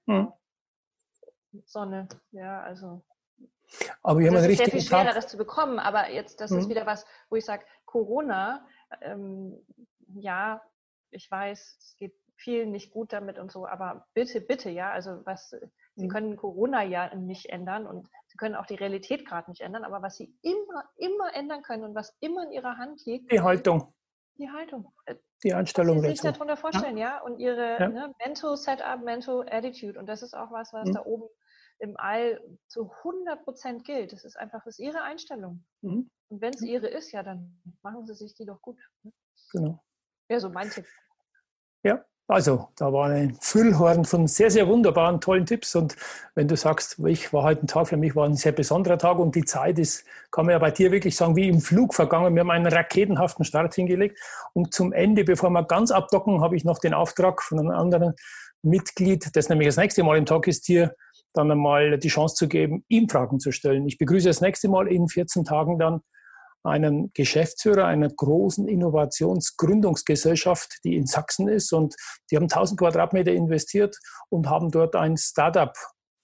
Sonne, 1.65 2.09
ja, 2.33 2.63
also. 2.63 3.03
Aber 4.03 4.21
wir 4.21 4.29
haben 4.29 4.37
es 4.37 4.47
ist 4.47 4.59
sehr 4.59 4.67
viel 4.69 4.81
schwerer, 4.81 5.07
Tag. 5.07 5.15
das 5.15 5.29
zu 5.29 5.37
bekommen. 5.37 5.79
Aber 5.79 6.11
jetzt, 6.11 6.41
das 6.41 6.51
ist 6.53 6.69
wieder 6.69 6.87
was, 6.87 7.05
wo 7.29 7.37
ich 7.37 7.45
sage, 7.45 7.65
Corona, 7.85 8.67
ähm, 9.01 9.57
ja, 10.15 10.63
ich 11.11 11.31
weiß, 11.31 11.77
es 11.81 11.97
geht 11.97 12.15
vielen 12.37 12.71
nicht 12.71 12.91
gut 12.91 13.13
damit 13.13 13.39
und 13.39 13.51
so, 13.51 13.67
aber 13.67 14.07
bitte, 14.15 14.41
bitte, 14.41 14.71
ja, 14.71 14.91
also 14.91 15.25
was, 15.25 15.55
Sie 15.95 16.05
mhm. 16.07 16.11
können 16.11 16.37
Corona 16.37 16.83
ja 16.83 17.15
nicht 17.15 17.47
ändern 17.47 17.87
und 17.87 18.09
Sie 18.27 18.37
können 18.37 18.55
auch 18.55 18.67
die 18.67 18.75
Realität 18.75 19.27
gerade 19.27 19.51
nicht 19.51 19.63
ändern, 19.63 19.85
aber 19.85 20.03
was 20.03 20.17
Sie 20.17 20.35
immer, 20.43 20.85
immer 20.97 21.35
ändern 21.35 21.63
können 21.63 21.85
und 21.85 21.95
was 21.95 22.15
immer 22.21 22.45
in 22.45 22.53
Ihrer 22.53 22.77
Hand 22.77 23.05
liegt. 23.07 23.33
Die 23.33 23.41
Haltung. 23.41 23.95
Die 24.39 24.51
Haltung. 24.51 24.93
Äh, 25.07 25.17
die 25.43 25.55
Einstellung. 25.55 26.01
Sie 26.01 26.09
sich 26.09 26.21
darunter 26.21 26.57
vorstellen, 26.57 26.99
ja, 26.99 27.17
ja? 27.17 27.23
und 27.23 27.39
Ihre 27.39 27.79
ja. 27.81 27.89
Ne, 27.89 28.15
Mental 28.25 28.57
Setup, 28.57 29.03
Mental 29.03 29.47
Attitude 29.51 29.99
und 29.99 30.07
das 30.07 30.23
ist 30.23 30.35
auch 30.35 30.51
was, 30.51 30.73
was 30.73 30.89
mhm. 30.89 30.93
da 30.93 31.05
oben 31.05 31.29
im 31.79 31.97
All 31.97 32.41
zu 32.69 32.91
100 33.05 33.45
Prozent 33.45 33.85
gilt. 33.85 34.13
Das 34.13 34.25
ist 34.25 34.37
einfach, 34.37 34.65
das 34.65 34.79
ist 34.79 34.85
Ihre 34.85 35.03
Einstellung. 35.03 35.65
Mhm. 35.83 36.11
Und 36.29 36.41
wenn 36.41 36.55
es 36.55 36.63
Ihre 36.63 36.89
ist, 36.89 37.13
ja, 37.13 37.23
dann 37.23 37.61
machen 37.83 38.07
Sie 38.07 38.15
sich 38.15 38.35
die 38.35 38.47
doch 38.47 38.61
gut. 38.61 38.79
Ne? 39.03 39.13
Genau. 39.53 39.83
Ja, 40.29 40.41
so 40.41 40.49
mein 40.49 40.71
Tipp. 40.71 40.87
Ja, 41.83 42.05
also, 42.29 42.69
da 42.77 42.93
war 42.93 43.11
ein 43.11 43.37
Füllhorn 43.41 44.05
von 44.05 44.27
sehr, 44.27 44.51
sehr 44.51 44.67
wunderbaren, 44.67 45.21
tollen 45.21 45.47
Tipps. 45.47 45.77
Und 45.77 45.95
wenn 46.35 46.49
du 46.49 46.57
sagst, 46.57 46.99
ich 47.07 47.33
war 47.33 47.45
heute 47.45 47.65
ein 47.65 47.67
Tag, 47.69 47.87
für 47.87 47.97
mich 47.97 48.17
war 48.17 48.27
ein 48.27 48.35
sehr 48.35 48.51
besonderer 48.51 48.99
Tag 48.99 49.19
und 49.21 49.37
die 49.37 49.45
Zeit 49.45 49.79
ist, 49.79 50.05
kann 50.33 50.47
man 50.47 50.55
ja 50.55 50.59
bei 50.59 50.73
dir 50.73 50.91
wirklich 50.91 51.15
sagen, 51.15 51.37
wie 51.37 51.49
im 51.49 51.61
Flug 51.61 51.95
vergangen. 51.95 52.35
Wir 52.35 52.41
haben 52.41 52.51
einen 52.51 52.67
raketenhaften 52.67 53.45
Start 53.45 53.75
hingelegt. 53.75 54.19
Und 54.55 54.75
zum 54.75 54.93
Ende, 54.93 55.23
bevor 55.23 55.51
wir 55.51 55.63
ganz 55.63 55.93
abdocken, 55.93 56.41
habe 56.41 56.57
ich 56.57 56.65
noch 56.65 56.81
den 56.81 56.95
Auftrag 56.95 57.43
von 57.43 57.61
einem 57.61 57.71
anderen 57.71 58.15
Mitglied, 58.63 59.37
das 59.37 59.49
nämlich 59.49 59.69
das 59.69 59.77
nächste 59.77 60.03
Mal 60.03 60.19
im 60.19 60.27
Tag 60.27 60.49
ist, 60.49 60.67
dir 60.67 60.97
dann 61.33 61.51
einmal 61.53 61.97
die 61.99 62.09
Chance 62.09 62.35
zu 62.35 62.49
geben, 62.49 62.85
ihm 62.89 63.09
Fragen 63.09 63.39
zu 63.39 63.53
stellen. 63.53 63.87
Ich 63.87 63.99
begrüße 63.99 64.27
das 64.27 64.41
nächste 64.41 64.69
Mal 64.69 64.89
in 64.89 65.07
14 65.07 65.45
Tagen 65.45 65.79
dann 65.79 66.01
einen 66.67 67.11
Geschäftsführer 67.15 67.87
einer 67.87 68.09
großen 68.09 68.69
Innovationsgründungsgesellschaft, 68.69 70.81
die 70.85 70.97
in 70.97 71.07
Sachsen 71.07 71.49
ist. 71.49 71.73
Und 71.73 71.95
die 72.31 72.37
haben 72.37 72.45
1000 72.45 72.79
Quadratmeter 72.79 73.33
investiert 73.33 73.99
und 74.29 74.49
haben 74.49 74.71
dort 74.71 74.95
ein 74.97 75.17
Startup 75.17 75.73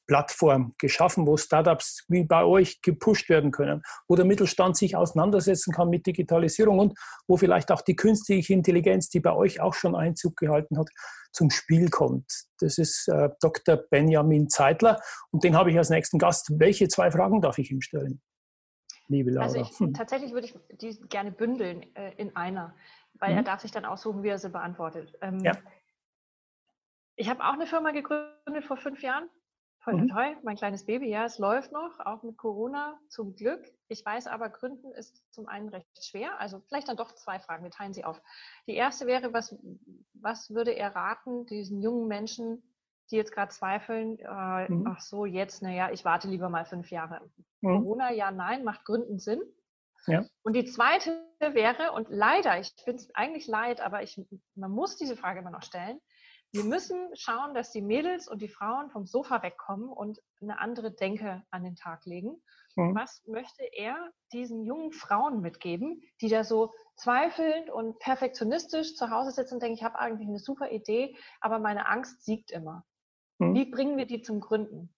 Plattform 0.07 0.75
geschaffen, 0.79 1.27
wo 1.27 1.37
Startups 1.37 2.05
wie 2.09 2.25
bei 2.25 2.45
euch 2.45 2.83
gepusht 2.83 3.29
werden 3.29 3.51
können, 3.51 3.83
wo 4.09 4.17
der 4.17 4.25
Mittelstand 4.25 4.77
sich 4.77 4.97
auseinandersetzen 4.97 5.73
kann 5.73 5.89
mit 5.89 6.07
Digitalisierung 6.07 6.79
und 6.81 6.99
wo 7.27 7.37
vielleicht 7.37 7.71
auch 7.71 7.83
die 7.83 7.97
künstliche 7.97 8.53
Intelligenz, 8.53 9.09
die 9.09 9.21
bei 9.21 9.33
euch 9.33 9.61
auch 9.61 9.75
schon 9.75 9.95
Einzug 9.95 10.37
gehalten 10.37 10.79
hat, 10.79 10.91
zum 11.33 11.51
Spiel 11.51 11.89
kommt. 11.89 12.31
Das 12.59 12.79
ist 12.79 13.09
äh, 13.09 13.31
Dr. 13.41 13.77
Benjamin 13.77 14.51
Zeitler 14.51 15.01
und 15.31 15.45
den 15.45 15.57
habe 15.57 15.71
ich 15.71 15.79
als 15.79 15.89
nächsten 15.89 16.19
Gast. 16.19 16.51
Welche 16.59 16.89
zwei 16.89 17.11
Fragen 17.11 17.41
darf 17.41 17.59
ich 17.59 17.71
ihm 17.71 17.81
stellen? 17.81 18.21
Liebe 19.09 19.31
Laura? 19.31 19.47
Also 19.47 19.61
ich, 19.61 19.69
hm. 19.79 19.95
tatsächlich 19.95 20.33
würde 20.33 20.47
ich 20.47 20.55
die 20.79 20.99
gerne 21.09 21.33
bündeln 21.33 21.95
äh, 21.95 22.13
in 22.17 22.35
einer, 22.37 22.75
weil 23.15 23.33
mhm. 23.33 23.39
er 23.39 23.43
darf 23.43 23.61
sich 23.61 23.71
dann 23.71 23.85
aussuchen, 23.85 24.23
wie 24.23 24.29
er 24.29 24.39
sie 24.39 24.51
beantwortet. 24.51 25.17
Ähm, 25.21 25.41
ja. 25.41 25.57
Ich 27.17 27.29
habe 27.29 27.45
auch 27.45 27.53
eine 27.53 27.67
Firma 27.67 27.91
gegründet 27.91 28.65
vor 28.65 28.77
fünf 28.77 29.03
Jahren. 29.03 29.29
Toll, 29.85 29.95
mhm. 29.95 30.09
toll, 30.09 30.37
mein 30.45 30.57
kleines 30.57 30.87
Baby, 30.87 31.09
ja, 31.09 31.25
es 31.25 31.39
läuft 31.39 31.73
noch, 31.73 31.99
auch 31.99 32.23
mit 32.23 32.37
Corona 32.37 33.01
zum 33.09 33.35
Glück. 33.35 33.65
Ich 33.89 34.07
weiß 34.07 34.29
aber, 34.29 34.49
Gründen 34.49 34.93
ist 34.93 35.25
zum 35.33 35.49
einen 35.49 35.69
recht 35.71 36.05
schwer. 36.05 36.39
Also 36.41 36.61
vielleicht 36.69 36.89
dann 36.89 36.97
doch 36.97 37.13
zwei 37.13 37.41
Fragen, 37.41 37.65
wir 37.65 37.73
teilen 37.73 37.93
sie 37.93 38.05
auf. 38.05 38.23
Die 38.69 38.77
erste 38.77 39.07
wäre, 39.07 39.33
was, 39.33 39.57
was 40.15 40.55
würde 40.55 40.71
er 40.71 40.95
raten, 40.95 41.47
diesen 41.47 41.83
jungen 41.83 42.07
Menschen, 42.07 42.63
die 43.13 43.17
jetzt 43.17 43.33
gerade 43.33 43.53
zweifeln, 43.53 44.19
äh, 44.19 44.69
mhm. 44.71 44.87
ach 44.87 45.01
so, 45.01 45.27
jetzt, 45.27 45.63
naja, 45.63 45.91
ich 45.93 46.05
warte 46.05 46.29
lieber 46.29 46.49
mal 46.49 46.65
fünf 46.65 46.91
Jahre. 46.91 47.21
Mhm. 47.61 47.79
Corona, 47.79 48.11
ja, 48.13 48.31
nein, 48.31 48.65
macht 48.65 48.85
Gründen 48.85 49.19
Sinn. 49.19 49.43
Ja. 50.07 50.25
Und 50.43 50.55
die 50.55 50.65
zweite 50.65 51.23
wäre, 51.39 51.93
und 51.93 52.09
leider, 52.11 52.59
ich 52.59 52.75
finde 52.83 53.03
es 53.03 53.15
eigentlich 53.15 53.47
leid, 53.47 53.81
aber 53.81 54.03
ich, 54.03 54.21
man 54.57 54.73
muss 54.73 54.97
diese 54.97 55.17
Frage 55.17 55.39
immer 55.39 55.51
noch 55.51 55.63
stellen, 55.63 56.01
Wir 56.55 56.65
müssen 56.65 57.09
schauen, 57.15 57.55
dass 57.55 57.71
die 57.71 57.81
Mädels 57.81 58.29
und 58.29 58.43
die 58.43 58.49
Frauen 58.49 58.91
vom 58.91 59.07
Sofa 59.07 59.43
wegkommen 59.43 59.89
und 59.89 60.21
eine 60.43 60.61
andere 60.61 60.93
Denke 60.93 61.43
an 61.51 61.65
den 61.65 61.77
Tag 61.77 62.05
legen. 62.05 62.43
Mhm. 62.77 62.95
Was 62.95 63.23
möchte 63.27 63.65
er 63.73 64.11
diesen 64.33 64.63
jungen 64.63 64.93
Frauen 64.93 65.41
mitgeben, 65.41 66.03
die 66.21 66.29
da 66.29 66.45
so 66.45 66.71
zweifelnd 66.97 67.71
und 67.71 67.99
perfektionistisch 68.01 68.97
zu 68.97 69.09
Hause 69.09 69.31
sitzen 69.31 69.55
und 69.55 69.63
denken, 69.63 69.79
ich 69.79 69.85
habe 69.85 69.99
eigentlich 69.99 70.29
eine 70.29 70.39
super 70.39 70.71
Idee, 70.71 71.17
aber 71.41 71.59
meine 71.59 71.89
Angst 71.89 72.23
siegt 72.23 72.51
immer. 72.51 72.85
Mhm. 73.51 73.55
Wie 73.55 73.65
bringen 73.67 73.97
wir 73.97 74.07
die 74.07 74.23
zum 74.23 74.41
Gründen? 74.41 74.95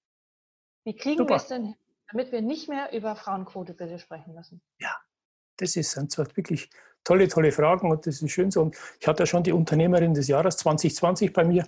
Wie 0.84 0.94
kriegen 0.94 1.28
wir 1.28 1.36
es 1.36 1.48
denn 1.48 1.64
hin, 1.64 1.76
damit 2.10 2.30
wir 2.32 2.42
nicht 2.42 2.68
mehr 2.68 2.92
über 2.92 3.16
Frauenquotebilder 3.16 3.98
sprechen 3.98 4.34
müssen? 4.34 4.60
Ja, 4.78 4.94
das 5.56 5.76
ist, 5.76 5.92
sind 5.92 6.10
zwar 6.12 6.26
wirklich 6.36 6.70
tolle, 7.04 7.28
tolle 7.28 7.52
Fragen 7.52 7.90
und 7.90 8.06
das 8.06 8.20
ist 8.20 8.30
schön 8.30 8.50
so. 8.50 8.62
Und 8.62 8.76
ich 9.00 9.06
hatte 9.06 9.22
ja 9.22 9.26
schon 9.26 9.42
die 9.42 9.52
Unternehmerin 9.52 10.14
des 10.14 10.28
Jahres 10.28 10.56
2020 10.58 11.32
bei 11.32 11.44
mir, 11.44 11.62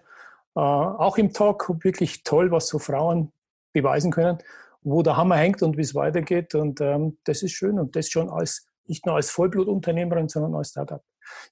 äh, 0.54 0.60
auch 0.60 1.18
im 1.18 1.32
Talk, 1.32 1.84
wirklich 1.84 2.22
toll, 2.24 2.50
was 2.50 2.68
so 2.68 2.78
Frauen 2.78 3.32
beweisen 3.72 4.10
können, 4.10 4.38
wo 4.82 5.02
der 5.02 5.16
Hammer 5.16 5.36
hängt 5.36 5.62
und 5.62 5.76
wie 5.76 5.82
es 5.82 5.94
weitergeht. 5.94 6.54
Und 6.54 6.80
ähm, 6.80 7.18
das 7.24 7.42
ist 7.42 7.52
schön 7.52 7.78
und 7.78 7.96
das 7.96 8.10
schon 8.10 8.30
als 8.30 8.66
nicht 8.86 9.04
nur 9.04 9.16
als 9.16 9.30
Vollblutunternehmerin, 9.30 10.28
sondern 10.28 10.54
als 10.54 10.70
Startup. 10.70 11.02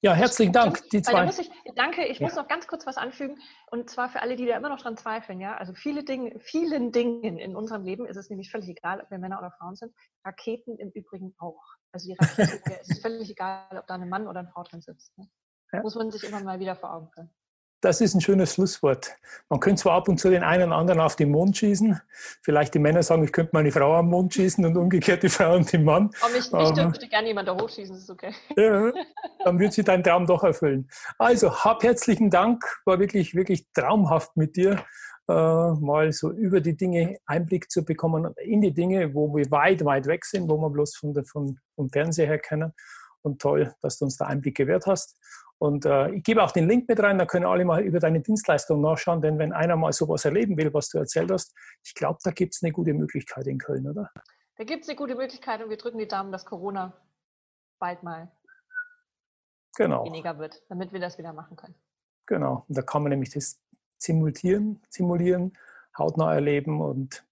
Ja, 0.01 0.14
herzlichen 0.14 0.53
Dank. 0.53 0.89
Die 0.91 1.03
zwei. 1.03 1.27
Ich, 1.27 1.51
danke, 1.75 2.07
ich 2.07 2.18
ja. 2.18 2.27
muss 2.27 2.37
noch 2.37 2.49
ganz 2.49 2.66
kurz 2.66 2.87
was 2.87 2.97
anfügen. 2.97 3.39
Und 3.70 3.91
zwar 3.91 4.09
für 4.09 4.20
alle, 4.20 4.37
die 4.37 4.47
da 4.47 4.57
immer 4.57 4.68
noch 4.68 4.81
dran 4.81 4.97
zweifeln. 4.97 5.41
Ja? 5.41 5.57
Also 5.57 5.75
viele 5.75 6.05
Dinge, 6.05 6.39
vielen 6.41 6.93
Dingen 6.93 7.39
in 7.39 7.57
unserem 7.57 7.85
Leben 7.85 8.07
ist 8.07 8.16
es 8.16 8.31
nämlich 8.31 8.51
völlig 8.51 8.68
egal, 8.68 9.01
ob 9.01 9.11
wir 9.11 9.18
Männer 9.18 9.39
oder 9.39 9.51
Frauen 9.53 9.77
sind. 9.77 9.95
Raketen 10.25 10.79
im 10.79 10.91
Übrigen 10.91 11.35
auch. 11.39 11.62
Also 11.93 12.09
die 12.09 12.16
Rakete, 12.18 12.61
es 12.81 12.91
ist 12.91 13.03
völlig 13.03 13.31
egal, 13.31 13.79
ob 13.79 13.87
da 13.87 13.95
ein 13.95 14.09
Mann 14.09 14.29
oder 14.29 14.41
eine 14.41 14.49
Frau 14.49 14.62
drin 14.62 14.81
sitzt. 14.81 15.16
Ne? 15.18 15.29
Ja. 15.72 15.83
Muss 15.83 15.95
man 15.95 16.11
sich 16.11 16.25
immer 16.25 16.43
mal 16.43 16.61
wieder 16.61 16.77
vor 16.77 16.93
Augen 16.93 17.11
führen. 17.12 17.35
Das 17.85 18.01
ist 18.01 18.14
ein 18.14 18.22
schönes 18.22 18.55
Schlusswort. 18.55 19.14
Man 19.51 19.61
könnte 19.61 19.82
zwar 19.82 19.97
ab 19.97 20.09
und 20.09 20.18
zu 20.18 20.30
den 20.30 20.43
einen 20.43 20.68
oder 20.70 20.76
anderen 20.76 21.01
auf 21.01 21.16
den 21.16 21.30
Mond 21.30 21.55
schießen. 21.55 22.01
Vielleicht 22.41 22.72
die 22.72 22.78
Männer 22.78 23.03
sagen, 23.03 23.22
ich 23.24 23.30
könnte 23.30 23.51
meine 23.53 23.70
Frau 23.70 23.97
am 23.97 24.09
Mond 24.09 24.32
schießen 24.32 24.64
und 24.64 24.74
umgekehrt 24.78 25.22
die 25.22 25.28
Frau 25.28 25.55
und 25.55 25.70
den 25.70 25.85
Mann. 25.85 26.09
Aber 26.22 26.32
mich, 26.32 26.51
mich 26.51 26.70
dürfte 26.70 27.07
gerne 27.09 27.28
jemand 27.28 27.47
da 27.47 27.55
hochschießen, 27.55 27.95
ist 27.95 28.09
okay. 28.09 28.32
Ja, 28.57 28.91
dann 29.45 29.59
wird 29.59 29.74
sich 29.74 29.85
dein 29.85 30.03
Traum 30.03 30.26
doch 30.26 30.43
erfüllen. 30.45 30.89
Also, 31.18 31.55
hab 31.55 31.82
herzlichen 31.82 32.30
Dank. 32.30 32.64
War 32.87 32.99
wirklich, 32.99 33.35
wirklich 33.35 33.66
traumhaft 33.74 34.35
mit 34.35 34.57
dir, 34.57 34.82
äh, 35.28 35.35
mal 35.35 36.11
so 36.11 36.32
über 36.32 36.62
die 36.62 36.78
Dinge 36.78 37.18
Einblick 37.26 37.70
zu 37.70 37.85
bekommen, 37.85 38.32
in 38.39 38.62
die 38.62 38.72
Dinge, 38.72 39.12
wo 39.12 39.37
wir 39.37 39.51
weit, 39.51 39.85
weit 39.85 40.07
weg 40.07 40.24
sind, 40.24 40.49
wo 40.49 40.57
wir 40.57 40.70
bloß 40.70 40.97
von 40.97 41.12
der, 41.12 41.26
von, 41.26 41.59
vom 41.74 41.91
Fernseher 41.91 42.28
her 42.28 42.39
kennen. 42.39 42.72
Und 43.20 43.43
toll, 43.43 43.74
dass 43.82 43.99
du 43.99 44.07
uns 44.07 44.16
da 44.16 44.24
Einblick 44.24 44.57
gewährt 44.57 44.87
hast. 44.87 45.18
Und 45.59 45.86
äh, 45.86 46.11
ich 46.11 46.22
gebe 46.24 46.42
auch 46.42 46.50
den 46.50 46.68
Link 46.68 46.88
mit 46.88 47.00
rein, 47.00 47.18
da 47.18 47.26
können 47.26 47.46
alle 47.46 47.64
mal 47.64 47.82
über 47.82 48.00
deine 48.00 48.20
Dienstleistung 48.20 48.80
nachschauen, 48.80 49.22
denn 49.22 49.38
wenn 49.38 49.52
einer 49.52 49.76
mal 49.76 49.92
sowas 49.92 50.24
erleben 50.24 50.57
will, 50.57 50.74
was 50.74 50.88
du 50.88 50.98
erzählt 50.98 51.30
hast, 51.30 51.55
ich 51.82 51.94
glaube, 51.94 52.18
da 52.22 52.30
gibt 52.32 52.55
es 52.55 52.62
eine 52.62 52.72
gute 52.72 52.92
Möglichkeit 52.92 53.46
in 53.46 53.59
Köln, 53.59 53.88
oder? 53.88 54.11
Da 54.57 54.64
gibt 54.64 54.82
es 54.82 54.88
eine 54.88 54.96
gute 54.96 55.14
Möglichkeit 55.14 55.62
und 55.62 55.70
wir 55.70 55.76
drücken 55.76 55.98
die 55.98 56.09
Daumen, 56.09 56.32
dass 56.32 56.44
Corona 56.44 56.92
bald 57.78 58.02
mal 58.02 58.30
genau. 59.76 60.05
weniger 60.05 60.38
wird, 60.38 60.62
damit 60.68 60.92
wir 60.92 61.00
das 61.00 61.18
wieder 61.18 61.32
machen 61.32 61.57
können. 61.57 61.74
Genau, 62.26 62.64
und 62.68 62.76
da 62.76 62.82
kann 62.82 63.02
man 63.02 63.11
nämlich 63.11 63.30
das 63.30 63.61
simulieren, 63.98 64.82
simulieren 64.90 65.52
hautnah 65.98 66.34
erleben 66.34 66.80
und 66.80 67.24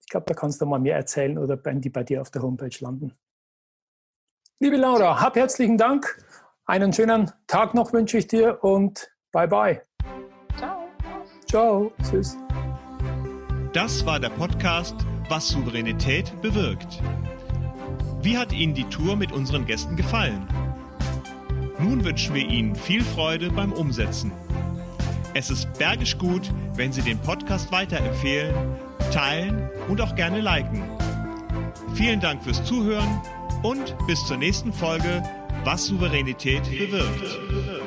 ich 0.00 0.08
glaube, 0.08 0.26
da 0.26 0.34
kannst 0.34 0.60
du 0.60 0.66
mal 0.66 0.80
mehr 0.80 0.96
erzählen 0.96 1.38
oder 1.38 1.56
die 1.56 1.90
bei 1.90 2.02
dir 2.02 2.20
auf 2.20 2.30
der 2.30 2.42
Homepage 2.42 2.76
landen. 2.80 3.16
Liebe 4.58 4.76
Laura, 4.76 5.20
hab 5.20 5.36
herzlichen 5.36 5.78
Dank 5.78 6.18
einen 6.70 6.92
schönen 6.92 7.28
Tag 7.48 7.74
noch 7.74 7.92
wünsche 7.92 8.16
ich 8.16 8.28
dir 8.28 8.62
und 8.62 9.10
bye 9.32 9.48
bye. 9.48 9.82
Ciao. 10.56 10.88
Ciao. 11.46 11.92
Tschüss. 12.08 12.36
Das 13.72 14.06
war 14.06 14.20
der 14.20 14.30
Podcast 14.30 14.94
Was 15.28 15.48
Souveränität 15.48 16.32
bewirkt. 16.42 17.02
Wie 18.22 18.38
hat 18.38 18.52
Ihnen 18.52 18.74
die 18.74 18.84
Tour 18.84 19.16
mit 19.16 19.32
unseren 19.32 19.66
Gästen 19.66 19.96
gefallen? 19.96 20.46
Nun 21.80 22.04
wünschen 22.04 22.36
wir 22.36 22.46
Ihnen 22.46 22.76
viel 22.76 23.02
Freude 23.02 23.50
beim 23.50 23.72
Umsetzen. 23.72 24.30
Es 25.34 25.50
ist 25.50 25.76
bergisch 25.76 26.18
gut, 26.18 26.52
wenn 26.74 26.92
Sie 26.92 27.02
den 27.02 27.18
Podcast 27.18 27.72
weiterempfehlen, 27.72 28.54
teilen 29.12 29.68
und 29.88 30.00
auch 30.00 30.14
gerne 30.14 30.40
liken. 30.40 30.84
Vielen 31.94 32.20
Dank 32.20 32.44
fürs 32.44 32.62
Zuhören 32.62 33.20
und 33.64 33.96
bis 34.06 34.24
zur 34.26 34.36
nächsten 34.36 34.72
Folge 34.72 35.22
was 35.64 35.86
Souveränität 35.86 36.62
bewirkt. 36.70 37.79